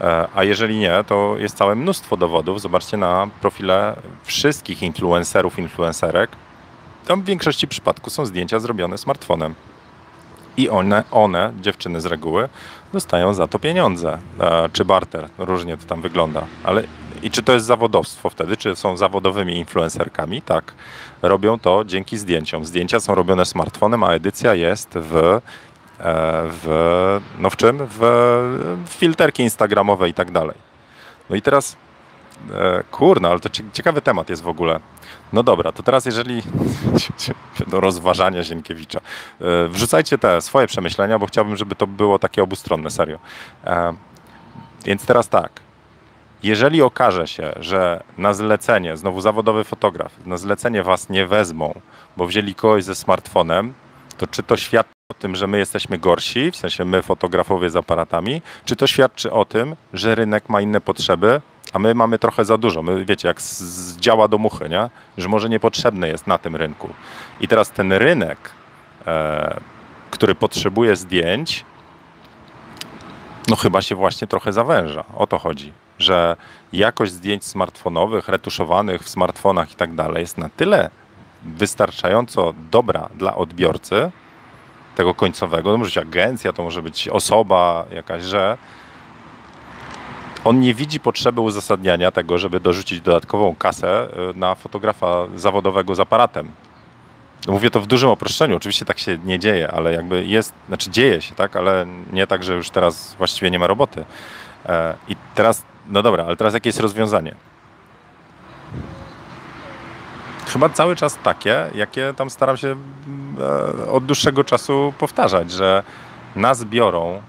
E, 0.01 0.28
a 0.35 0.45
jeżeli 0.45 0.78
nie, 0.78 1.05
to 1.07 1.35
jest 1.39 1.57
całe 1.57 1.74
mnóstwo 1.74 2.16
dowodów. 2.16 2.61
Zobaczcie 2.61 2.97
na 2.97 3.28
profile 3.41 3.97
wszystkich 4.24 4.82
influencerów, 4.82 5.59
influencerek. 5.59 6.30
Tam 7.07 7.22
w 7.22 7.24
większości 7.24 7.68
przypadków 7.68 8.12
są 8.12 8.26
zdjęcia 8.26 8.61
zrobione 8.61 8.99
smartfonem. 8.99 9.55
I 10.57 10.68
one, 10.68 11.05
one, 11.11 11.53
dziewczyny 11.61 12.01
z 12.01 12.07
reguły, 12.07 12.49
dostają 12.93 13.35
za 13.35 13.49
to 13.49 13.59
pieniądze. 13.59 14.18
E, 14.41 14.68
czy 14.72 14.85
barter, 14.85 15.28
różnie 15.39 15.76
to 15.76 15.85
tam 15.85 16.03
wygląda. 16.03 16.47
Ale 16.64 16.85
i 17.22 17.30
czy 17.30 17.43
to 17.43 17.53
jest 17.53 17.66
zawodowstwo 17.66 18.30
wtedy? 18.30 18.57
Czy 18.57 18.76
są 18.76 18.97
zawodowymi 18.97 19.57
influencerkami? 19.57 20.43
Tak. 20.43 20.72
Robią 21.22 21.59
to 21.59 21.85
dzięki 21.85 22.18
zdjęciom. 22.18 22.64
Zdjęcia 22.64 23.01
są 23.01 23.14
robione 23.14 23.45
smartfonem, 23.45 24.05
a 24.05 24.12
edycja 24.12 24.55
jest 24.55 24.91
w 24.95 25.41
w, 25.99 27.20
no 27.38 27.51
w 27.51 27.57
czym? 27.57 27.78
W, 27.86 27.99
w 28.86 28.92
filterki 28.92 29.42
instagramowe 29.42 30.09
i 30.09 30.14
tak 30.14 30.30
dalej. 30.30 30.57
No 31.30 31.36
i 31.36 31.42
teraz, 31.42 31.76
e, 32.53 32.82
kurna, 32.90 33.30
ale 33.30 33.40
to 33.40 33.49
ciekawy 33.72 34.03
temat 34.03 34.30
jest 34.30 34.42
w 34.42 34.49
ogóle. 34.49 34.80
No 35.32 35.42
dobra, 35.42 35.72
to 35.72 35.82
teraz 35.82 36.07
jeżeli 36.07 36.42
do 37.72 37.80
rozważania 37.80 38.45
Zienkiewicza, 38.45 38.99
e, 39.40 39.68
wrzucajcie 39.68 40.18
te 40.18 40.40
swoje 40.40 40.66
przemyślenia, 40.66 41.18
bo 41.18 41.26
chciałbym, 41.26 41.57
żeby 41.57 41.74
to 41.74 41.86
było 41.86 42.18
takie 42.18 42.42
obustronne, 42.42 42.90
serio. 42.90 43.18
Więc 44.84 45.07
teraz 45.07 45.28
tak, 45.28 45.61
jeżeli 46.42 46.82
okaże 46.82 47.26
się, 47.26 47.53
że 47.61 48.03
na 48.18 48.34
zlecenie, 48.34 48.97
znowu 48.97 49.20
zawodowy 49.20 49.64
fotograf, 49.64 50.26
na 50.26 50.36
zlecenie 50.36 50.82
was 50.82 51.09
nie 51.09 51.26
wezmą, 51.26 51.80
bo 52.16 52.26
wzięli 52.26 52.55
kogoś 52.55 52.84
ze 52.84 52.95
smartfonem, 52.95 53.74
to 54.18 54.26
czy 54.26 54.42
to 54.42 54.57
świadczy 54.57 54.95
o 55.18 55.22
tym, 55.22 55.36
że 55.36 55.46
my 55.46 55.58
jesteśmy 55.58 55.98
gorsi, 55.98 56.50
w 56.50 56.56
sensie 56.56 56.84
my 56.84 57.02
fotografowie 57.02 57.70
z 57.70 57.76
aparatami, 57.76 58.42
czy 58.64 58.76
to 58.76 58.86
świadczy 58.86 59.32
o 59.32 59.44
tym, 59.44 59.76
że 59.92 60.14
rynek 60.14 60.48
ma 60.48 60.60
inne 60.60 60.80
potrzeby, 60.80 61.40
a 61.72 61.78
my 61.78 61.94
mamy 61.94 62.18
trochę 62.18 62.44
za 62.44 62.58
dużo. 62.58 62.82
My 62.82 63.04
wiecie, 63.04 63.28
jak 63.28 63.42
z 63.42 63.96
działa 63.96 64.28
do 64.28 64.38
muchy, 64.38 64.68
nie? 64.68 64.90
że 65.18 65.28
może 65.28 65.48
niepotrzebny 65.48 66.08
jest 66.08 66.26
na 66.26 66.38
tym 66.38 66.56
rynku. 66.56 66.88
I 67.40 67.48
teraz 67.48 67.70
ten 67.70 67.92
rynek, 67.92 68.50
e, 69.06 69.60
który 70.10 70.34
potrzebuje 70.34 70.96
zdjęć, 70.96 71.64
no 73.48 73.56
chyba 73.56 73.82
się 73.82 73.94
właśnie 73.94 74.26
trochę 74.26 74.52
zawęża. 74.52 75.04
O 75.16 75.26
to 75.26 75.38
chodzi, 75.38 75.72
że 75.98 76.36
jakość 76.72 77.12
zdjęć 77.12 77.44
smartfonowych, 77.44 78.28
retuszowanych 78.28 79.02
w 79.02 79.08
smartfonach 79.08 79.72
i 79.72 79.74
tak 79.74 79.94
dalej 79.94 80.20
jest 80.20 80.38
na 80.38 80.48
tyle 80.48 80.90
wystarczająco 81.44 82.54
dobra 82.70 83.08
dla 83.14 83.34
odbiorcy, 83.36 84.10
tego 84.95 85.14
końcowego, 85.14 85.72
to 85.72 85.78
może 85.78 85.88
być 85.88 85.99
agencja, 85.99 86.53
to 86.53 86.62
może 86.62 86.82
być 86.82 87.09
osoba 87.09 87.84
jakaś, 87.90 88.22
że 88.22 88.59
on 90.45 90.61
nie 90.61 90.74
widzi 90.74 91.01
potrzeby 91.01 91.40
uzasadniania 91.40 92.11
tego, 92.11 92.38
żeby 92.38 92.61
dorzucić 92.61 93.01
dodatkową 93.01 93.55
kasę 93.57 94.09
y, 94.30 94.38
na 94.38 94.55
fotografa 94.55 95.26
zawodowego 95.36 95.95
z 95.95 96.01
aparatem. 96.01 96.51
Mówię 97.49 97.70
to 97.70 97.80
w 97.80 97.86
dużym 97.86 98.11
uproszczeniu, 98.11 98.57
oczywiście 98.57 98.84
tak 98.84 98.99
się 98.99 99.18
nie 99.24 99.38
dzieje, 99.38 99.70
ale 99.70 99.92
jakby 99.92 100.24
jest, 100.24 100.55
znaczy 100.68 100.90
dzieje 100.90 101.22
się, 101.22 101.34
tak, 101.34 101.57
ale 101.57 101.86
nie 102.12 102.26
tak, 102.26 102.45
że 102.45 102.55
już 102.55 102.70
teraz 102.70 103.14
właściwie 103.18 103.51
nie 103.51 103.59
ma 103.59 103.66
roboty. 103.66 104.05
E, 104.66 104.95
I 105.09 105.16
teraz, 105.34 105.64
no 105.88 106.03
dobra, 106.03 106.24
ale 106.24 106.36
teraz 106.36 106.55
jakie 106.55 106.68
jest 106.68 106.80
rozwiązanie? 106.80 107.34
chyba 110.55 110.68
cały 110.68 110.97
czas 110.97 111.18
takie, 111.22 111.70
jakie 111.74 112.14
tam 112.16 112.30
staram 112.30 112.57
się 112.57 112.76
od 113.93 114.05
dłuższego 114.05 114.45
czasu 114.45 114.95
powtarzać, 114.99 115.51
że 115.51 115.82
nas 116.37 116.64
biorą 116.64 117.22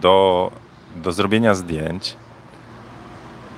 do, 0.00 0.50
do 0.96 1.12
zrobienia 1.12 1.54
zdjęć, 1.54 2.16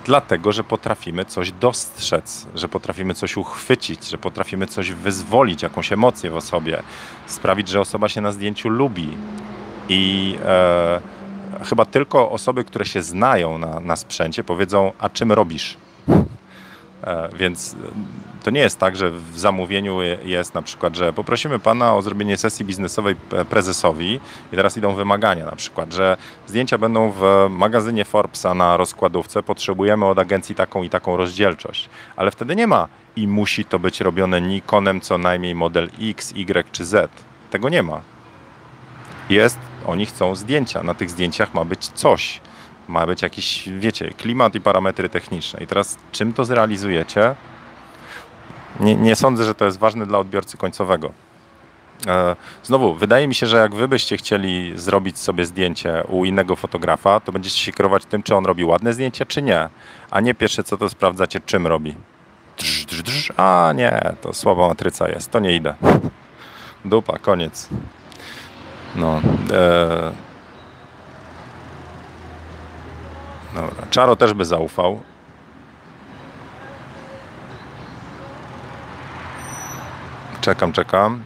dlatego, 0.04 0.52
że 0.52 0.64
potrafimy 0.64 1.24
coś 1.24 1.52
dostrzec, 1.52 2.46
że 2.54 2.68
potrafimy 2.68 3.14
coś 3.14 3.36
uchwycić, 3.36 4.08
że 4.08 4.18
potrafimy 4.18 4.66
coś 4.66 4.92
wyzwolić, 4.92 5.62
jakąś 5.62 5.92
emocję 5.92 6.30
w 6.30 6.36
osobie, 6.36 6.82
sprawić, 7.26 7.68
że 7.68 7.80
osoba 7.80 8.08
się 8.08 8.20
na 8.20 8.32
zdjęciu 8.32 8.68
lubi. 8.68 9.16
I 9.88 10.38
e, 10.44 11.00
chyba 11.64 11.84
tylko 11.84 12.30
osoby, 12.30 12.64
które 12.64 12.84
się 12.84 13.02
znają 13.02 13.58
na, 13.58 13.80
na 13.80 13.96
sprzęcie, 13.96 14.44
powiedzą: 14.44 14.92
A 14.98 15.08
czym 15.08 15.32
robisz? 15.32 15.76
E, 17.04 17.28
więc 17.36 17.76
to 18.42 18.50
nie 18.50 18.60
jest 18.60 18.78
tak, 18.78 18.96
że 18.96 19.10
w 19.10 19.38
zamówieniu 19.38 19.98
jest 20.24 20.54
na 20.54 20.62
przykład, 20.62 20.96
że 20.96 21.12
poprosimy 21.12 21.58
pana 21.58 21.94
o 21.94 22.02
zrobienie 22.02 22.36
sesji 22.36 22.64
biznesowej 22.64 23.16
prezesowi 23.50 24.20
i 24.52 24.56
teraz 24.56 24.76
idą 24.76 24.94
wymagania 24.94 25.44
na 25.44 25.56
przykład, 25.56 25.92
że 25.92 26.16
zdjęcia 26.46 26.78
będą 26.78 27.10
w 27.10 27.46
magazynie 27.50 28.04
Forbesa 28.04 28.54
na 28.54 28.76
rozkładówce, 28.76 29.42
potrzebujemy 29.42 30.06
od 30.06 30.18
agencji 30.18 30.54
taką 30.54 30.82
i 30.82 30.90
taką 30.90 31.16
rozdzielczość, 31.16 31.88
ale 32.16 32.30
wtedy 32.30 32.56
nie 32.56 32.66
ma 32.66 32.88
i 33.16 33.28
musi 33.28 33.64
to 33.64 33.78
być 33.78 34.00
robione 34.00 34.40
Nikonem 34.40 35.00
co 35.00 35.18
najmniej 35.18 35.54
model 35.54 35.90
X, 36.00 36.32
Y 36.36 36.66
czy 36.72 36.84
Z. 36.84 37.10
Tego 37.50 37.68
nie 37.68 37.82
ma. 37.82 38.00
Jest, 39.30 39.58
oni 39.86 40.06
chcą 40.06 40.34
zdjęcia, 40.34 40.82
na 40.82 40.94
tych 40.94 41.10
zdjęciach 41.10 41.54
ma 41.54 41.64
być 41.64 41.88
coś. 41.88 42.40
Ma 42.90 43.06
być 43.06 43.22
jakiś, 43.22 43.68
wiecie, 43.78 44.10
klimat 44.10 44.54
i 44.54 44.60
parametry 44.60 45.08
techniczne. 45.08 45.60
I 45.64 45.66
teraz 45.66 45.98
czym 46.12 46.32
to 46.32 46.44
zrealizujecie? 46.44 47.34
Nie, 48.80 48.96
nie 48.96 49.16
sądzę, 49.16 49.44
że 49.44 49.54
to 49.54 49.64
jest 49.64 49.78
ważne 49.78 50.06
dla 50.06 50.18
odbiorcy 50.18 50.56
końcowego. 50.56 51.12
E, 52.06 52.36
znowu, 52.62 52.94
wydaje 52.94 53.28
mi 53.28 53.34
się, 53.34 53.46
że 53.46 53.56
jak 53.56 53.74
wy 53.74 53.88
byście 53.88 54.16
chcieli 54.16 54.72
zrobić 54.78 55.18
sobie 55.18 55.46
zdjęcie 55.46 56.04
u 56.08 56.24
innego 56.24 56.56
fotografa, 56.56 57.20
to 57.20 57.32
będziecie 57.32 57.58
się 57.58 57.72
kierować 57.72 58.04
tym, 58.04 58.22
czy 58.22 58.36
on 58.36 58.46
robi 58.46 58.64
ładne 58.64 58.92
zdjęcie, 58.92 59.26
czy 59.26 59.42
nie. 59.42 59.68
A 60.10 60.20
nie 60.20 60.34
pierwsze 60.34 60.64
co 60.64 60.76
to 60.76 60.88
sprawdzacie, 60.88 61.40
czym 61.40 61.66
robi. 61.66 61.94
Drż, 62.58 62.84
drż, 62.84 63.02
drż. 63.02 63.32
A 63.36 63.72
nie, 63.74 64.12
to 64.20 64.34
słaba 64.34 64.68
matryca 64.68 65.08
jest, 65.08 65.30
to 65.30 65.40
nie 65.40 65.56
idę. 65.56 65.74
Dupa, 66.84 67.18
koniec. 67.18 67.68
No. 68.96 69.20
E... 69.52 70.29
Dobra. 73.54 73.86
Czaro 73.90 74.16
też 74.16 74.34
by 74.34 74.44
zaufał. 74.44 75.00
Czekam, 80.40 80.72
czekam. 80.72 81.22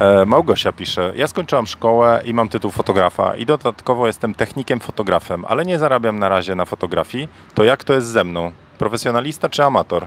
E, 0.00 0.26
Małgosia 0.26 0.72
pisze, 0.72 1.12
ja 1.16 1.28
skończyłam 1.28 1.66
szkołę 1.66 2.22
i 2.24 2.34
mam 2.34 2.48
tytuł 2.48 2.70
fotografa 2.70 3.36
i 3.36 3.46
dodatkowo 3.46 4.06
jestem 4.06 4.34
technikiem 4.34 4.80
fotografem, 4.80 5.44
ale 5.48 5.64
nie 5.64 5.78
zarabiam 5.78 6.18
na 6.18 6.28
razie 6.28 6.54
na 6.54 6.64
fotografii. 6.64 7.28
To 7.54 7.64
jak 7.64 7.84
to 7.84 7.92
jest 7.92 8.06
ze 8.06 8.24
mną? 8.24 8.52
Profesjonalista 8.78 9.48
czy 9.48 9.64
amator? 9.64 10.06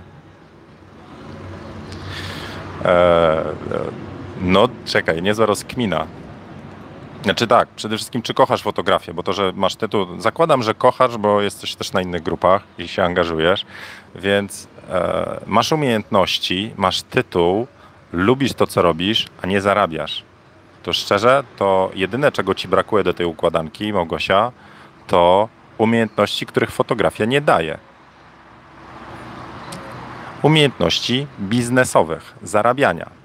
E, 2.85 3.43
no 4.41 4.69
czekaj, 4.85 5.21
niezła 5.21 5.45
rozkmina. 5.45 6.07
Znaczy 7.23 7.47
tak, 7.47 7.67
przede 7.69 7.95
wszystkim 7.97 8.21
czy 8.21 8.33
kochasz 8.33 8.61
fotografię, 8.61 9.13
bo 9.13 9.23
to, 9.23 9.33
że 9.33 9.51
masz 9.55 9.75
tytuł, 9.75 10.21
zakładam, 10.21 10.63
że 10.63 10.73
kochasz, 10.73 11.17
bo 11.17 11.41
jesteś 11.41 11.75
też 11.75 11.93
na 11.93 12.01
innych 12.01 12.23
grupach 12.23 12.63
i 12.77 12.87
się 12.87 13.03
angażujesz, 13.03 13.65
więc 14.15 14.67
e, 14.89 15.39
masz 15.45 15.71
umiejętności, 15.71 16.73
masz 16.77 17.01
tytuł, 17.01 17.67
lubisz 18.13 18.53
to, 18.53 18.67
co 18.67 18.81
robisz, 18.81 19.27
a 19.41 19.47
nie 19.47 19.61
zarabiasz. 19.61 20.23
To 20.83 20.93
szczerze, 20.93 21.43
to 21.57 21.91
jedyne, 21.95 22.31
czego 22.31 22.55
ci 22.55 22.67
brakuje 22.67 23.03
do 23.03 23.13
tej 23.13 23.25
układanki, 23.25 23.93
Małgosia, 23.93 24.51
to 25.07 25.49
umiejętności, 25.77 26.45
których 26.45 26.71
fotografia 26.71 27.25
nie 27.25 27.41
daje. 27.41 27.77
Umiejętności 30.41 31.27
biznesowych, 31.39 32.35
zarabiania. 32.41 33.22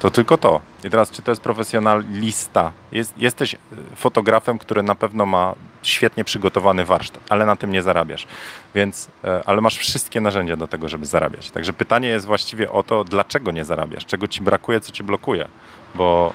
To 0.00 0.10
tylko 0.10 0.38
to. 0.38 0.60
I 0.84 0.90
teraz, 0.90 1.10
czy 1.10 1.22
to 1.22 1.30
jest 1.30 1.42
profesjonalista? 1.42 2.72
Jest, 2.92 3.18
jesteś 3.18 3.56
fotografem, 3.96 4.58
który 4.58 4.82
na 4.82 4.94
pewno 4.94 5.26
ma 5.26 5.54
świetnie 5.82 6.24
przygotowany 6.24 6.84
warsztat, 6.84 7.22
ale 7.28 7.46
na 7.46 7.56
tym 7.56 7.72
nie 7.72 7.82
zarabiasz. 7.82 8.26
Więc, 8.74 9.08
e, 9.24 9.42
ale 9.46 9.60
masz 9.60 9.76
wszystkie 9.76 10.20
narzędzia 10.20 10.56
do 10.56 10.68
tego, 10.68 10.88
żeby 10.88 11.06
zarabiać. 11.06 11.50
Także 11.50 11.72
pytanie 11.72 12.08
jest 12.08 12.26
właściwie 12.26 12.72
o 12.72 12.82
to, 12.82 13.04
dlaczego 13.04 13.50
nie 13.52 13.64
zarabiasz? 13.64 14.06
Czego 14.06 14.28
ci 14.28 14.42
brakuje, 14.42 14.80
co 14.80 14.92
ci 14.92 15.02
blokuje? 15.02 15.48
Bo 15.94 16.32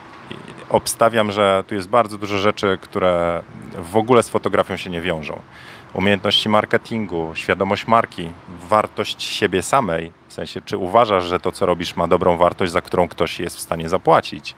obstawiam, 0.70 1.32
że 1.32 1.64
tu 1.68 1.76
jest 1.76 1.90
bardzo 1.90 2.18
dużo 2.18 2.38
rzeczy, 2.38 2.78
które 2.82 3.44
w 3.78 3.98
ogóle 3.98 4.24
z 4.24 4.30
fotografią 4.30 4.78
się 4.78 4.90
nie 4.90 5.02
wiążą. 5.02 5.40
Umiejętności 5.94 6.50
marketingu, 6.50 7.32
świadomość 7.36 7.88
marki, 7.88 8.30
wartość 8.70 9.24
siebie 9.24 9.62
samej, 9.62 10.12
sensie 10.36 10.62
czy 10.62 10.78
uważasz, 10.78 11.24
że 11.24 11.40
to, 11.40 11.52
co 11.52 11.66
robisz, 11.66 11.96
ma 11.96 12.08
dobrą 12.08 12.38
wartość, 12.38 12.72
za 12.72 12.82
którą 12.82 13.08
ktoś 13.08 13.40
jest 13.40 13.58
w 13.58 13.60
stanie 13.60 13.90
zapłacić. 13.90 14.56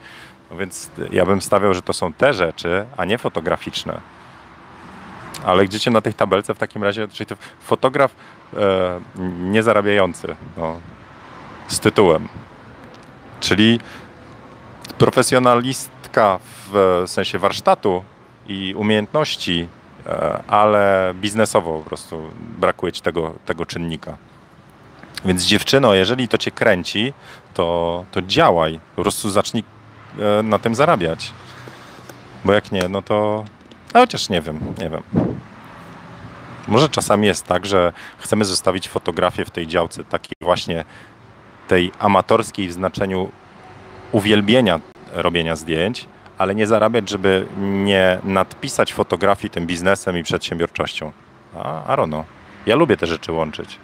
No 0.50 0.56
więc 0.56 0.90
ja 1.10 1.26
bym 1.26 1.42
stawiał, 1.42 1.74
że 1.74 1.82
to 1.82 1.92
są 1.92 2.12
te 2.12 2.34
rzeczy, 2.34 2.86
a 2.96 3.04
nie 3.04 3.18
fotograficzne. 3.18 4.00
Ale 5.44 5.64
gdzie 5.64 5.80
cię 5.80 5.90
na 5.90 6.00
tej 6.00 6.14
tabelce 6.14 6.54
w 6.54 6.58
takim 6.58 6.84
razie, 6.84 7.08
czyli 7.08 7.26
to 7.26 7.34
fotograf 7.60 8.14
e, 8.56 9.00
niezarabiający, 9.38 10.36
no, 10.56 10.80
z 11.68 11.80
tytułem. 11.80 12.28
Czyli 13.40 13.80
profesjonalistka 14.98 16.38
w 16.72 17.02
sensie 17.06 17.38
warsztatu 17.38 18.04
i 18.46 18.74
umiejętności, 18.74 19.68
e, 20.06 20.42
ale 20.46 21.14
biznesowo 21.14 21.78
po 21.78 21.84
prostu 21.84 22.30
brakuje 22.58 22.92
ci 22.92 23.02
tego, 23.02 23.34
tego 23.46 23.66
czynnika. 23.66 24.16
Więc 25.24 25.44
dziewczyno, 25.44 25.94
jeżeli 25.94 26.28
to 26.28 26.38
cię 26.38 26.50
kręci, 26.50 27.12
to, 27.54 28.04
to 28.10 28.22
działaj. 28.22 28.80
Po 28.96 29.02
prostu 29.02 29.30
zacznij 29.30 29.64
e, 30.18 30.42
na 30.42 30.58
tym 30.58 30.74
zarabiać. 30.74 31.32
Bo 32.44 32.52
jak 32.52 32.72
nie, 32.72 32.88
no 32.88 33.02
to. 33.02 33.44
A 33.92 33.98
chociaż 33.98 34.28
nie 34.28 34.40
wiem, 34.40 34.60
nie 34.78 34.90
wiem. 34.90 35.02
Może 36.68 36.88
czasami 36.88 37.26
jest 37.26 37.46
tak, 37.46 37.66
że 37.66 37.92
chcemy 38.18 38.44
zostawić 38.44 38.88
fotografię 38.88 39.44
w 39.44 39.50
tej 39.50 39.66
działce 39.66 40.04
takiej 40.04 40.36
właśnie 40.40 40.84
tej 41.68 41.92
amatorskiej 41.98 42.68
w 42.68 42.72
znaczeniu 42.72 43.30
uwielbienia 44.12 44.80
robienia 45.12 45.56
zdjęć, 45.56 46.06
ale 46.38 46.54
nie 46.54 46.66
zarabiać, 46.66 47.08
żeby 47.08 47.46
nie 47.58 48.18
nadpisać 48.24 48.94
fotografii 48.94 49.50
tym 49.50 49.66
biznesem 49.66 50.18
i 50.18 50.22
przedsiębiorczością. 50.22 51.12
A, 51.56 51.84
Arono, 51.84 52.24
ja 52.66 52.76
lubię 52.76 52.96
te 52.96 53.06
rzeczy 53.06 53.32
łączyć. 53.32 53.78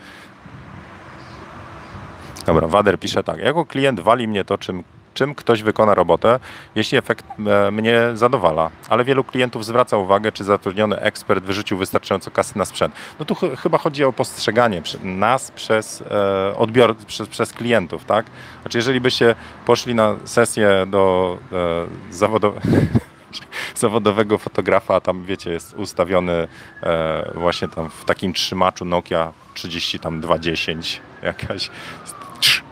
Dobra, 2.47 2.69
Wader 2.69 2.99
pisze 2.99 3.25
tak. 3.25 3.39
Jako 3.39 3.67
klient 3.67 4.01
wali 4.01 4.29
mnie 4.29 4.45
to, 4.45 4.59
czym 4.59 4.85
czym 5.15 5.35
ktoś 5.35 5.63
wykona 5.63 5.95
robotę, 5.95 6.41
jeśli 6.75 6.99
efekt 6.99 7.27
e, 7.47 7.71
mnie 7.71 8.01
zadowala. 8.15 8.71
Ale 8.89 9.05
wielu 9.05 9.25
klientów 9.25 9.65
zwraca 9.65 9.97
uwagę, 9.97 10.33
czy 10.33 10.45
zatrudniony 10.45 11.01
ekspert 11.01 11.45
wyrzucił 11.45 11.79
wystarczająco 11.79 12.31
kasy 12.31 12.59
na 12.59 12.65
sprzęt. 12.65 12.95
No 13.19 13.25
tu 13.25 13.35
ch 13.35 13.41
chyba 13.59 13.79
chodzi 13.79 14.05
o 14.05 14.13
postrzeganie 14.13 14.83
nas 15.03 15.51
przez 15.51 16.03
e, 16.03 16.57
odbior, 16.57 16.97
przez, 16.97 17.29
przez 17.29 17.53
klientów, 17.53 18.05
tak? 18.05 18.27
Znaczy, 18.63 18.79
jeżeli 18.79 19.01
byście 19.01 19.35
poszli 19.67 19.95
na 19.95 20.17
sesję 20.25 20.87
do 20.87 21.39
e, 21.53 22.15
zawodowego 22.15 22.61
zawodowego 23.75 24.39
fotografa, 24.39 25.01
tam 25.01 25.25
wiecie, 25.25 25.51
jest 25.51 25.75
ustawiony 25.75 26.49
e, 26.83 27.33
właśnie 27.35 27.69
tam 27.69 27.91
w 27.91 28.05
takim 28.05 28.33
trzymaczu 28.33 28.85
Nokia 28.85 29.33
3210 29.55 31.01
jakaś 31.23 31.71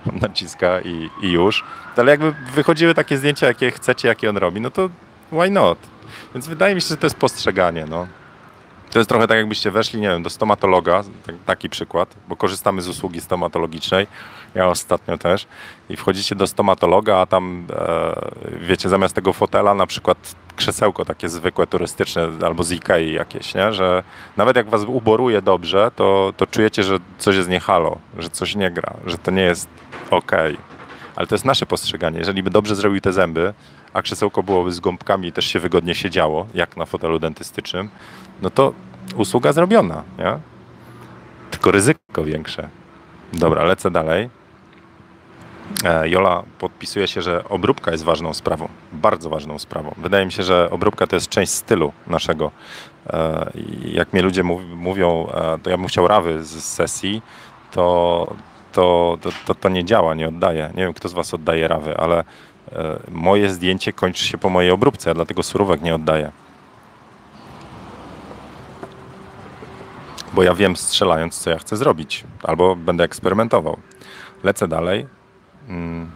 naciska 0.22 0.80
i, 0.80 1.10
i 1.22 1.32
już. 1.32 1.64
Ale 1.96 2.10
jakby 2.10 2.32
wychodziły 2.54 2.94
takie 2.94 3.18
zdjęcia, 3.18 3.46
jakie 3.46 3.70
chcecie, 3.70 4.08
jakie 4.08 4.30
on 4.30 4.36
robi, 4.36 4.60
no 4.60 4.70
to 4.70 4.90
why 5.32 5.50
not? 5.50 5.78
Więc 6.34 6.46
wydaje 6.48 6.74
mi 6.74 6.80
się, 6.80 6.88
że 6.88 6.96
to 6.96 7.06
jest 7.06 7.16
postrzeganie. 7.16 7.84
No. 7.90 8.06
To 8.90 8.98
jest 8.98 9.08
trochę 9.08 9.28
tak, 9.28 9.36
jakbyście 9.36 9.70
weszli, 9.70 10.00
nie 10.00 10.08
wiem, 10.08 10.22
do 10.22 10.30
stomatologa, 10.30 11.02
tak, 11.26 11.34
taki 11.46 11.68
przykład, 11.68 12.14
bo 12.28 12.36
korzystamy 12.36 12.82
z 12.82 12.88
usługi 12.88 13.20
stomatologicznej, 13.20 14.06
ja 14.54 14.68
ostatnio 14.68 15.18
też, 15.18 15.46
i 15.88 15.96
wchodzicie 15.96 16.34
do 16.34 16.46
stomatologa, 16.46 17.18
a 17.18 17.26
tam, 17.26 17.66
e, 17.70 18.14
wiecie, 18.60 18.88
zamiast 18.88 19.14
tego 19.14 19.32
fotela 19.32 19.74
na 19.74 19.86
przykład 19.86 20.34
krzesełko 20.56 21.04
takie 21.04 21.28
zwykłe, 21.28 21.66
turystyczne, 21.66 22.28
albo 22.44 22.62
z 22.64 22.72
Ikei 22.72 23.12
jakieś, 23.12 23.54
nie? 23.54 23.72
że 23.72 24.02
nawet 24.36 24.56
jak 24.56 24.68
was 24.70 24.82
uboruje 24.84 25.42
dobrze, 25.42 25.90
to, 25.96 26.32
to 26.36 26.46
czujecie, 26.46 26.82
że 26.82 26.98
coś 27.18 27.36
jest 27.36 27.48
nie 27.48 27.60
halo, 27.60 27.98
że 28.18 28.30
coś 28.30 28.54
nie 28.54 28.70
gra, 28.70 28.94
że 29.06 29.18
to 29.18 29.30
nie 29.30 29.42
jest 29.42 29.68
ok. 30.10 30.32
Ale 31.16 31.26
to 31.26 31.34
jest 31.34 31.44
nasze 31.44 31.66
postrzeganie. 31.66 32.18
Jeżeli 32.18 32.42
by 32.42 32.50
dobrze 32.50 32.76
zrobił 32.76 33.00
te 33.00 33.12
zęby, 33.12 33.54
a 33.92 34.02
krzesełko 34.02 34.42
byłoby 34.42 34.72
z 34.72 34.80
gąbkami 34.80 35.28
i 35.28 35.32
też 35.32 35.46
się 35.46 35.58
wygodnie 35.60 35.94
siedziało, 35.94 36.46
jak 36.54 36.76
na 36.76 36.86
fotelu 36.86 37.18
dentystycznym, 37.18 37.88
no 38.42 38.50
to 38.50 38.72
usługa 39.16 39.52
zrobiona, 39.52 40.02
nie? 40.18 40.38
Tylko 41.50 41.70
ryzyko 41.70 42.24
większe. 42.24 42.68
Dobra, 43.32 43.64
lecę 43.64 43.90
dalej. 43.90 44.41
E, 45.84 46.08
Jola 46.08 46.42
podpisuje 46.58 47.08
się, 47.08 47.22
że 47.22 47.48
obróbka 47.48 47.90
jest 47.90 48.04
ważną 48.04 48.34
sprawą, 48.34 48.68
bardzo 48.92 49.30
ważną 49.30 49.58
sprawą. 49.58 49.94
Wydaje 49.96 50.26
mi 50.26 50.32
się, 50.32 50.42
że 50.42 50.70
obróbka 50.70 51.06
to 51.06 51.16
jest 51.16 51.28
część 51.28 51.52
stylu 51.52 51.92
naszego. 52.06 52.50
E, 53.06 53.50
jak 53.84 54.12
mnie 54.12 54.22
ludzie 54.22 54.42
mówią, 54.76 55.26
e, 55.34 55.58
to 55.62 55.70
ja 55.70 55.78
bym 55.78 55.86
chciał 55.86 56.08
rawy 56.08 56.44
z 56.44 56.64
sesji, 56.64 57.22
to, 57.70 58.34
to, 58.72 59.18
to, 59.46 59.54
to, 59.54 59.68
nie 59.68 59.84
działa, 59.84 60.14
nie 60.14 60.28
oddaje. 60.28 60.70
Nie 60.74 60.82
wiem, 60.82 60.94
kto 60.94 61.08
z 61.08 61.12
Was 61.12 61.34
oddaje 61.34 61.68
rawy, 61.68 61.96
ale 61.96 62.24
moje 63.10 63.50
zdjęcie 63.50 63.92
kończy 63.92 64.24
się 64.24 64.38
po 64.38 64.48
mojej 64.50 64.70
obróbce, 64.70 65.14
dlatego 65.14 65.42
surówek 65.42 65.82
nie 65.82 65.94
oddaję. 65.94 66.32
bo 70.32 70.42
ja 70.42 70.54
wiem 70.54 70.76
strzelając, 70.76 71.38
co 71.38 71.50
ja 71.50 71.58
chcę 71.58 71.76
zrobić, 71.76 72.24
albo 72.42 72.76
będę 72.76 73.04
eksperymentował. 73.04 73.76
Lecę 74.44 74.68
dalej. 74.68 75.06
Mm. 75.68 76.10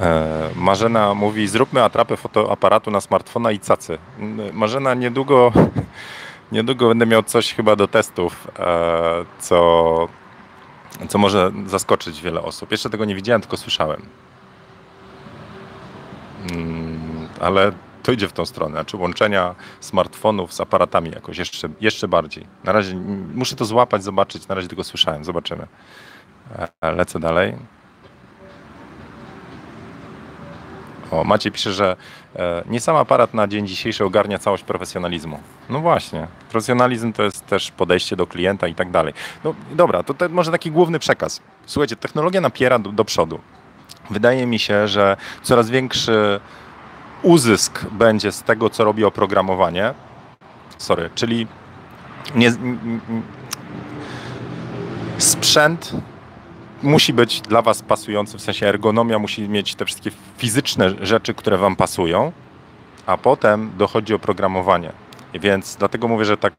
E, 0.00 0.50
Marzena 0.56 1.14
mówi, 1.14 1.48
zróbmy 1.48 1.84
atrapę 1.84 2.16
fotoaparatu 2.16 2.90
na 2.90 3.00
smartfona 3.00 3.50
i 3.52 3.58
cacy. 3.58 3.98
Mm, 4.18 4.56
Marzena, 4.56 4.94
niedługo, 4.94 5.52
niedługo 6.52 6.88
będę 6.88 7.06
miał 7.06 7.22
coś 7.22 7.54
chyba 7.54 7.76
do 7.76 7.88
testów, 7.88 8.48
e, 8.58 9.24
co, 9.38 10.08
co 11.08 11.18
może 11.18 11.50
zaskoczyć 11.66 12.22
wiele 12.22 12.42
osób. 12.42 12.70
Jeszcze 12.70 12.90
tego 12.90 13.04
nie 13.04 13.14
widziałem, 13.14 13.40
tylko 13.40 13.56
słyszałem. 13.56 14.02
Mm, 16.50 17.28
Ale 17.40 17.72
to 18.02 18.12
idzie 18.12 18.28
w 18.28 18.32
tą 18.32 18.46
stronę, 18.46 18.72
znaczy 18.72 18.96
łączenia 18.96 19.54
smartfonów 19.80 20.52
z 20.52 20.60
aparatami 20.60 21.10
jakoś 21.10 21.38
jeszcze, 21.38 21.68
jeszcze 21.80 22.08
bardziej. 22.08 22.46
Na 22.64 22.72
razie 22.72 22.94
muszę 23.34 23.56
to 23.56 23.64
złapać, 23.64 24.04
zobaczyć, 24.04 24.48
na 24.48 24.54
razie 24.54 24.68
tylko 24.68 24.84
słyszałem, 24.84 25.24
zobaczymy. 25.24 25.66
E, 26.80 26.92
Lecę 26.92 27.20
dalej. 27.20 27.79
O, 31.10 31.24
Maciej 31.24 31.52
pisze, 31.52 31.72
że 31.72 31.96
e, 32.36 32.62
nie 32.66 32.80
sam 32.80 32.96
aparat 32.96 33.34
na 33.34 33.48
dzień 33.48 33.66
dzisiejszy 33.66 34.04
ogarnia 34.04 34.38
całość 34.38 34.62
profesjonalizmu. 34.64 35.40
No 35.68 35.80
właśnie, 35.80 36.26
profesjonalizm 36.50 37.12
to 37.12 37.22
jest 37.22 37.46
też 37.46 37.70
podejście 37.70 38.16
do 38.16 38.26
klienta 38.26 38.68
i 38.68 38.74
tak 38.74 38.90
dalej. 38.90 39.14
No 39.44 39.54
dobra, 39.72 40.02
to 40.02 40.14
te, 40.14 40.28
może 40.28 40.50
taki 40.50 40.70
główny 40.70 40.98
przekaz. 40.98 41.40
Słuchajcie, 41.66 41.96
technologia 41.96 42.40
napiera 42.40 42.78
do, 42.78 42.92
do 42.92 43.04
przodu. 43.04 43.40
Wydaje 44.10 44.46
mi 44.46 44.58
się, 44.58 44.88
że 44.88 45.16
coraz 45.42 45.70
większy 45.70 46.40
uzysk 47.22 47.84
będzie 47.92 48.32
z 48.32 48.42
tego, 48.42 48.70
co 48.70 48.84
robi 48.84 49.04
oprogramowanie. 49.04 49.94
Sorry, 50.78 51.10
czyli 51.14 51.46
nie, 52.34 52.48
n- 52.48 53.00
n- 53.08 53.22
sprzęt 55.18 55.92
musi 56.82 57.12
być 57.12 57.40
dla 57.40 57.62
Was 57.62 57.82
pasujący, 57.82 58.38
w 58.38 58.42
sensie 58.42 58.66
ergonomia 58.66 59.18
musi 59.18 59.48
mieć 59.48 59.74
te 59.74 59.84
wszystkie 59.84 60.10
fizyczne 60.38 60.94
rzeczy, 61.06 61.34
które 61.34 61.58
Wam 61.58 61.76
pasują, 61.76 62.32
a 63.06 63.16
potem 63.16 63.70
dochodzi 63.78 64.14
oprogramowanie. 64.14 64.92
Więc 65.34 65.76
dlatego 65.76 66.08
mówię, 66.08 66.24
że 66.24 66.36
tak 66.36 66.54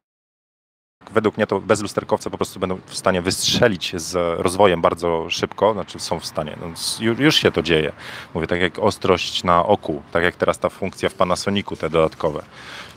według 1.12 1.38
mnie 1.38 1.48
to 1.48 1.62
bezlusterkowce 1.62 2.30
po 2.30 2.38
prostu 2.38 2.60
będą 2.60 2.80
w 2.86 2.98
stanie 2.98 3.22
wystrzelić 3.22 3.92
z 3.96 4.40
rozwojem 4.40 4.82
bardzo 4.82 5.30
szybko, 5.30 5.74
znaczy 5.74 6.00
są 6.00 6.20
w 6.20 6.26
stanie, 6.26 6.58
no, 6.62 6.68
s- 6.68 7.00
ju- 7.00 7.22
już 7.22 7.36
się 7.36 7.52
to 7.52 7.62
dzieje. 7.62 7.92
Mówię 8.34 8.48
tak 8.48 8.62
jak 8.62 8.80
ostrość 8.80 9.44
na 9.44 9.66
oku, 9.66 10.02
tak 10.12 10.24
jak 10.24 10.36
teraz 10.36 10.60
ta 10.60 10.70
funkcja 10.70 11.10
w 11.10 11.14
Panasonicu, 11.14 11.76
te 11.76 11.90
dodatkowe. 11.90 12.44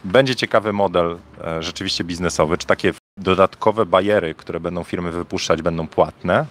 Będzie 0.04 0.36
ciekawy 0.36 0.72
model 0.72 1.18
e, 1.44 1.62
rzeczywiście 1.62 2.04
biznesowy, 2.04 2.58
czy 2.58 2.66
takie 2.66 2.92
dodatkowe 3.18 3.86
bariery, 3.86 4.34
które 4.34 4.60
będą 4.60 4.84
firmy 4.84 5.12
wypuszczać, 5.12 5.62
będą 5.62 5.86
płatne. 5.88 6.46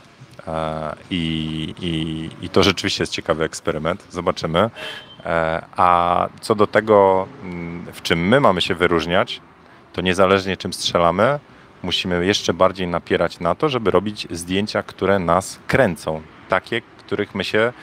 I, 1.09 1.73
i, 1.81 2.45
I 2.45 2.49
to 2.49 2.63
rzeczywiście 2.63 3.03
jest 3.03 3.13
ciekawy 3.13 3.43
eksperyment. 3.43 4.07
Zobaczymy. 4.09 4.69
E, 5.25 5.65
A 5.75 6.27
co 6.41 6.55
do 6.55 6.67
tego, 6.67 7.27
mm, 7.43 7.85
w 7.93 8.01
czym 8.01 8.27
my 8.27 8.39
mamy 8.39 8.61
się 8.61 8.75
wyróżniać, 8.75 9.41
to 9.93 10.01
niezależnie 10.01 10.57
czym 10.57 10.73
strzelamy, 10.73 11.39
musimy 11.83 12.25
jeszcze 12.25 12.53
bardziej 12.53 12.87
napierać 12.87 13.39
na 13.39 13.55
to, 13.55 13.69
żeby 13.69 13.91
robić 13.91 14.27
zdjęcia, 14.31 14.83
które 14.83 15.19
nas 15.19 15.59
kręcą. 15.67 16.21
Takie, 16.49 16.81
których 16.81 17.35
my 17.35 17.43
się 17.43 17.73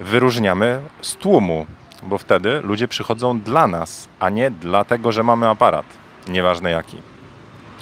wyróżniamy 0.00 0.80
z 1.00 1.14
tłumu, 1.14 1.66
bo 2.02 2.18
wtedy 2.18 2.60
ludzie 2.60 2.88
przychodzą 2.88 3.40
dla 3.40 3.66
nas, 3.66 4.08
a 4.20 4.30
nie 4.30 4.50
dlatego, 4.50 5.12
że 5.12 5.22
mamy 5.22 5.48
aparat, 5.48 5.86
nieważne 6.28 6.70
jaki. 6.70 7.15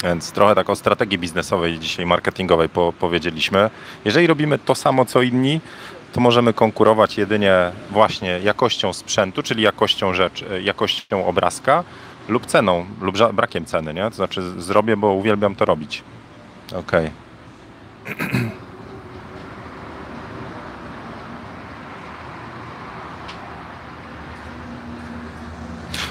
Więc 0.05 0.33
trochę 0.33 0.55
tak 0.55 0.71
o 0.71 0.77
strategii 0.77 1.19
biznesowej 1.19 1.79
dzisiaj, 1.79 2.07
marketingowej 2.07 2.69
po, 2.69 2.93
powiedzieliśmy. 2.93 3.71
Jeżeli 4.05 4.27
robimy 4.27 4.59
to 4.59 4.75
samo 4.75 5.05
co 5.05 5.23
inni, 5.23 5.61
to 6.13 6.21
możemy 6.21 6.53
konkurować 6.53 7.19
jedynie 7.19 7.71
właśnie 7.91 8.41
jakością 8.43 8.93
sprzętu, 8.93 9.43
czyli 9.43 9.63
jakością 9.63 10.15
rzecz, 10.15 10.45
jakością 10.63 11.27
obrazka 11.27 11.85
lub 12.29 12.47
ceną, 12.47 12.87
lub 13.01 13.17
brakiem 13.33 13.65
ceny, 13.65 13.95
nie? 13.95 14.11
To 14.11 14.17
znaczy 14.17 14.61
zrobię, 14.61 14.97
bo 14.97 15.13
uwielbiam 15.13 15.55
to 15.55 15.65
robić. 15.65 16.03
Okej. 16.75 17.11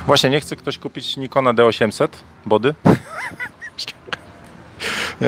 Właśnie, 0.05 0.29
nie 0.29 0.39
chce 0.39 0.55
ktoś 0.55 0.77
kupić 0.77 1.17
Nikona 1.17 1.53
D800 1.53 2.07
body? 2.45 2.75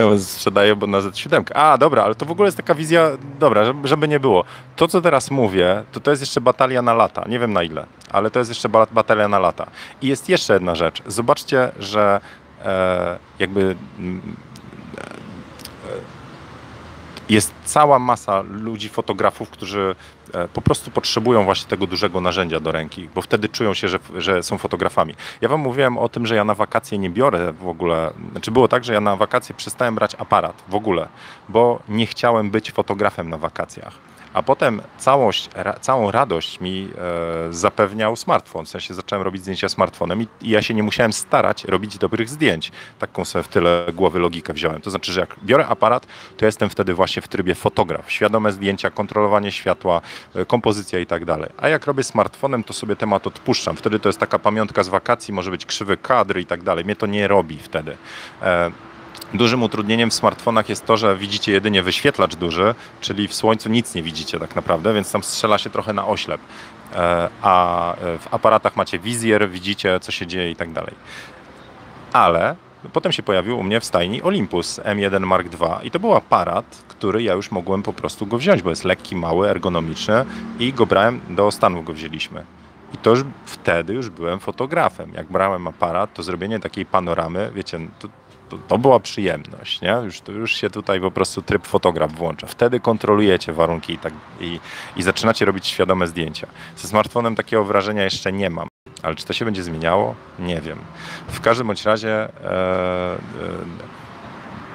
Bo 0.04 0.20
sprzedaję 0.20 0.76
bo 0.76 0.88
na 0.88 0.98
Z7. 0.98 1.44
A, 1.56 1.78
dobra, 1.78 2.04
ale 2.04 2.16
to 2.16 2.26
w 2.26 2.32
ogóle 2.32 2.48
jest 2.48 2.58
taka 2.58 2.76
wizja, 2.76 3.12
dobra, 3.40 3.62
żeby, 3.84 4.08
nie 4.08 4.20
było. 4.20 4.44
To, 4.76 4.88
co 4.88 5.02
teraz 5.02 5.32
mówię, 5.32 5.84
to 5.92 6.00
to 6.00 6.12
jest 6.12 6.22
jeszcze 6.24 6.42
batalia 6.42 6.82
na 6.82 6.94
lata. 6.94 7.24
Nie 7.28 7.40
wiem 7.40 7.54
na 7.54 7.64
ile, 7.64 7.86
ale 8.12 8.32
to 8.32 8.40
jest 8.40 8.52
jeszcze 8.52 8.70
ba- 8.70 8.88
batalia 8.92 9.28
na 9.28 9.40
lata. 9.40 9.66
I 10.02 10.08
jest 10.08 10.30
jeszcze 10.30 10.54
jedna 10.54 10.76
rzecz. 10.76 11.02
Zobaczcie, 11.08 11.72
że 11.80 12.22
e, 12.66 13.20
jakby 13.40 13.76
mm, 14.00 14.36
jest 17.30 17.54
cała 17.66 18.00
masa 18.00 18.44
ludzi, 18.50 18.90
fotografów, 18.90 19.50
którzy 19.50 19.96
e, 20.34 20.48
po 20.48 20.62
prostu 20.62 20.92
potrzebują 20.92 21.44
właśnie 21.44 21.70
tego 21.70 21.88
dużego 21.88 22.22
narzędzia 22.22 22.60
do 22.60 22.72
ręki, 22.72 23.10
bo 23.16 23.22
wtedy 23.22 23.50
czują 23.50 23.74
się, 23.74 23.88
że, 23.88 24.00
że 24.18 24.44
są 24.44 24.58
fotografami. 24.58 25.16
Ja 25.42 25.50
wam 25.50 25.60
mówiłem 25.60 25.98
o 25.98 26.10
tym, 26.10 26.26
że 26.26 26.36
ja 26.36 26.44
na 26.44 26.56
wakacje 26.56 26.98
nie 26.98 27.10
biorę 27.10 27.54
w 27.54 27.68
ogóle, 27.68 28.14
znaczy 28.32 28.52
było 28.52 28.68
tak, 28.68 28.84
że 28.84 28.94
ja 28.94 29.02
na 29.02 29.16
wakacje 29.16 29.56
przestałem 29.56 29.96
brać 29.96 30.16
aparat 30.16 30.64
w 30.68 30.76
ogóle, 30.76 31.08
bo 31.50 31.80
nie 31.90 32.08
chciałem 32.08 32.52
być 32.52 32.72
fotografem 32.72 33.30
na 33.30 33.38
wakacjach. 33.38 34.15
A 34.36 34.44
potem 34.44 34.82
całość, 34.98 35.50
ra, 35.56 35.74
całą 35.74 36.12
radość 36.12 36.60
mi 36.60 36.90
e, 37.50 37.54
zapewniał 37.54 38.16
smartfon. 38.16 38.66
W 38.66 38.70
sensie 38.70 38.94
zacząłem 38.94 39.26
robić 39.26 39.42
zdjęcia 39.42 39.70
smartfonem 39.70 40.22
i, 40.22 40.28
i 40.42 40.50
ja 40.50 40.62
się 40.62 40.74
nie 40.74 40.84
musiałem 40.84 41.14
starać 41.14 41.66
robić 41.66 41.98
dobrych 41.98 42.30
zdjęć. 42.30 42.72
Taką 43.00 43.26
sobie 43.26 43.44
w 43.44 43.48
tyle 43.48 43.86
głowy 43.94 44.20
logikę 44.20 44.54
wziąłem. 44.54 44.82
To 44.82 44.90
znaczy, 44.90 45.12
że 45.12 45.20
jak 45.20 45.36
biorę 45.44 45.68
aparat, 45.68 46.08
to 46.38 46.46
jestem 46.46 46.70
wtedy 46.70 46.94
właśnie 46.94 47.22
w 47.22 47.28
trybie 47.28 47.56
fotograf. 47.56 48.12
Świadome 48.12 48.52
zdjęcia, 48.52 48.90
kontrolowanie 48.90 49.52
światła, 49.52 50.02
e, 50.36 50.46
kompozycja 50.46 51.00
i 51.00 51.06
tak 51.06 51.26
dalej. 51.26 51.50
A 51.58 51.70
jak 51.70 51.86
robię 51.86 52.04
smartfonem, 52.04 52.64
to 52.64 52.74
sobie 52.74 52.96
temat 52.96 53.28
odpuszczam. 53.28 53.76
Wtedy 53.76 54.00
to 54.00 54.10
jest 54.10 54.20
taka 54.20 54.40
pamiątka 54.40 54.84
z 54.84 54.88
wakacji, 54.88 55.34
może 55.34 55.52
być 55.52 55.66
krzywy 55.66 55.98
kadr 55.98 56.38
i 56.38 56.46
tak 56.46 56.64
dalej. 56.64 56.86
Mnie 56.86 56.96
to 56.96 57.06
nie 57.06 57.28
robi 57.28 57.60
wtedy. 57.60 57.98
E, 58.42 58.72
Dużym 59.34 59.64
utrudnieniem 59.64 60.10
w 60.10 60.14
smartfonach 60.14 60.70
jest 60.70 60.86
to, 60.86 60.98
że 60.98 61.18
widzicie 61.18 61.52
jedynie 61.52 61.84
wyświetlacz 61.84 62.36
duży, 62.36 62.76
czyli 63.02 63.28
w 63.28 63.34
słońcu 63.34 63.70
nic 63.70 63.96
nie 63.96 64.04
widzicie 64.04 64.40
tak 64.40 64.56
naprawdę, 64.56 64.94
więc 64.94 65.12
tam 65.12 65.24
strzela 65.24 65.58
się 65.58 65.70
trochę 65.70 65.94
na 65.94 66.08
oślep. 66.08 66.42
E, 66.96 67.30
A 67.42 67.94
e, 67.94 68.18
w 68.18 68.34
aparatach 68.34 68.76
macie 68.76 69.00
wizjer, 69.00 69.50
widzicie 69.50 70.00
co 70.00 70.12
się 70.12 70.28
dzieje 70.28 70.52
i 70.52 70.56
tak 70.56 70.72
dalej. 70.72 70.96
Ale 72.14 72.56
potem 72.94 73.12
się 73.12 73.24
pojawił 73.24 73.60
u 73.60 73.64
mnie 73.64 73.80
w 73.80 73.86
stajni 73.86 74.22
Olympus 74.22 74.80
M1 74.80 75.20
Mark 75.26 75.48
II 75.62 75.88
i 75.88 75.92
to 75.92 76.00
był 76.00 76.16
aparat, 76.16 76.84
który 76.88 77.24
ja 77.24 77.34
już 77.34 77.52
mogłem 77.52 77.84
po 77.84 77.94
prostu 77.94 78.26
go 78.26 78.38
wziąć, 78.38 78.62
bo 78.62 78.70
jest 78.70 78.84
lekki, 78.84 79.16
mały, 79.16 79.50
ergonomiczny 79.50 80.26
i 80.60 80.74
go 80.74 80.86
brałem, 80.86 81.22
do 81.30 81.52
Stanów 81.52 81.86
go 81.86 81.94
wzięliśmy. 81.94 82.44
I 82.94 82.98
to 82.98 83.10
już 83.10 83.24
wtedy 83.46 83.94
już 83.94 84.10
byłem 84.10 84.40
fotografem. 84.40 85.14
Jak 85.14 85.28
brałem 85.28 85.68
aparat, 85.68 86.14
to 86.14 86.24
zrobienie 86.24 86.60
takiej 86.60 86.86
panoramy, 86.86 87.52
wiecie, 87.56 87.80
to, 88.00 88.08
to, 88.50 88.58
to 88.68 88.78
była 88.78 89.00
przyjemność, 89.00 89.82
nie? 89.82 89.98
Już, 90.06 90.22
już 90.28 90.56
się 90.56 90.70
tutaj 90.70 91.02
po 91.02 91.12
prostu 91.12 91.42
tryb 91.42 91.68
fotograf 91.68 92.12
włącza. 92.12 92.48
Wtedy 92.48 92.80
kontrolujecie 92.80 93.54
warunki 93.54 93.94
i, 93.94 93.98
tak, 93.98 94.14
i, 94.40 94.60
i 94.96 95.04
zaczynacie 95.04 95.46
robić 95.46 95.68
świadome 95.68 96.08
zdjęcia. 96.08 96.48
Ze 96.78 96.88
smartfonem 96.88 97.36
takiego 97.36 97.66
wrażenia 97.66 98.04
jeszcze 98.04 98.32
nie 98.32 98.50
mam. 98.50 98.68
Ale 99.04 99.16
czy 99.16 99.26
to 99.26 99.34
się 99.34 99.46
będzie 99.46 99.64
zmieniało? 99.64 100.16
Nie 100.40 100.62
wiem. 100.62 100.80
W 101.28 101.42
każdym 101.42 101.68
bądź 101.68 101.86
razie 101.86 102.10
e, 102.12 102.30
e, 102.44 103.18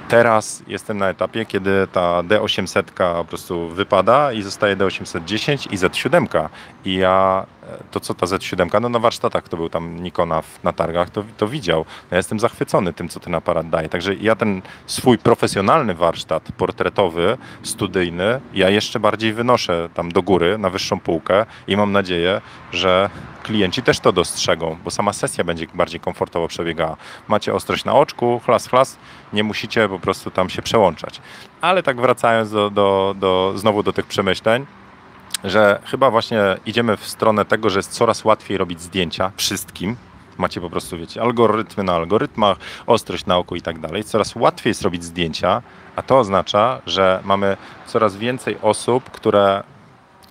teraz 0.08 0.62
jestem 0.66 0.98
na 0.98 1.08
etapie, 1.08 1.46
kiedy 1.46 1.86
ta 1.92 2.22
D800 2.22 2.82
po 3.18 3.24
prostu 3.24 3.68
wypada 3.68 4.32
i 4.32 4.42
zostaje 4.42 4.76
D810 4.76 5.72
i 5.72 5.78
Z7. 5.78 6.48
I 6.84 6.94
ja 6.94 7.46
to 7.90 8.00
co 8.00 8.14
ta 8.14 8.26
Z7, 8.26 8.80
no 8.80 8.88
na 8.88 8.98
warsztatach 8.98 9.48
to 9.48 9.56
był 9.56 9.68
tam 9.68 10.02
Nikona 10.02 10.42
w, 10.42 10.64
na 10.64 10.72
targach, 10.72 11.10
to, 11.10 11.24
to 11.36 11.48
widział. 11.48 11.78
No 11.78 12.08
ja 12.10 12.16
jestem 12.16 12.40
zachwycony 12.40 12.92
tym, 12.92 13.08
co 13.08 13.20
ten 13.20 13.34
aparat 13.34 13.70
daje. 13.70 13.88
Także 13.88 14.14
ja 14.14 14.36
ten 14.36 14.62
swój 14.86 15.18
profesjonalny 15.18 15.94
warsztat 15.94 16.52
portretowy, 16.56 17.38
studyjny, 17.62 18.40
ja 18.54 18.70
jeszcze 18.70 19.00
bardziej 19.00 19.32
wynoszę 19.32 19.88
tam 19.94 20.12
do 20.12 20.22
góry, 20.22 20.58
na 20.58 20.70
wyższą 20.70 21.00
półkę 21.00 21.46
i 21.66 21.76
mam 21.76 21.92
nadzieję, 21.92 22.40
że 22.72 23.10
klienci 23.42 23.82
też 23.82 24.00
to 24.00 24.12
dostrzegą, 24.12 24.76
bo 24.84 24.90
sama 24.90 25.12
sesja 25.12 25.44
będzie 25.44 25.66
bardziej 25.74 26.00
komfortowo 26.00 26.48
przebiegała. 26.48 26.96
Macie 27.28 27.54
ostrość 27.54 27.84
na 27.84 27.94
oczku, 27.94 28.40
chlas, 28.44 28.68
chlas, 28.68 28.98
nie 29.32 29.44
musicie 29.44 29.88
po 29.88 29.98
prostu 29.98 30.30
tam 30.30 30.50
się 30.50 30.62
przełączać. 30.62 31.20
Ale 31.60 31.82
tak 31.82 32.00
wracając 32.00 32.50
do, 32.50 32.70
do, 32.70 33.14
do, 33.18 33.52
znowu 33.56 33.82
do 33.82 33.92
tych 33.92 34.06
przemyśleń, 34.06 34.66
że 35.45 35.80
chyba 35.84 36.11
właśnie 36.11 36.41
idziemy 36.66 36.97
w 36.97 37.07
stronę 37.07 37.45
tego, 37.45 37.70
że 37.70 37.78
jest 37.78 37.93
coraz 37.93 38.24
łatwiej 38.24 38.59
robić 38.59 38.80
zdjęcia 38.80 39.32
wszystkim, 39.36 39.97
macie 40.38 40.61
po 40.61 40.70
prostu, 40.70 40.99
wiecie, 40.99 41.22
algorytmy 41.22 41.84
na 41.84 41.95
algorytmach, 41.95 42.59
ostrość 42.86 43.26
na 43.26 43.36
oku 43.36 43.57
i 43.57 43.62
tak 43.62 43.78
dalej. 43.78 44.05
Coraz 44.05 44.36
łatwiej 44.36 44.70
jest 44.70 44.82
robić 44.82 45.05
zdjęcia, 45.05 45.62
a 45.97 46.03
to 46.03 46.18
oznacza, 46.18 46.80
że 46.86 47.20
mamy 47.24 47.57
coraz 47.86 48.16
więcej 48.16 48.57
osób, 48.62 49.11
które 49.11 49.62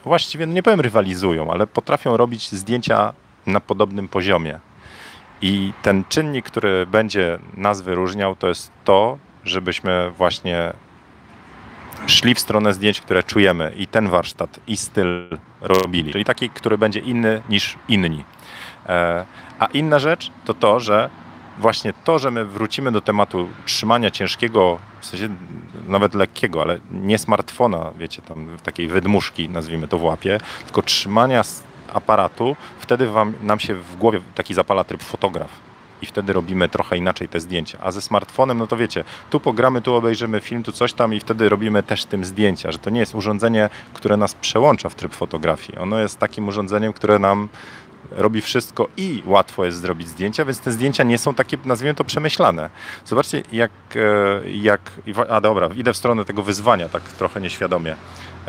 właściwie, 0.04 0.46
no 0.46 0.54
nie 0.54 0.64
powiem 0.64 0.82
rywalizują, 0.82 1.52
ale 1.52 1.68
potrafią 1.68 2.18
robić 2.18 2.52
zdjęcia 2.52 3.14
na 3.46 3.60
podobnym 3.60 4.08
poziomie. 4.08 4.60
I 5.42 5.74
ten 5.82 6.04
czynnik, 6.10 6.46
który 6.46 6.86
będzie 6.86 7.40
nas 7.54 7.82
wyróżniał, 7.82 8.36
to 8.36 8.48
jest 8.48 8.72
to, 8.84 9.18
żebyśmy 9.44 10.12
właśnie 10.12 10.74
szli 12.08 12.36
w 12.36 12.40
stronę 12.40 12.74
zdjęć, 12.74 13.02
które 13.02 13.24
czujemy 13.24 13.74
i 13.78 13.88
ten 13.88 14.10
warsztat, 14.10 14.60
i 14.68 14.78
styl 14.78 15.38
robili. 15.62 16.12
Czyli 16.12 16.26
taki, 16.26 16.50
który 16.50 16.78
będzie 16.78 17.00
inny 17.00 17.42
niż 17.50 17.78
inni. 17.88 18.24
E, 18.86 19.26
a 19.60 19.66
inna 19.66 20.00
rzecz 20.00 20.32
to 20.46 20.54
to, 20.54 20.80
że 20.80 21.10
właśnie 21.60 21.94
to, 22.04 22.20
że 22.20 22.32
my 22.32 22.46
wrócimy 22.46 22.92
do 22.92 23.02
tematu 23.02 23.50
trzymania 23.66 24.12
ciężkiego, 24.12 24.80
w 25.02 25.06
sensie 25.06 25.30
nawet 25.88 26.14
lekkiego, 26.14 26.62
ale 26.62 26.80
nie 26.92 27.18
smartfona, 27.18 27.92
wiecie, 27.98 28.22
tam 28.22 28.58
takiej 28.64 28.88
wydmuszki, 28.88 29.50
nazwijmy 29.50 29.88
to 29.88 29.98
w 29.98 30.04
łapie, 30.04 30.40
tylko 30.66 30.82
trzymania 30.82 31.44
aparatu, 31.94 32.56
wtedy 32.80 33.08
wam, 33.08 33.34
nam 33.42 33.60
się 33.60 33.76
w 33.76 33.96
głowie 33.96 34.22
taki 34.36 34.54
zapala 34.54 34.84
tryb 34.84 35.04
fotograf 35.04 35.69
i 36.02 36.06
wtedy 36.06 36.34
robimy 36.34 36.70
trochę 36.70 36.98
inaczej 36.98 37.28
te 37.28 37.40
zdjęcia. 37.40 37.78
A 37.82 37.92
ze 37.92 38.02
smartfonem, 38.02 38.58
no 38.58 38.68
to 38.68 38.78
wiecie, 38.78 39.04
tu 39.30 39.40
pogramy, 39.40 39.82
tu 39.82 39.96
obejrzymy 39.96 40.42
film, 40.42 40.64
tu 40.64 40.72
coś 40.72 40.94
tam 40.94 41.14
i 41.14 41.20
wtedy 41.20 41.50
robimy 41.50 41.84
też 41.84 42.06
tym 42.06 42.26
zdjęcia, 42.26 42.72
że 42.72 42.80
to 42.80 42.90
nie 42.90 43.00
jest 43.00 43.16
urządzenie, 43.16 43.70
które 43.94 44.18
nas 44.18 44.34
przełącza 44.34 44.90
w 44.90 44.96
tryb 44.96 45.16
fotografii. 45.16 45.80
Ono 45.80 46.00
jest 46.00 46.20
takim 46.20 46.48
urządzeniem, 46.48 46.94
które 46.94 47.20
nam 47.20 47.50
robi 48.12 48.42
wszystko 48.42 48.88
i 48.98 49.24
łatwo 49.26 49.66
jest 49.66 49.82
zrobić 49.82 50.08
zdjęcia, 50.08 50.46
więc 50.46 50.60
te 50.60 50.72
zdjęcia 50.72 51.04
nie 51.04 51.18
są 51.18 51.34
takie, 51.34 51.58
nazwijmy 51.66 51.96
to, 51.96 52.04
przemyślane. 52.04 52.70
Zobaczcie, 53.06 53.44
jak, 53.52 53.72
e, 53.96 54.50
jak 54.50 54.82
a 55.30 55.42
dobra, 55.42 55.70
idę 55.76 55.94
w 55.94 55.98
stronę 55.98 56.26
tego 56.26 56.44
wyzwania, 56.44 56.90
tak 56.90 57.04
trochę 57.04 57.42
nieświadomie. 57.42 57.96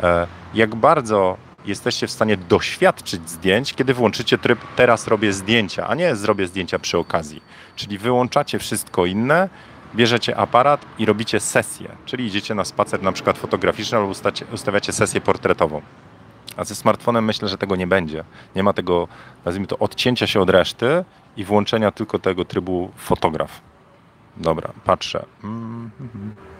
E, 0.03 0.27
jak 0.53 0.75
bardzo 0.75 1.37
jesteście 1.65 2.07
w 2.07 2.11
stanie 2.11 2.37
doświadczyć 2.37 3.29
zdjęć, 3.29 3.73
kiedy 3.73 3.93
włączycie 3.93 4.37
tryb 4.37 4.59
teraz 4.75 5.07
robię 5.07 5.33
zdjęcia, 5.33 5.87
a 5.87 5.95
nie 5.95 6.15
zrobię 6.15 6.47
zdjęcia 6.47 6.79
przy 6.79 6.97
okazji. 6.97 7.41
Czyli 7.75 7.97
wyłączacie 7.97 8.59
wszystko 8.59 9.05
inne, 9.05 9.49
bierzecie 9.95 10.37
aparat 10.37 10.85
i 10.97 11.05
robicie 11.05 11.39
sesję, 11.39 11.89
czyli 12.05 12.25
idziecie 12.25 12.55
na 12.55 12.65
spacer 12.65 13.03
na 13.03 13.11
przykład 13.11 13.37
fotograficzny 13.37 13.97
albo 13.97 14.13
ustawiacie 14.53 14.93
sesję 14.93 15.21
portretową. 15.21 15.81
A 16.57 16.63
ze 16.63 16.75
smartfonem 16.75 17.25
myślę, 17.25 17.47
że 17.47 17.57
tego 17.57 17.75
nie 17.75 17.87
będzie. 17.87 18.23
Nie 18.55 18.63
ma 18.63 18.73
tego, 18.73 19.07
nazwijmy 19.45 19.67
to, 19.67 19.77
odcięcia 19.77 20.27
się 20.27 20.39
od 20.39 20.49
reszty 20.49 21.05
i 21.37 21.43
włączenia 21.43 21.91
tylko 21.91 22.19
tego 22.19 22.45
trybu 22.45 22.91
fotograf. 22.97 23.61
Dobra, 24.37 24.71
patrzę. 24.83 25.25
Mm 25.43 25.91
-hmm. 26.01 26.50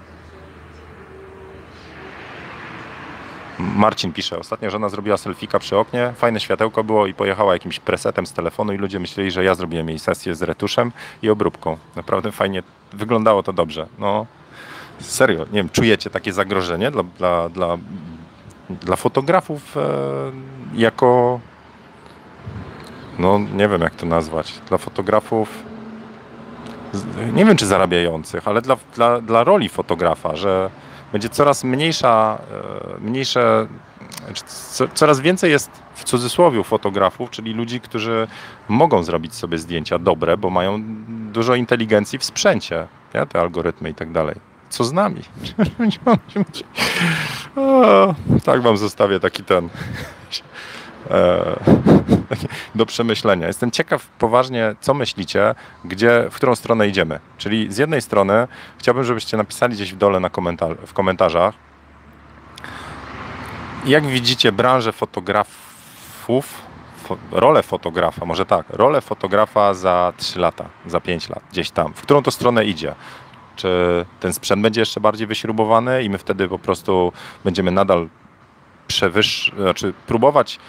Marcin 3.62 4.14
pisze, 4.14 4.39
ostatnio 4.39 4.70
żona 4.70 4.89
zrobiła 4.89 5.18
selfika 5.18 5.59
przy 5.59 5.78
oknie, 5.78 6.14
fajne 6.18 6.39
światełko 6.39 6.84
było 6.84 7.07
i 7.07 7.14
pojechała 7.14 7.53
jakimś 7.53 7.80
presetem 7.80 8.26
z 8.26 8.34
telefonu 8.34 8.74
i 8.74 8.78
ludzie 8.78 8.99
myśleli, 8.99 9.32
że 9.32 9.43
ja 9.43 9.55
zrobiłem 9.55 9.89
jej 9.89 9.99
sesję 9.99 10.36
z 10.36 10.41
retuszem 10.41 10.91
i 11.22 11.30
obróbką. 11.30 11.78
Naprawdę 11.95 12.32
fajnie, 12.32 12.64
wyglądało 12.93 13.43
to 13.43 13.53
dobrze. 13.53 13.88
No, 13.99 14.26
serio, 14.99 15.45
nie 15.45 15.59
wiem, 15.59 15.70
czujecie 15.70 16.09
takie 16.09 16.34
zagrożenie 16.34 16.91
dla, 16.91 17.03
dla, 17.03 17.49
dla, 17.49 17.78
dla 18.70 18.95
fotografów 18.95 19.78
e, 19.78 19.82
jako, 20.74 21.39
no 23.20 23.39
nie 23.39 23.68
wiem 23.68 23.82
jak 23.82 23.95
to 23.95 24.05
nazwać, 24.05 24.62
dla 24.70 24.78
fotografów, 24.78 25.49
nie 27.34 27.45
wiem 27.45 27.57
czy 27.57 27.66
zarabiających, 27.66 28.47
ale 28.47 28.62
dla, 28.62 28.78
dla, 28.95 29.22
dla 29.22 29.43
roli 29.43 29.70
fotografa, 29.70 30.36
że 30.36 30.70
będzie 31.12 31.30
coraz 31.30 31.64
mniejsza, 31.64 32.38
e, 32.97 32.99
mniejsze, 32.99 33.68
znaczy 34.26 34.43
coraz 34.93 35.20
więcej 35.20 35.51
jest 35.51 35.72
w 35.93 36.03
cudzysłowie 36.03 36.64
fotografów, 36.64 37.30
czyli 37.30 37.53
ludzi, 37.53 37.82
którzy 37.82 38.28
mogą 38.68 39.03
zrobić 39.03 39.36
sobie 39.36 39.57
zdjęcia 39.57 39.99
dobre, 39.99 40.38
bo 40.38 40.49
mają 40.49 40.84
dużo 41.32 41.55
inteligencji 41.55 42.20
w 42.20 42.24
sprzęcie, 42.24 42.88
ja, 43.14 43.26
te 43.26 43.41
algorytmy 43.41 43.89
i 43.89 43.95
tak 43.95 44.12
dalej. 44.12 44.36
Co 44.70 44.84
z 44.84 44.93
nami? 44.93 45.22
o, 47.55 48.16
tak 48.45 48.62
wam 48.62 48.78
zostawię 48.78 49.20
taki 49.20 49.43
ten 49.43 49.70
do 52.76 52.86
przemyślenia. 52.86 53.47
Jestem 53.47 53.72
ciekaw 53.72 54.08
poważnie, 54.08 54.76
co 54.82 54.93
myślicie, 54.93 55.56
gdzie, 55.86 56.28
w 56.32 56.36
którą 56.36 56.56
stronę 56.56 56.88
idziemy. 56.88 57.20
Czyli 57.38 57.74
z 57.74 57.78
jednej 57.78 58.02
strony 58.02 58.47
chciałbym, 58.78 59.04
żebyście 59.04 59.38
napisali 59.38 59.76
gdzieś 59.76 59.93
w 59.93 59.97
dole 59.97 60.20
na 60.20 60.30
komentar 60.30 60.78
w 60.86 60.93
komentarzach, 60.93 61.54
jak 63.86 64.06
widzicie 64.06 64.52
branżę 64.52 64.91
fotografów, 64.91 66.62
fo 67.04 67.18
rolę 67.32 67.64
fotografa, 67.64 68.26
może 68.26 68.45
tak, 68.45 68.66
rolę 68.70 69.02
fotografa 69.02 69.74
za 69.74 70.14
3 70.18 70.39
lata, 70.39 70.66
za 70.86 70.99
5 70.99 71.30
lat, 71.30 71.43
gdzieś 71.52 71.72
tam, 71.72 71.93
w 71.93 72.02
którą 72.02 72.24
to 72.24 72.32
stronę 72.32 72.66
idzie. 72.66 72.95
Czy 73.56 74.06
ten 74.20 74.34
sprzęt 74.34 74.62
będzie 74.62 74.82
jeszcze 74.82 74.99
bardziej 74.99 75.28
wyśrubowany 75.28 76.04
i 76.04 76.10
my 76.10 76.18
wtedy 76.18 76.47
po 76.47 76.60
prostu 76.60 77.14
będziemy 77.43 77.72
nadal 77.72 78.10
przewyż, 78.88 79.52
znaczy 79.58 79.93
próbować 80.08 80.60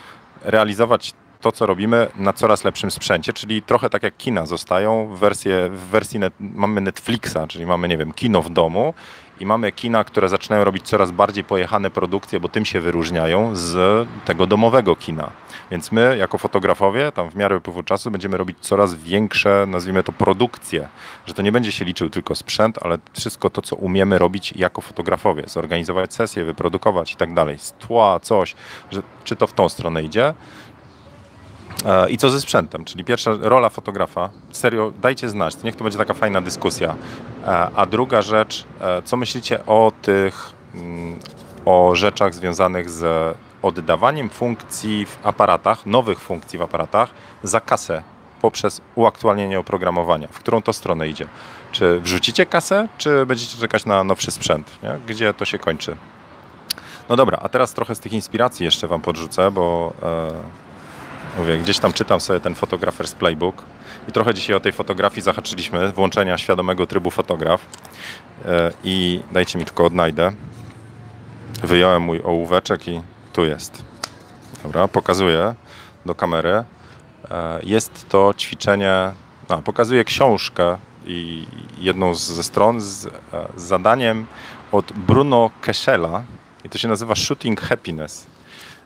realizować 0.45 1.15
to, 1.41 1.53
co 1.53 1.67
robimy 1.67 2.09
na 2.17 2.33
coraz 2.33 2.65
lepszym 2.65 2.91
sprzęcie, 2.91 3.33
czyli 3.33 3.63
trochę 3.63 3.91
tak 3.91 4.03
jak 4.03 4.17
kina 4.17 4.47
zostają 4.47 5.07
w, 5.07 5.19
wersję, 5.19 5.69
w 5.69 5.79
wersji 5.79 6.19
net, 6.19 6.35
mamy 6.41 6.81
Netflixa, 6.81 7.39
czyli 7.49 7.67
mamy, 7.67 7.89
nie 7.89 7.99
wiem, 7.99 8.13
kino 8.13 8.43
w 8.43 8.51
domu 8.51 8.95
i 9.43 9.47
mamy 9.47 9.73
kina, 9.73 10.05
które 10.05 10.29
zaczynają 10.29 10.65
robić 10.65 10.89
coraz 10.89 11.11
bardziej 11.11 11.45
pojechane 11.45 11.91
produkcje, 11.91 12.41
bo 12.41 12.49
tym 12.49 12.65
się 12.65 12.81
wyróżniają 12.81 13.57
z 13.57 14.09
tego 14.25 14.47
domowego 14.47 14.97
kina. 14.97 15.31
Więc 15.71 15.93
my, 15.93 16.17
jako 16.19 16.39
fotografowie, 16.39 17.13
tam 17.13 17.31
w 17.31 17.37
miarę 17.37 17.57
upływu 17.57 17.83
czasu 17.83 18.11
będziemy 18.11 18.37
robić 18.37 18.59
coraz 18.61 18.95
większe, 18.95 19.65
nazwijmy 19.69 20.03
to, 20.03 20.13
produkcje, 20.13 20.89
że 21.27 21.35
to 21.35 21.43
nie 21.43 21.53
będzie 21.53 21.73
się 21.73 21.85
liczył 21.85 22.11
tylko 22.11 22.35
sprzęt, 22.35 22.79
ale 22.83 22.99
wszystko 23.13 23.51
to, 23.51 23.63
co 23.63 23.77
umiemy 23.77 24.19
robić 24.19 24.53
jako 24.57 24.81
fotografowie, 24.81 25.45
zorganizować 25.47 26.15
sesję, 26.15 26.45
wyprodukować 26.45 27.13
i 27.13 27.17
tak 27.17 27.35
dalej, 27.35 27.59
z 27.59 27.73
tła, 27.73 28.21
coś, 28.21 28.55
że 28.91 29.03
czy 29.25 29.37
to 29.37 29.47
w 29.47 29.53
tą 29.53 29.69
stronę 29.69 30.03
idzie, 30.03 30.35
I 32.11 32.19
co 32.19 32.31
ze 32.31 32.41
sprzętem? 32.41 32.85
Czyli 32.85 33.05
pierwsza 33.05 33.31
rola 33.41 33.69
fotografa. 33.69 34.31
Serio, 34.53 34.93
dajcie 35.03 35.29
znać, 35.29 35.63
niech 35.65 35.77
to 35.77 35.85
będzie 35.85 35.99
taka 35.99 36.15
fajna 36.15 36.41
dyskusja. 36.41 36.95
E, 37.47 37.71
a 37.77 37.87
druga 37.87 38.23
rzecz, 38.23 38.65
e, 38.81 39.03
co 39.03 39.17
myślicie 39.17 39.67
o 39.67 39.93
tych, 40.03 40.53
mm, 40.75 41.19
o 41.65 41.95
rzeczach 41.95 42.35
związanych 42.35 42.91
z 42.91 43.37
oddawaniem 43.63 44.31
funkcji 44.31 45.07
w 45.07 45.19
aparatach, 45.23 45.87
nowych 45.87 46.21
funkcji 46.21 46.59
w 46.59 46.63
aparatach 46.63 47.11
za 47.43 47.61
kasę 47.61 48.03
poprzez 48.41 48.81
uaktualnienie 48.95 49.59
oprogramowania. 49.59 50.29
W 50.29 50.39
którą 50.39 50.63
to 50.63 50.73
stronę 50.73 51.09
idzie? 51.09 51.27
Czy 51.73 52.01
wrzucicie 52.01 52.47
kasę, 52.47 52.89
czy 52.99 53.27
będziecie 53.27 53.59
czekać 53.59 53.85
na 53.85 54.05
nowszy 54.05 54.31
sprzęt? 54.31 54.71
Nie? 54.83 54.99
Gdzie 55.07 55.35
to 55.35 55.45
się 55.45 55.59
kończy? 55.59 55.97
No 57.09 57.17
dobra, 57.17 57.39
a 57.43 57.49
teraz 57.49 57.75
trochę 57.75 57.95
z 57.95 58.01
tych 58.01 58.13
inspiracji 58.13 58.65
jeszcze 58.65 58.89
Wam 58.89 59.01
podrzucę, 59.01 59.51
bo 59.51 59.93
Mówię, 61.39 61.59
gdzieś 61.59 61.79
tam 61.79 61.93
czytam 61.93 62.21
sobie 62.21 62.41
ten 62.41 62.55
Photographers 62.55 63.13
Playbook 63.13 63.65
i 64.09 64.13
trochę 64.13 64.35
dzisiaj 64.35 64.57
o 64.57 64.61
tej 64.61 64.73
fotografii 64.73 65.23
zahaczyliśmy, 65.23 65.93
włączenia 65.93 66.39
świadomego 66.39 66.87
trybu 66.87 67.11
fotograf 67.11 67.67
e, 68.45 68.73
i 68.85 69.23
dajcie 69.33 69.59
mi 69.59 69.65
tylko 69.65 69.85
odnajdę. 69.85 70.33
Wyjąłem 71.63 72.03
mój 72.03 72.21
ołóweczek 72.25 72.89
i 72.89 73.01
tu 73.33 73.45
jest. 73.45 73.85
Dobra, 74.63 74.89
pokazuję 74.89 75.55
do 76.07 76.15
kamery. 76.15 76.65
E, 77.31 77.61
jest 77.63 78.09
to 78.09 78.35
ćwiczenie, 78.39 79.13
a, 79.49 79.57
pokazuję 79.57 80.05
książkę 80.05 80.79
i 81.07 81.47
jedną 81.79 82.15
ze 82.15 82.43
stron 82.43 82.81
z, 82.81 83.07
e, 83.07 83.11
z 83.57 83.63
zadaniem 83.63 84.27
od 84.73 84.93
Bruno 84.93 85.51
Keschela 85.61 86.23
i 86.65 86.69
to 86.69 86.79
się 86.79 86.89
nazywa 86.89 87.15
Shooting 87.15 87.61
Happiness. 87.61 88.32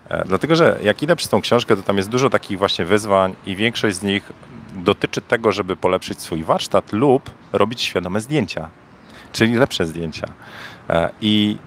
E, 0.09 0.25
dlatego, 0.25 0.57
że 0.57 0.79
jak 0.83 1.03
idę 1.03 1.17
przez 1.17 1.29
tą 1.29 1.41
książkę, 1.41 1.77
to 1.77 1.83
tam 1.83 1.97
jest 1.97 2.09
dużo 2.09 2.31
takich 2.31 2.59
właśnie 2.59 2.85
wyzwań 2.85 3.35
i 3.47 3.57
większość 3.57 3.97
z 3.97 4.03
nich 4.03 4.33
dotyczy 4.75 5.21
tego, 5.21 5.53
żeby 5.53 5.77
polepszyć 5.77 6.21
swój 6.21 6.45
warsztat 6.45 6.93
lub 6.93 7.31
robić 7.53 7.83
świadome 7.83 8.21
zdjęcia, 8.21 8.69
czyli 9.33 9.55
lepsze 9.55 9.87
zdjęcia. 9.87 10.27
E, 10.91 11.11
I 11.21 11.59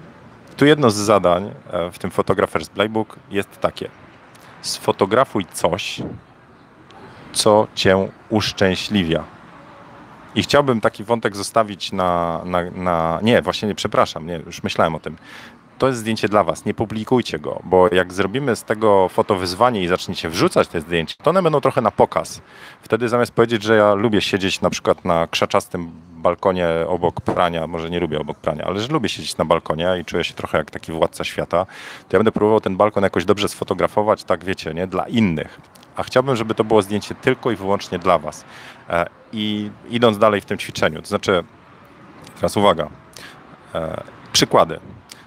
tu 0.57 0.65
jedno 0.65 0.89
z 0.89 0.95
zadań 0.95 1.51
e, 1.71 1.91
w 1.91 1.99
tym 1.99 2.11
Photographers 2.11 2.69
Playbook 2.69 3.15
jest 3.31 3.59
takie. 3.59 3.89
Sfotografuj 4.61 5.45
coś, 5.53 6.01
co 7.31 7.67
cię 7.75 8.09
uszczęśliwia. 8.29 9.23
I 10.35 10.43
chciałbym 10.43 10.81
taki 10.81 11.03
wątek 11.03 11.35
zostawić 11.35 11.91
na, 11.91 12.41
na, 12.45 12.63
na. 12.71 13.19
Nie, 13.21 13.41
właśnie 13.41 13.67
nie, 13.67 13.75
przepraszam, 13.75 14.27
nie, 14.27 14.35
już 14.45 14.63
myślałem 14.63 14.95
o 14.95 14.99
tym 14.99 15.15
to 15.79 15.87
jest 15.87 15.99
zdjęcie 15.99 16.29
dla 16.29 16.43
was, 16.43 16.65
nie 16.65 16.73
publikujcie 16.73 17.39
go, 17.39 17.59
bo 17.63 17.87
jak 17.93 18.13
zrobimy 18.13 18.55
z 18.55 18.63
tego 18.63 19.09
fotowyzwanie 19.09 19.83
i 19.83 19.87
zaczniecie 19.87 20.29
wrzucać 20.29 20.67
te 20.67 20.81
zdjęcia, 20.81 21.15
to 21.23 21.29
one 21.29 21.43
będą 21.43 21.61
trochę 21.61 21.81
na 21.81 21.91
pokaz. 21.91 22.41
Wtedy 22.81 23.09
zamiast 23.09 23.31
powiedzieć, 23.31 23.63
że 23.63 23.75
ja 23.75 23.93
lubię 23.93 24.21
siedzieć 24.21 24.61
na 24.61 24.69
przykład 24.69 25.05
na 25.05 25.27
krzaczastym 25.27 25.91
balkonie 26.11 26.67
obok 26.87 27.21
prania, 27.21 27.67
może 27.67 27.89
nie 27.89 27.99
lubię 27.99 28.19
obok 28.19 28.37
prania, 28.37 28.63
ale 28.63 28.79
że 28.79 28.87
lubię 28.87 29.09
siedzieć 29.09 29.37
na 29.37 29.45
balkonie 29.45 29.97
i 30.01 30.05
czuję 30.05 30.23
się 30.23 30.33
trochę 30.33 30.57
jak 30.57 30.71
taki 30.71 30.91
władca 30.91 31.23
świata, 31.23 31.65
to 32.09 32.17
ja 32.17 32.19
będę 32.19 32.31
próbował 32.31 32.61
ten 32.61 32.77
balkon 32.77 33.03
jakoś 33.03 33.25
dobrze 33.25 33.49
sfotografować, 33.49 34.23
tak 34.23 34.45
wiecie, 34.45 34.73
nie, 34.73 34.87
dla 34.87 35.07
innych. 35.07 35.59
A 35.95 36.03
chciałbym, 36.03 36.35
żeby 36.35 36.55
to 36.55 36.63
było 36.63 36.81
zdjęcie 36.81 37.15
tylko 37.15 37.51
i 37.51 37.55
wyłącznie 37.55 37.99
dla 37.99 38.17
was. 38.17 38.45
E, 38.89 39.05
I 39.33 39.71
idąc 39.89 40.17
dalej 40.17 40.41
w 40.41 40.45
tym 40.45 40.57
ćwiczeniu, 40.57 41.01
to 41.01 41.07
znaczy, 41.07 41.43
teraz 42.35 42.57
uwaga, 42.57 42.89
e, 43.75 44.03
przykłady. 44.33 44.79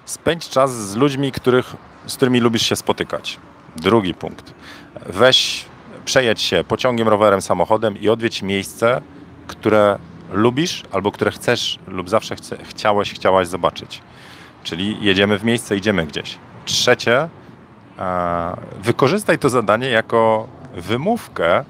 Spędź 0.05 0.49
czas 0.49 0.75
z 0.75 0.95
ludźmi, 0.95 1.31
których, 1.31 1.75
z 2.05 2.15
którymi 2.15 2.39
lubisz 2.39 2.61
się 2.61 2.75
spotykać. 2.75 3.39
Drugi 3.75 4.13
punkt. 4.13 4.53
Weź, 5.05 5.65
przejedź 6.05 6.41
się 6.41 6.63
pociągiem, 6.67 7.07
rowerem, 7.07 7.41
samochodem 7.41 7.97
i 7.97 8.09
odwiedź 8.09 8.41
miejsce, 8.41 9.01
które 9.47 9.99
lubisz 10.31 10.83
albo 10.91 11.11
które 11.11 11.31
chcesz 11.31 11.79
lub 11.87 12.09
zawsze 12.09 12.35
chce, 12.35 12.57
chciałeś, 12.63 13.13
chciałaś 13.13 13.47
zobaczyć. 13.47 14.01
Czyli 14.63 14.97
jedziemy 15.01 15.39
w 15.39 15.43
miejsce, 15.43 15.77
idziemy 15.77 16.05
gdzieś. 16.05 16.37
Trzecie, 16.65 17.29
wykorzystaj 18.79 19.39
to 19.39 19.49
zadanie 19.49 19.89
jako 19.89 20.47
wymówkę, 20.75 21.65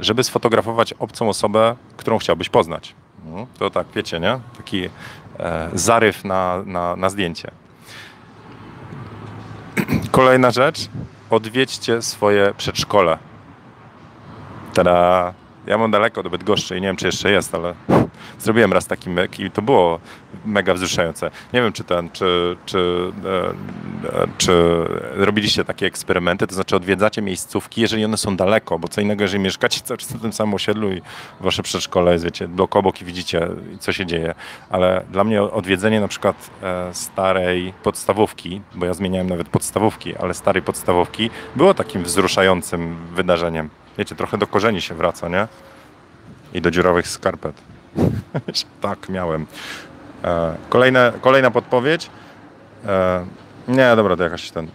żeby 0.00 0.24
sfotografować 0.24 0.92
obcą 0.92 1.28
osobę, 1.28 1.76
którą 1.96 2.18
chciałbyś 2.18 2.48
poznać. 2.48 2.94
No, 3.24 3.46
to 3.58 3.70
tak, 3.70 3.86
wiecie, 3.94 4.20
nie? 4.20 4.40
Taki 4.56 4.84
e, 4.84 4.88
zaryw 5.74 6.24
na, 6.24 6.62
na, 6.66 6.96
na 6.96 7.10
zdjęcie. 7.10 7.50
Kolejna 10.10 10.50
rzecz. 10.50 10.88
Odwiedźcie 11.30 12.02
swoje 12.02 12.54
przedszkole. 12.56 13.18
Tada! 14.74 15.32
Ja 15.66 15.78
mam 15.78 15.90
daleko 15.90 16.22
do 16.22 16.30
Bydgoszczy 16.30 16.78
i 16.78 16.80
nie 16.80 16.86
wiem, 16.86 16.96
czy 16.96 17.06
jeszcze 17.06 17.30
jest, 17.30 17.54
ale 17.54 17.74
zrobiłem 18.38 18.72
raz 18.72 18.86
taki 18.86 19.10
myk 19.10 19.40
i 19.40 19.50
to 19.50 19.62
było 19.62 20.00
mega 20.44 20.74
wzruszające. 20.74 21.30
Nie 21.52 21.62
wiem, 21.62 21.72
czy 21.72 21.84
ten, 21.84 22.10
czy, 22.10 22.56
czy, 22.66 23.12
e, 23.24 24.22
e, 24.22 24.26
czy 24.38 24.52
robiliście 25.12 25.64
takie 25.64 25.86
eksperymenty, 25.86 26.46
to 26.46 26.54
znaczy 26.54 26.76
odwiedzacie 26.76 27.22
miejscówki, 27.22 27.80
jeżeli 27.80 28.04
one 28.04 28.16
są 28.16 28.36
daleko, 28.36 28.78
bo 28.78 28.88
co 28.88 29.00
innego, 29.00 29.24
jeżeli 29.24 29.42
mieszkacie 29.42 29.80
cały 29.80 29.98
czas 29.98 30.14
na 30.14 30.20
tym 30.20 30.32
samym 30.32 30.54
osiedlu 30.54 30.92
i 30.92 31.02
wasze 31.40 31.62
przedszkole 31.62 32.12
jest, 32.12 32.24
wiecie, 32.24 32.48
blok 32.48 32.76
obok 32.76 33.02
i 33.02 33.04
widzicie, 33.04 33.48
co 33.80 33.92
się 33.92 34.06
dzieje, 34.06 34.34
ale 34.70 35.04
dla 35.10 35.24
mnie 35.24 35.42
odwiedzenie 35.42 36.00
na 36.00 36.08
przykład 36.08 36.50
e, 36.62 36.94
starej 36.94 37.72
podstawówki, 37.82 38.60
bo 38.74 38.86
ja 38.86 38.94
zmieniałem 38.94 39.28
nawet 39.28 39.48
podstawówki, 39.48 40.16
ale 40.16 40.34
starej 40.34 40.62
podstawówki 40.62 41.30
było 41.56 41.74
takim 41.74 42.02
wzruszającym 42.02 42.96
wydarzeniem. 43.14 43.70
Wiecie, 43.98 44.14
trochę 44.14 44.38
do 44.38 44.46
korzeni 44.46 44.80
się 44.80 44.94
wraca, 44.94 45.28
nie? 45.28 45.48
I 46.54 46.60
do 46.60 46.70
dziurowych 46.70 47.08
skarpet. 47.08 47.73
tak, 48.80 49.08
miałem. 49.08 49.46
E, 50.24 50.56
kolejne, 50.68 51.12
kolejna 51.20 51.50
podpowiedź. 51.50 52.10
E, 52.86 53.26
nie, 53.68 53.96
dobra, 53.96 54.16
to 54.16 54.22
jakaś 54.22 54.50
ten. 54.50 54.66
E, 54.66 54.68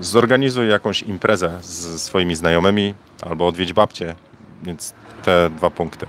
zorganizuj 0.00 0.68
jakąś 0.68 1.02
imprezę 1.02 1.58
z 1.62 2.02
swoimi 2.02 2.36
znajomymi 2.36 2.94
albo 3.22 3.46
odwiedź 3.46 3.72
babcię. 3.72 4.14
Więc 4.62 4.94
te 5.22 5.50
dwa 5.50 5.70
punkty. 5.70 6.06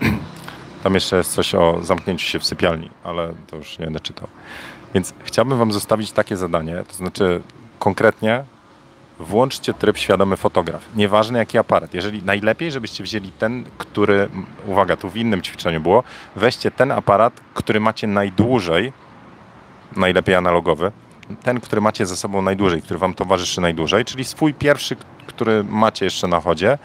Tam 0.82 0.94
jeszcze 0.94 1.16
jest 1.16 1.32
coś 1.32 1.54
o 1.54 1.78
zamknięciu 1.82 2.26
się 2.26 2.38
w 2.38 2.44
sypialni, 2.44 2.90
ale 3.04 3.34
to 3.46 3.56
już 3.56 3.78
nie 3.78 3.84
będę 3.84 4.00
czytał. 4.00 4.28
Więc 4.94 5.14
chciałbym 5.24 5.58
Wam 5.58 5.72
zostawić 5.72 6.12
takie 6.12 6.36
zadanie, 6.36 6.84
to 6.88 6.94
znaczy 6.94 7.42
konkretnie 7.78 8.44
włączcie 9.20 9.74
tryb 9.74 9.98
świadomy 9.98 10.36
fotograf. 10.36 10.88
Nieważny 10.94 11.38
jaki 11.38 11.58
aparat. 11.58 11.94
Jeżeli 11.94 12.22
najlepiej, 12.22 12.72
żebyście 12.72 13.04
wzięli 13.04 13.32
ten, 13.32 13.64
który, 13.78 14.28
uwaga, 14.66 14.96
tu 14.96 15.10
w 15.10 15.16
innym 15.16 15.42
ćwiczeniu 15.42 15.80
było, 15.80 16.02
weźcie 16.36 16.70
ten 16.70 16.92
aparat, 16.92 17.40
który 17.54 17.80
macie 17.80 18.06
najdłużej, 18.06 18.92
najlepiej 19.96 20.34
analogowy, 20.34 20.92
ten, 21.42 21.60
który 21.60 21.80
macie 21.80 22.06
ze 22.06 22.16
sobą 22.16 22.42
najdłużej, 22.42 22.82
który 22.82 22.98
wam 22.98 23.14
towarzyszy 23.14 23.60
najdłużej, 23.60 24.04
czyli 24.04 24.24
swój 24.24 24.54
pierwszy, 24.54 24.96
który 25.26 25.64
macie 25.64 26.04
jeszcze 26.04 26.28
na 26.28 26.40
chodzie 26.40 26.78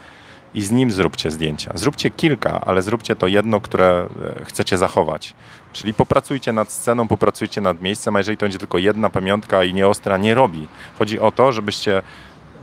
i 0.53 0.61
z 0.61 0.71
nim 0.71 0.91
zróbcie 0.91 1.31
zdjęcia. 1.31 1.71
Zróbcie 1.75 2.09
kilka, 2.11 2.61
ale 2.61 2.81
zróbcie 2.81 3.15
to 3.15 3.27
jedno, 3.27 3.61
które 3.61 4.07
e, 4.41 4.45
chcecie 4.45 4.77
zachować. 4.77 5.33
Czyli 5.76 5.93
popracujcie 5.93 6.53
nad 6.53 6.71
sceną, 6.71 7.07
popracujcie 7.07 7.61
nad 7.61 7.82
miejscem, 7.82 8.15
a 8.15 8.19
jeżeli 8.19 8.38
to 8.38 8.45
będzie 8.45 8.57
tylko 8.57 8.78
jedna 8.78 9.09
pamiątka 9.09 9.63
i 9.63 9.73
nieostra, 9.73 10.17
nie 10.17 10.36
robi. 10.36 10.67
Chodzi 10.99 11.19
o 11.19 11.32
to, 11.32 11.51
żebyście 11.51 12.01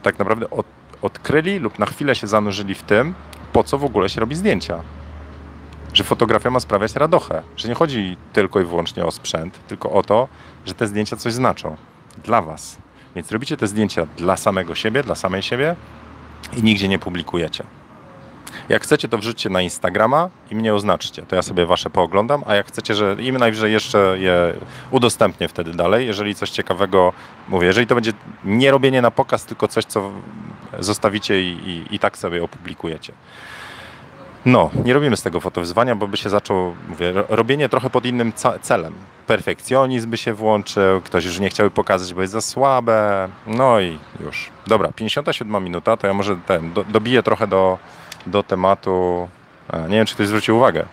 tak 0.03 0.19
naprawdę 0.19 0.51
od, 0.51 0.67
odkryli 1.03 1.59
lub 1.59 1.79
na 1.79 1.87
chwilę 1.87 2.15
się 2.15 2.27
zanurzyli 2.27 2.75
w 2.75 2.83
tym, 2.83 3.15
po 3.53 3.65
co 3.65 3.79
w 3.79 3.85
ogóle 3.85 4.09
się 4.09 4.21
robi 4.21 4.35
zdjęcia. 4.35 4.83
Że 5.93 6.05
fotografia 6.05 6.51
ma 6.51 6.61
sprawiać 6.61 6.95
radochę, 6.95 7.43
że 7.57 7.69
nie 7.69 7.75
chodzi 7.75 8.17
tylko 8.33 8.61
i 8.61 8.65
wyłącznie 8.65 9.05
o 9.05 9.11
sprzęt, 9.11 9.59
tylko 9.67 9.91
o 9.91 10.03
to, 10.03 10.29
że 10.67 10.75
te 10.75 10.87
zdjęcia 10.87 11.17
coś 11.17 11.33
znaczą 11.33 11.77
dla 12.25 12.43
Was. 12.43 12.79
Więc 13.17 13.33
robicie 13.33 13.57
te 13.57 13.67
zdjęcia 13.67 14.07
dla 14.17 14.37
samego 14.37 14.75
siebie, 14.75 15.03
dla 15.03 15.15
samej 15.15 15.43
siebie 15.43 15.77
i 16.57 16.63
nigdzie 16.63 16.89
nie 16.89 16.99
publikujecie. 16.99 17.65
Jak 18.69 18.83
chcecie, 18.83 19.09
to 19.09 19.19
wrzućcie 19.19 19.51
na 19.51 19.63
Instagrama 19.63 20.31
i 20.51 20.57
mnie 20.57 20.75
oznaczcie. 20.75 21.23
To 21.23 21.37
ja 21.37 21.43
sobie 21.43 21.67
wasze 21.67 21.91
pooglądam, 21.91 22.43
a 22.47 22.55
jak 22.55 22.67
chcecie, 22.67 22.95
że 22.95 23.17
im 23.19 23.39
najwyżej 23.39 23.73
jeszcze 23.73 24.19
je 24.19 24.55
udostępnię 24.91 25.49
wtedy 25.49 25.75
dalej, 25.75 26.07
jeżeli 26.07 26.35
coś 26.35 26.51
ciekawego 26.51 27.13
mówię. 27.49 27.67
Jeżeli 27.67 27.87
to 27.87 27.95
będzie 27.95 28.13
nie 28.45 28.71
robienie 28.71 29.03
na 29.03 29.11
pokaz, 29.11 29.45
tylko 29.45 29.69
coś, 29.69 29.85
co 29.85 30.11
zostawicie 30.79 31.43
i, 31.43 31.47
i, 31.47 31.95
i 31.95 31.99
tak 31.99 32.19
sobie 32.19 32.45
opublikujecie. 32.45 33.13
No, 34.45 34.71
nie 34.85 34.95
robimy 34.95 35.17
z 35.17 35.23
tego 35.23 35.41
fotowyzwania, 35.41 35.97
bo 35.97 36.09
by 36.09 36.17
się 36.17 36.31
zaczął, 36.31 36.75
mówię, 36.89 37.13
robienie 37.29 37.69
trochę 37.69 37.91
pod 37.91 38.07
innym 38.07 38.33
celem. 38.63 38.95
Perfekcjonizm 39.27 40.11
by 40.11 40.17
się 40.17 40.35
włączył, 40.35 41.01
ktoś 41.01 41.25
już 41.25 41.41
nie 41.41 41.51
chciał 41.51 41.71
pokazać, 41.71 42.15
bo 42.15 42.21
jest 42.21 42.33
za 42.33 42.41
słabe. 42.41 43.29
No 43.47 43.81
i 43.81 43.99
już. 44.21 44.51
Dobra, 44.67 44.93
57 44.93 45.65
minuta, 45.65 45.97
to 45.97 46.07
ja 46.07 46.15
może 46.15 46.37
ten, 46.37 46.73
do, 46.73 46.85
dobiję 46.85 47.23
trochę 47.23 47.47
do, 47.47 47.79
do 48.27 48.43
tematu. 48.43 49.29
Nie 49.89 49.97
wiem, 49.97 50.07
czy 50.07 50.15
ktoś 50.15 50.27
zwrócił 50.27 50.57
uwagę 50.57 50.87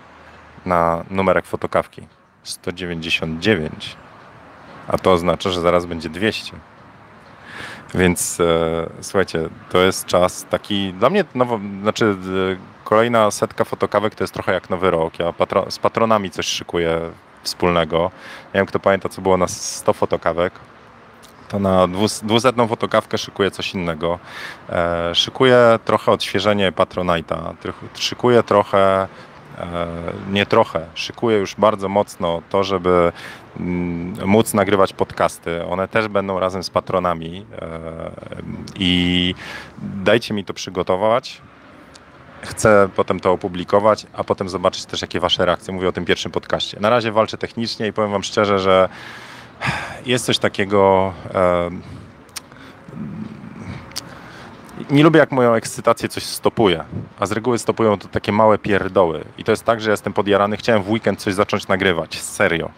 na 0.65 1.03
numerek 1.09 1.45
fotokawki. 1.45 2.07
199. 2.43 3.97
A 4.87 4.97
to 4.97 5.11
oznacza, 5.11 5.49
że 5.49 5.61
zaraz 5.61 5.85
będzie 5.85 6.09
200. 6.09 6.51
Więc 7.95 8.39
e, 8.39 8.89
słuchajcie, 9.01 9.49
to 9.69 9.77
jest 9.77 10.05
czas 10.05 10.45
taki 10.49 10.93
dla 10.93 11.09
mnie 11.09 11.25
nowo, 11.35 11.59
znaczy 11.81 12.05
e, 12.05 12.83
kolejna 12.83 13.31
setka 13.31 13.63
fotokawek 13.63 14.15
to 14.15 14.23
jest 14.23 14.33
trochę 14.33 14.53
jak 14.53 14.69
nowy 14.69 14.91
rok. 14.91 15.19
Ja 15.19 15.33
patro, 15.33 15.71
z 15.71 15.79
patronami 15.79 16.29
coś 16.29 16.45
szykuję 16.45 16.99
wspólnego. 17.43 18.11
Nie 18.53 18.57
wiem, 18.57 18.65
kto 18.65 18.79
pamięta, 18.79 19.09
co 19.09 19.21
było 19.21 19.37
na 19.37 19.47
100 19.47 19.93
fotokawek 19.93 20.53
to 21.49 21.59
na 21.59 21.87
dwusetną 22.23 22.67
fotokawkę 22.67 23.17
szykuję 23.17 23.51
coś 23.51 23.73
innego. 23.73 24.19
E, 24.69 25.15
szykuję 25.15 25.79
trochę 25.85 26.11
odświeżenie 26.11 26.71
Patronite'a, 26.71 27.53
szykuję 27.93 28.43
trochę, 28.43 29.07
e, 29.57 29.87
nie 30.31 30.45
trochę, 30.45 30.85
szykuję 30.93 31.37
już 31.37 31.55
bardzo 31.55 31.89
mocno 31.89 32.41
to, 32.49 32.63
żeby 32.63 33.11
mm, 33.59 34.27
móc 34.27 34.53
nagrywać 34.53 34.93
podcasty. 34.93 35.65
One 35.65 35.87
też 35.87 36.07
będą 36.07 36.39
razem 36.39 36.63
z 36.63 36.69
patronami 36.69 37.45
e, 37.61 37.67
i 38.75 39.35
dajcie 39.81 40.33
mi 40.33 40.45
to 40.45 40.53
przygotować. 40.53 41.41
Chcę 42.41 42.89
potem 42.95 43.19
to 43.19 43.31
opublikować, 43.31 44.07
a 44.13 44.23
potem 44.23 44.49
zobaczyć 44.49 44.85
też, 44.85 45.01
jakie 45.01 45.19
wasze 45.19 45.45
reakcje. 45.45 45.73
Mówię 45.73 45.89
o 45.89 45.91
tym 45.91 46.05
pierwszym 46.05 46.31
podcaście. 46.31 46.79
Na 46.79 46.89
razie 46.89 47.11
walczę 47.11 47.37
technicznie 47.37 47.87
i 47.87 47.93
powiem 47.93 48.11
wam 48.11 48.23
szczerze, 48.23 48.59
że 48.59 48.89
jest 50.05 50.25
coś 50.25 50.37
takiego. 50.37 51.13
Nie 54.89 55.03
lubię, 55.03 55.19
jak 55.19 55.31
moją 55.31 55.53
ekscytację 55.53 56.09
coś 56.09 56.23
stopuje, 56.23 56.83
a 57.19 57.25
z 57.25 57.31
reguły 57.31 57.59
stopują 57.59 57.97
to 57.97 58.07
takie 58.07 58.31
małe 58.31 58.57
pierdoły. 58.57 59.23
I 59.37 59.43
to 59.43 59.51
jest 59.51 59.63
tak, 59.63 59.81
że 59.81 59.91
jestem 59.91 60.13
podjarany, 60.13 60.57
chciałem 60.57 60.83
w 60.83 60.89
weekend 60.89 61.19
coś 61.19 61.33
zacząć 61.33 61.67
nagrywać, 61.67 62.21
serio. 62.21 62.69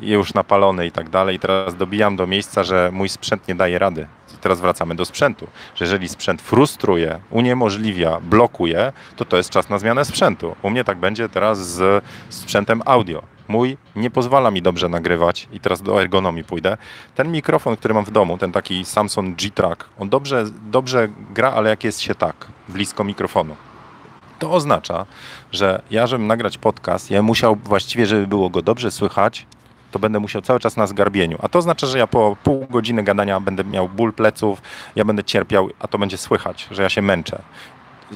I 0.00 0.10
już 0.10 0.34
napalony 0.34 0.86
i 0.86 0.92
tak 0.92 1.08
dalej. 1.08 1.36
I 1.36 1.38
teraz 1.38 1.76
dobijam 1.76 2.16
do 2.16 2.26
miejsca, 2.26 2.64
że 2.64 2.90
mój 2.92 3.08
sprzęt 3.08 3.48
nie 3.48 3.54
daje 3.54 3.78
rady. 3.78 4.06
Teraz 4.42 4.60
wracamy 4.60 4.94
do 4.94 5.04
sprzętu. 5.04 5.46
Że 5.74 5.84
jeżeli 5.84 6.08
sprzęt 6.08 6.42
frustruje, 6.42 7.20
uniemożliwia, 7.30 8.20
blokuje, 8.20 8.92
to 9.16 9.24
to 9.24 9.36
jest 9.36 9.50
czas 9.50 9.68
na 9.68 9.78
zmianę 9.78 10.04
sprzętu. 10.04 10.56
U 10.62 10.70
mnie 10.70 10.84
tak 10.84 10.98
będzie 10.98 11.28
teraz 11.28 11.58
z 11.58 12.04
sprzętem 12.28 12.82
audio 12.84 13.22
mój 13.48 13.76
nie 13.96 14.10
pozwala 14.10 14.50
mi 14.50 14.62
dobrze 14.62 14.88
nagrywać 14.88 15.48
i 15.52 15.60
teraz 15.60 15.82
do 15.82 16.00
ergonomii 16.00 16.44
pójdę. 16.44 16.76
Ten 17.14 17.32
mikrofon, 17.32 17.76
który 17.76 17.94
mam 17.94 18.04
w 18.04 18.10
domu, 18.10 18.38
ten 18.38 18.52
taki 18.52 18.84
Samsung 18.84 19.36
G-Track, 19.36 19.88
on 19.98 20.08
dobrze, 20.08 20.44
dobrze 20.70 21.08
gra, 21.30 21.52
ale 21.52 21.70
jak 21.70 21.84
jest 21.84 22.00
się 22.00 22.14
tak, 22.14 22.46
blisko 22.68 23.04
mikrofonu. 23.04 23.56
To 24.38 24.52
oznacza, 24.52 25.06
że 25.52 25.82
ja, 25.90 26.06
żebym 26.06 26.26
nagrać 26.26 26.58
podcast, 26.58 27.10
ja 27.10 27.22
musiał 27.22 27.56
właściwie, 27.56 28.06
żeby 28.06 28.26
było 28.26 28.50
go 28.50 28.62
dobrze 28.62 28.90
słychać, 28.90 29.46
to 29.92 29.98
będę 29.98 30.20
musiał 30.20 30.42
cały 30.42 30.60
czas 30.60 30.76
na 30.76 30.86
zgarbieniu. 30.86 31.38
A 31.42 31.48
to 31.48 31.58
oznacza, 31.58 31.86
że 31.86 31.98
ja 31.98 32.06
po 32.06 32.36
pół 32.42 32.66
godziny 32.70 33.02
gadania 33.02 33.40
będę 33.40 33.64
miał 33.64 33.88
ból 33.88 34.12
pleców, 34.12 34.62
ja 34.96 35.04
będę 35.04 35.24
cierpiał, 35.24 35.70
a 35.78 35.88
to 35.88 35.98
będzie 35.98 36.18
słychać, 36.18 36.68
że 36.70 36.82
ja 36.82 36.88
się 36.88 37.02
męczę. 37.02 37.42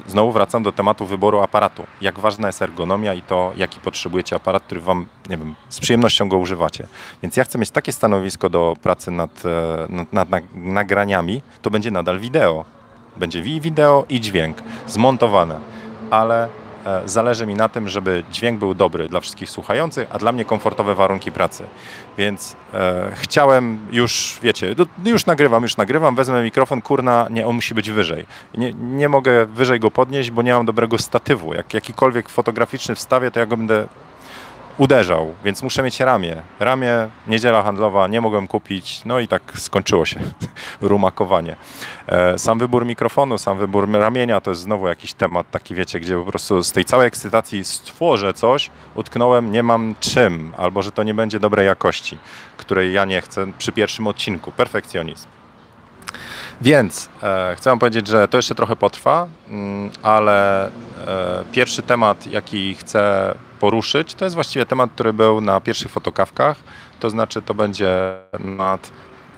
Znowu 0.07 0.31
wracam 0.31 0.63
do 0.63 0.71
tematu 0.71 1.05
wyboru 1.05 1.39
aparatu. 1.39 1.87
Jak 2.01 2.19
ważna 2.19 2.47
jest 2.47 2.61
ergonomia 2.61 3.13
i 3.13 3.21
to, 3.21 3.51
jaki 3.55 3.79
potrzebujecie 3.79 4.35
aparat, 4.35 4.63
który 4.63 4.81
wam, 4.81 5.05
nie 5.29 5.37
wiem, 5.37 5.55
z 5.69 5.79
przyjemnością 5.79 6.29
go 6.29 6.37
używacie. 6.37 6.87
Więc 7.23 7.37
ja 7.37 7.43
chcę 7.43 7.57
mieć 7.57 7.71
takie 7.71 7.93
stanowisko 7.93 8.49
do 8.49 8.73
pracy 8.81 9.11
nad, 9.11 9.45
e, 9.45 9.87
nad, 9.89 10.13
nad, 10.13 10.29
nad 10.29 10.43
nagraniami, 10.53 11.41
to 11.61 11.71
będzie 11.71 11.91
nadal 11.91 12.19
wideo. 12.19 12.65
Będzie 13.17 13.39
i 13.39 13.61
wideo, 13.61 14.05
i 14.09 14.21
dźwięk 14.21 14.57
zmontowane, 14.87 15.59
ale 16.09 16.49
zależy 17.05 17.47
mi 17.47 17.55
na 17.55 17.69
tym, 17.69 17.89
żeby 17.89 18.23
dźwięk 18.31 18.59
był 18.59 18.73
dobry 18.73 19.09
dla 19.09 19.19
wszystkich 19.19 19.49
słuchających, 19.49 20.07
a 20.11 20.17
dla 20.17 20.31
mnie 20.31 20.45
komfortowe 20.45 20.95
warunki 20.95 21.31
pracy. 21.31 21.63
Więc 22.17 22.55
e, 22.73 23.11
chciałem 23.15 23.79
już, 23.91 24.39
wiecie, 24.43 24.75
już 25.05 25.25
nagrywam, 25.25 25.63
już 25.63 25.77
nagrywam, 25.77 26.15
wezmę 26.15 26.43
mikrofon, 26.43 26.81
kurna, 26.81 27.27
nie, 27.29 27.47
on 27.47 27.55
musi 27.55 27.73
być 27.73 27.91
wyżej. 27.91 28.25
Nie, 28.57 28.73
nie 28.73 29.09
mogę 29.09 29.45
wyżej 29.45 29.79
go 29.79 29.91
podnieść, 29.91 30.31
bo 30.31 30.41
nie 30.41 30.53
mam 30.53 30.65
dobrego 30.65 30.97
statywu. 30.97 31.53
Jak 31.53 31.73
jakikolwiek 31.73 32.29
fotograficzny 32.29 32.95
wstawię, 32.95 33.31
to 33.31 33.39
ja 33.39 33.45
go 33.45 33.57
będę 33.57 33.87
uderzał, 34.77 35.35
więc 35.43 35.63
muszę 35.63 35.83
mieć 35.83 35.99
ramię. 35.99 36.41
Ramię, 36.59 37.09
niedziela 37.27 37.63
handlowa, 37.63 38.07
nie 38.07 38.21
mogłem 38.21 38.47
kupić, 38.47 39.01
no 39.05 39.19
i 39.19 39.27
tak 39.27 39.41
skończyło 39.55 40.05
się 40.05 40.19
rumakowanie. 40.81 41.55
E, 42.07 42.39
sam 42.39 42.59
wybór 42.59 42.85
mikrofonu, 42.85 43.37
sam 43.37 43.57
wybór 43.57 43.91
ramienia 43.91 44.41
to 44.41 44.51
jest 44.51 44.61
znowu 44.61 44.87
jakiś 44.87 45.13
temat 45.13 45.51
taki, 45.51 45.75
wiecie, 45.75 45.99
gdzie 45.99 46.15
po 46.15 46.25
prostu 46.25 46.63
z 46.63 46.71
tej 46.71 46.85
całej 46.85 47.07
ekscytacji 47.07 47.65
stworzę 47.65 48.33
coś, 48.33 48.69
utknąłem, 48.95 49.51
nie 49.51 49.63
mam 49.63 49.95
czym, 49.99 50.53
albo 50.57 50.81
że 50.81 50.91
to 50.91 51.03
nie 51.03 51.13
będzie 51.13 51.39
dobrej 51.39 51.65
jakości, 51.65 52.17
której 52.57 52.93
ja 52.93 53.05
nie 53.05 53.21
chcę 53.21 53.47
przy 53.57 53.71
pierwszym 53.71 54.07
odcinku. 54.07 54.51
Perfekcjonizm. 54.51 55.27
Więc 56.61 57.09
e, 57.23 57.55
chcę 57.57 57.79
powiedzieć, 57.79 58.07
że 58.07 58.27
to 58.27 58.37
jeszcze 58.37 58.55
trochę 58.55 58.75
potrwa, 58.75 59.27
mm, 59.49 59.91
ale 60.03 60.67
e, 60.67 60.71
pierwszy 61.51 61.81
temat, 61.81 62.27
jaki 62.27 62.75
chcę 62.75 63.33
poruszyć, 63.59 64.13
to 64.13 64.25
jest 64.25 64.35
właściwie 64.35 64.65
temat, 64.65 64.91
który 64.91 65.13
był 65.13 65.41
na 65.41 65.61
pierwszych 65.61 65.91
fotokawkach. 65.91 66.57
To 66.99 67.09
znaczy, 67.09 67.41
to 67.41 67.53
będzie 67.53 68.13
nad 68.39 68.91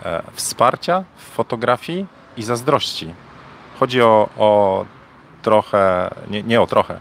e, 0.06 0.24
wsparcia 0.34 1.04
w 1.18 1.24
fotografii 1.24 2.06
i 2.38 2.44
zazdrości. 2.44 3.14
Chodzi 3.80 4.02
o, 4.02 4.30
o 4.38 4.86
trochę, 5.42 6.10
nie, 6.30 6.44
nie 6.44 6.62
o 6.62 6.68
trochę, 6.68 7.00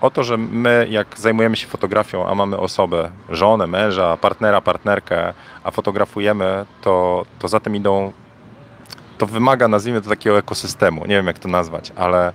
o 0.00 0.10
to, 0.10 0.24
że 0.24 0.36
my 0.36 0.86
jak 0.90 1.18
zajmujemy 1.18 1.56
się 1.56 1.66
fotografią, 1.66 2.26
a 2.26 2.34
mamy 2.34 2.58
osobę, 2.58 3.10
żonę, 3.28 3.66
męża, 3.66 4.16
partnera, 4.16 4.60
partnerkę, 4.60 5.34
a 5.64 5.70
fotografujemy, 5.70 6.66
to, 6.82 7.24
to 7.38 7.48
za 7.48 7.60
tym 7.60 7.76
idą, 7.76 8.12
to 9.18 9.26
wymaga, 9.26 9.68
nazwijmy 9.68 10.02
to 10.02 10.08
takiego 10.08 10.38
ekosystemu, 10.38 11.00
nie 11.00 11.14
wiem 11.14 11.26
jak 11.26 11.38
to 11.38 11.48
nazwać, 11.48 11.92
ale 11.96 12.32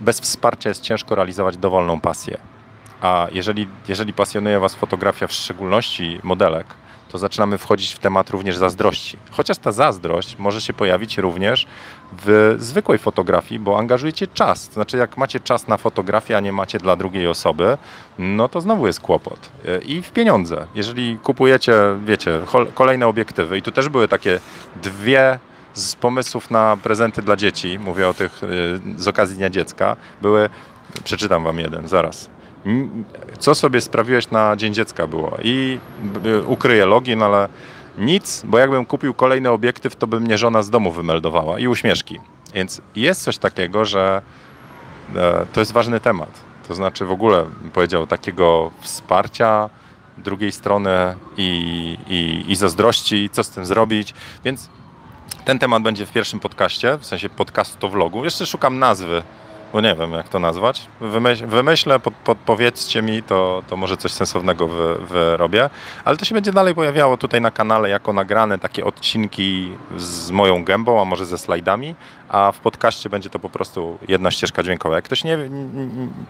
bez 0.00 0.20
wsparcia 0.20 0.68
jest 0.68 0.82
ciężko 0.82 1.14
realizować 1.14 1.56
dowolną 1.56 2.00
pasję. 2.00 2.38
A 3.00 3.26
jeżeli, 3.32 3.68
jeżeli 3.88 4.12
pasjonuje 4.12 4.60
Was 4.60 4.74
fotografia, 4.74 5.26
w 5.26 5.32
szczególności 5.32 6.20
modelek, 6.22 6.66
to 7.08 7.18
zaczynamy 7.18 7.58
wchodzić 7.58 7.92
w 7.92 7.98
temat 7.98 8.30
również 8.30 8.56
zazdrości. 8.56 9.18
Chociaż 9.30 9.58
ta 9.58 9.72
zazdrość 9.72 10.38
może 10.38 10.60
się 10.60 10.72
pojawić 10.72 11.18
również 11.18 11.66
w 12.26 12.56
zwykłej 12.58 12.98
fotografii, 12.98 13.58
bo 13.58 13.78
angażujecie 13.78 14.26
czas. 14.26 14.68
To 14.68 14.74
znaczy, 14.74 14.96
jak 14.96 15.16
macie 15.16 15.40
czas 15.40 15.68
na 15.68 15.76
fotografię, 15.76 16.36
a 16.36 16.40
nie 16.40 16.52
macie 16.52 16.78
dla 16.78 16.96
drugiej 16.96 17.26
osoby, 17.26 17.78
no 18.18 18.48
to 18.48 18.60
znowu 18.60 18.86
jest 18.86 19.00
kłopot. 19.00 19.50
I 19.84 20.02
w 20.02 20.10
pieniądze. 20.10 20.66
Jeżeli 20.74 21.18
kupujecie, 21.18 21.74
wiecie, 22.04 22.40
kolejne 22.74 23.06
obiektywy, 23.06 23.58
i 23.58 23.62
tu 23.62 23.72
też 23.72 23.88
były 23.88 24.08
takie 24.08 24.40
dwie 24.82 25.38
z 25.74 25.94
pomysłów 25.94 26.50
na 26.50 26.76
prezenty 26.82 27.22
dla 27.22 27.36
dzieci, 27.36 27.78
mówię 27.78 28.08
o 28.08 28.14
tych 28.14 28.42
y, 28.42 28.80
z 28.96 29.08
okazji 29.08 29.36
Dnia 29.36 29.50
Dziecka, 29.50 29.96
były, 30.22 30.48
przeczytam 31.04 31.44
wam 31.44 31.58
jeden, 31.58 31.88
zaraz 31.88 32.30
co 33.38 33.54
sobie 33.54 33.80
sprawiłeś 33.80 34.30
na 34.30 34.56
Dzień 34.56 34.74
Dziecka 34.74 35.06
było. 35.06 35.36
I 35.42 35.78
ukryję 36.46 36.86
login, 36.86 37.22
ale 37.22 37.48
nic, 37.98 38.42
bo 38.44 38.58
jakbym 38.58 38.86
kupił 38.86 39.14
kolejny 39.14 39.50
obiektyw, 39.50 39.96
to 39.96 40.06
by 40.06 40.20
mnie 40.20 40.38
żona 40.38 40.62
z 40.62 40.70
domu 40.70 40.92
wymeldowała 40.92 41.58
i 41.58 41.68
uśmieszki. 41.68 42.20
Więc 42.54 42.80
jest 42.96 43.22
coś 43.22 43.38
takiego, 43.38 43.84
że 43.84 44.22
e, 45.16 45.46
to 45.52 45.60
jest 45.60 45.72
ważny 45.72 46.00
temat. 46.00 46.40
To 46.68 46.74
znaczy 46.74 47.04
w 47.04 47.10
ogóle, 47.10 47.46
powiedział, 47.72 48.06
takiego 48.06 48.70
wsparcia 48.80 49.70
drugiej 50.18 50.52
strony 50.52 50.90
i, 51.36 51.98
i, 52.08 52.52
i 52.52 52.56
zazdrości, 52.56 53.30
co 53.32 53.44
z 53.44 53.50
tym 53.50 53.66
zrobić. 53.66 54.14
Więc 54.44 54.68
ten 55.44 55.58
temat 55.58 55.82
będzie 55.82 56.06
w 56.06 56.12
pierwszym 56.12 56.40
podcaście, 56.40 56.98
w 56.98 57.06
sensie 57.06 57.28
podcastu 57.28 57.88
vlogu. 57.90 58.24
Jeszcze 58.24 58.46
szukam 58.46 58.78
nazwy 58.78 59.22
bo 59.72 59.80
nie 59.80 59.94
wiem 59.94 60.12
jak 60.12 60.28
to 60.28 60.38
nazwać. 60.38 60.86
Wymyśl, 61.00 61.46
wymyślę, 61.46 62.00
pod, 62.00 62.14
podpowiedzcie 62.14 63.02
mi, 63.02 63.22
to, 63.22 63.62
to 63.68 63.76
może 63.76 63.96
coś 63.96 64.12
sensownego 64.12 64.68
wy, 64.68 64.96
wyrobię. 65.06 65.70
Ale 66.04 66.16
to 66.16 66.24
się 66.24 66.34
będzie 66.34 66.52
dalej 66.52 66.74
pojawiało 66.74 67.16
tutaj 67.16 67.40
na 67.40 67.50
kanale 67.50 67.88
jako 67.88 68.12
nagrane 68.12 68.58
takie 68.58 68.84
odcinki 68.84 69.72
z 69.96 70.30
moją 70.30 70.64
gębą, 70.64 71.02
a 71.02 71.04
może 71.04 71.26
ze 71.26 71.38
slajdami, 71.38 71.94
a 72.28 72.52
w 72.52 72.58
podcaście 72.58 73.10
będzie 73.10 73.30
to 73.30 73.38
po 73.38 73.50
prostu 73.50 73.98
jedna 74.08 74.30
ścieżka 74.30 74.62
dźwiękowa. 74.62 74.94
Jak 74.94 75.04
ktoś 75.04 75.24
nie 75.24 75.38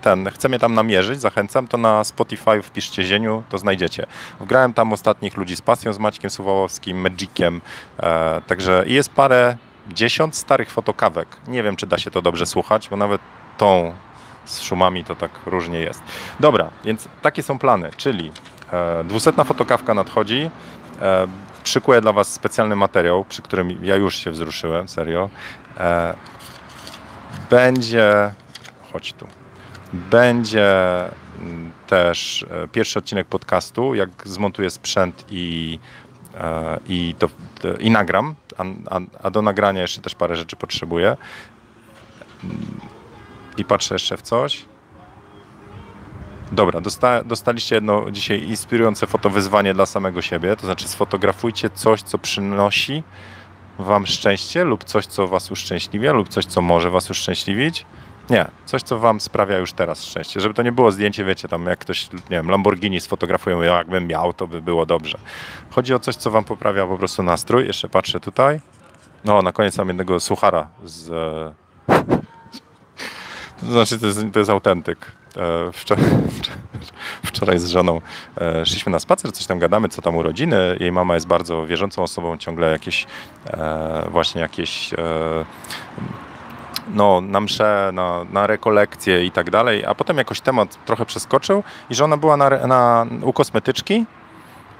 ten, 0.02 0.30
chce 0.30 0.48
mnie 0.48 0.58
tam 0.58 0.74
namierzyć, 0.74 1.20
zachęcam, 1.20 1.68
to 1.68 1.78
na 1.78 2.04
Spotify 2.04 2.62
wpiszcie 2.62 3.04
Zieniu, 3.04 3.42
to 3.48 3.58
znajdziecie. 3.58 4.06
Wgrałem 4.40 4.74
tam 4.74 4.92
ostatnich 4.92 5.36
ludzi 5.36 5.56
z 5.56 5.62
pasją, 5.62 5.92
z 5.92 5.98
Maćkiem 5.98 6.30
Suwałowskim, 6.30 7.00
Magiciem, 7.00 7.60
e, 7.98 8.40
także 8.46 8.84
jest 8.86 9.12
parę 9.12 9.56
dziesiąt 9.92 10.36
starych 10.36 10.70
fotokawek. 10.70 11.28
Nie 11.48 11.62
wiem, 11.62 11.76
czy 11.76 11.86
da 11.86 11.98
się 11.98 12.10
to 12.10 12.22
dobrze 12.22 12.46
słuchać, 12.46 12.88
bo 12.88 12.96
nawet 12.96 13.20
tą 13.58 13.94
z 14.44 14.62
szumami 14.62 15.04
to 15.04 15.16
tak 15.16 15.30
różnie 15.46 15.80
jest. 15.80 16.02
Dobra, 16.40 16.70
więc 16.84 17.08
takie 17.22 17.42
są 17.42 17.58
plany, 17.58 17.90
czyli 17.96 18.32
e, 18.72 19.04
dwusetna 19.04 19.44
fotokawka 19.44 19.94
nadchodzi. 19.94 20.50
E, 21.02 21.26
szykuję 21.64 22.00
dla 22.00 22.12
Was 22.12 22.32
specjalny 22.32 22.76
materiał, 22.76 23.24
przy 23.24 23.42
którym 23.42 23.84
ja 23.84 23.96
już 23.96 24.16
się 24.16 24.30
wzruszyłem, 24.30 24.88
serio. 24.88 25.30
E, 25.76 26.14
będzie, 27.50 28.34
chodź 28.92 29.12
tu, 29.12 29.26
będzie 29.92 30.74
mm, 31.38 31.72
też 31.86 32.46
e, 32.50 32.68
pierwszy 32.68 32.98
odcinek 32.98 33.26
podcastu, 33.26 33.94
jak 33.94 34.08
zmontuję 34.24 34.70
sprzęt 34.70 35.24
i, 35.30 35.78
i, 36.88 37.14
to, 37.18 37.28
i 37.78 37.90
nagram 37.90 38.34
a, 38.58 38.64
a, 38.90 39.00
a, 39.22 39.30
do 39.30 39.42
nagrania 39.42 39.82
jeszcze 39.82 40.00
też 40.00 40.14
parę 40.14 40.36
rzeczy 40.36 40.56
potrzebuję. 40.56 41.16
I 43.56 43.64
patrzę 43.64 43.94
jeszcze 43.94 44.16
w 44.16 44.22
coś. 44.22 44.64
Dobra, 46.52 46.80
dosta, 46.80 47.24
dostaliście 47.24 47.74
jedno 47.74 48.10
dzisiaj 48.10 48.42
inspirujące 48.42 49.06
fotowyzwanie 49.06 49.74
dla 49.74 49.86
samego 49.86 50.22
siebie, 50.22 50.56
to 50.56 50.66
znaczy 50.66 50.88
sfotografujcie 50.88 51.70
coś, 51.70 52.02
co 52.02 52.18
przynosi 52.18 53.02
wam 53.78 54.06
szczęście 54.06 54.64
lub 54.64 54.84
coś, 54.84 55.06
co 55.06 55.28
was 55.28 55.50
uszczęśliwia 55.50 56.12
lub 56.12 56.28
coś, 56.28 56.46
co 56.46 56.62
może 56.62 56.90
was 56.90 57.10
uszczęśliwić. 57.10 57.86
Nie, 58.30 58.46
coś, 58.64 58.82
co 58.82 58.98
wam 58.98 59.20
sprawia 59.20 59.58
już 59.58 59.72
teraz 59.72 60.04
szczęście. 60.04 60.40
Żeby 60.40 60.54
to 60.54 60.62
nie 60.62 60.72
było 60.72 60.92
zdjęcie, 60.92 61.24
wiecie, 61.24 61.48
tam 61.48 61.66
jak 61.66 61.78
ktoś, 61.78 62.12
nie 62.12 62.18
wiem, 62.30 62.50
Lamborghini 62.50 63.00
sfotografują, 63.00 63.62
jakbym 63.62 64.06
miał, 64.06 64.32
to 64.32 64.46
by 64.46 64.62
było 64.62 64.86
dobrze. 64.86 65.18
Chodzi 65.70 65.94
o 65.94 65.98
coś, 65.98 66.16
co 66.16 66.30
wam 66.30 66.44
poprawia 66.44 66.86
po 66.86 66.98
prostu 66.98 67.22
nastrój. 67.22 67.66
Jeszcze 67.66 67.88
patrzę 67.88 68.20
tutaj. 68.20 68.60
No, 69.24 69.42
na 69.42 69.52
koniec 69.52 69.78
mam 69.78 69.88
jednego 69.88 70.20
suchara 70.20 70.68
z... 70.84 71.08
To 73.60 73.72
znaczy, 73.72 73.98
to 73.98 74.06
jest, 74.06 74.20
to 74.32 74.38
jest 74.38 74.50
autentyk. 74.50 75.12
E, 75.36 75.72
wczoraj, 75.72 76.04
wczoraj 77.26 77.58
z 77.58 77.66
żoną 77.66 78.00
e, 78.40 78.66
szliśmy 78.66 78.92
na 78.92 78.98
spacer, 78.98 79.32
coś 79.32 79.46
tam 79.46 79.58
gadamy, 79.58 79.88
co 79.88 80.02
tam 80.02 80.16
urodziny. 80.16 80.76
Jej 80.80 80.92
mama 80.92 81.14
jest 81.14 81.26
bardzo 81.26 81.66
wierzącą 81.66 82.02
osobą, 82.02 82.36
ciągle 82.36 82.70
jakieś 82.70 83.06
e, 83.46 84.06
właśnie 84.10 84.40
jakieś 84.40 84.90
no, 86.94 87.20
na 87.20 87.40
msze, 87.40 87.90
na, 87.92 88.24
na 88.32 88.46
rekolekcje 88.46 89.24
i 89.24 89.30
tak 89.30 89.50
dalej, 89.50 89.84
a 89.84 89.94
potem 89.94 90.16
jakoś 90.16 90.40
temat 90.40 90.84
trochę 90.84 91.06
przeskoczył 91.06 91.62
i 91.90 91.94
że 91.94 92.04
ona 92.04 92.16
była 92.16 92.36
na, 92.36 92.50
na, 92.50 93.06
u 93.22 93.32
kosmetyczki 93.32 94.06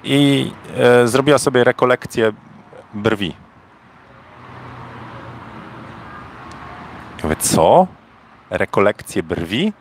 i 0.04 0.52
e, 0.76 1.08
zrobiła 1.08 1.38
sobie 1.38 1.64
rekolekcję 1.64 2.32
brwi. 2.94 3.34
Ja 7.18 7.24
mówię, 7.24 7.36
co? 7.36 7.86
Rekolekcję 8.50 9.22
brwi? 9.22 9.72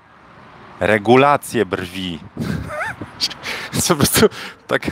Regulację 0.79 1.65
brwi. 1.65 2.19
po 3.87 3.95
prostu 3.95 4.27
tak, 4.67 4.87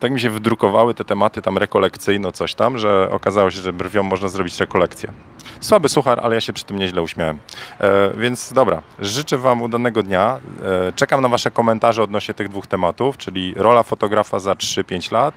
tak 0.00 0.12
mi 0.12 0.20
się 0.20 0.30
wydrukowały 0.30 0.94
te 0.94 1.04
tematy 1.04 1.42
tam 1.42 1.58
rekolekcyjno 1.58 2.32
coś 2.32 2.54
tam, 2.54 2.78
że 2.78 3.08
okazało 3.10 3.50
się, 3.50 3.60
że 3.60 3.72
brwią 3.72 4.02
można 4.02 4.28
zrobić 4.28 4.60
rekolekcję. 4.60 5.12
Słaby 5.60 5.88
suchar, 5.88 6.20
ale 6.22 6.34
ja 6.34 6.40
się 6.40 6.52
przy 6.52 6.64
tym 6.64 6.78
nieźle 6.78 7.02
uśmiałem. 7.02 7.38
E, 7.80 8.10
więc 8.16 8.52
dobra, 8.52 8.82
życzę 8.98 9.38
Wam 9.38 9.62
udanego 9.62 10.02
dnia. 10.02 10.40
E, 10.88 10.92
czekam 10.92 11.20
na 11.20 11.28
Wasze 11.28 11.50
komentarze 11.50 12.02
odnośnie 12.02 12.34
tych 12.34 12.48
dwóch 12.48 12.66
tematów, 12.66 13.16
czyli 13.16 13.54
rola 13.56 13.82
fotografa 13.82 14.38
za 14.38 14.52
3-5 14.52 15.12
lat 15.12 15.34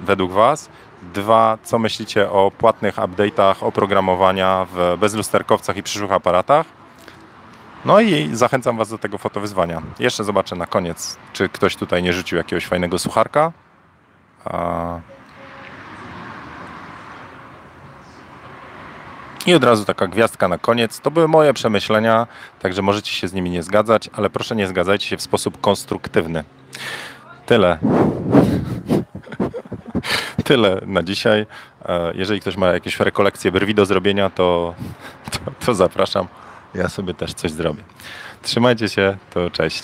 według 0.00 0.32
Was. 0.32 0.68
Dwa, 1.14 1.58
co 1.62 1.78
myślicie 1.78 2.30
o 2.30 2.50
płatnych 2.50 2.96
update'ach 2.96 3.54
oprogramowania 3.60 4.66
w 4.72 4.96
bezlusterkowcach 5.00 5.76
i 5.76 5.82
przyszłych 5.82 6.12
aparatach? 6.12 6.75
No 7.86 8.00
i 8.00 8.30
zachęcam 8.32 8.76
Was 8.76 8.88
do 8.88 8.98
tego 8.98 9.18
fotowyzwania. 9.18 9.82
Jeszcze 9.98 10.24
zobaczę 10.24 10.56
na 10.56 10.66
koniec, 10.66 11.18
czy 11.32 11.48
ktoś 11.48 11.76
tutaj 11.76 12.02
nie 12.02 12.12
rzucił 12.12 12.38
jakiegoś 12.38 12.66
fajnego 12.66 12.98
sucharka. 12.98 13.52
I 19.46 19.54
od 19.54 19.64
razu 19.64 19.84
taka 19.84 20.06
gwiazdka 20.06 20.48
na 20.48 20.58
koniec. 20.58 21.00
To 21.00 21.10
były 21.10 21.28
moje 21.28 21.54
przemyślenia, 21.54 22.26
także 22.60 22.82
możecie 22.82 23.12
się 23.12 23.28
z 23.28 23.32
nimi 23.32 23.50
nie 23.50 23.62
zgadzać, 23.62 24.10
ale 24.12 24.30
proszę 24.30 24.56
nie 24.56 24.66
zgadzajcie 24.66 25.06
się 25.06 25.16
w 25.16 25.22
sposób 25.22 25.60
konstruktywny. 25.60 26.44
Tyle. 27.46 27.78
Tyle 30.44 30.80
na 30.86 31.02
dzisiaj. 31.02 31.46
E, 31.88 32.12
Jeżeli 32.14 32.40
ktoś 32.40 32.56
ma 32.56 32.66
jakieś 32.66 33.00
rekolekcje 33.00 33.52
brwi 33.52 33.74
do 33.74 33.86
zrobienia, 33.86 34.30
to, 34.30 34.74
to, 35.30 35.38
to 35.66 35.74
zapraszam. 35.74 36.28
Ja 36.76 36.88
sobie 36.88 37.14
też 37.14 37.34
coś 37.34 37.50
zrobię. 37.50 37.82
Trzymajcie 38.42 38.88
się, 38.88 39.16
to 39.34 39.50
cześć. 39.50 39.82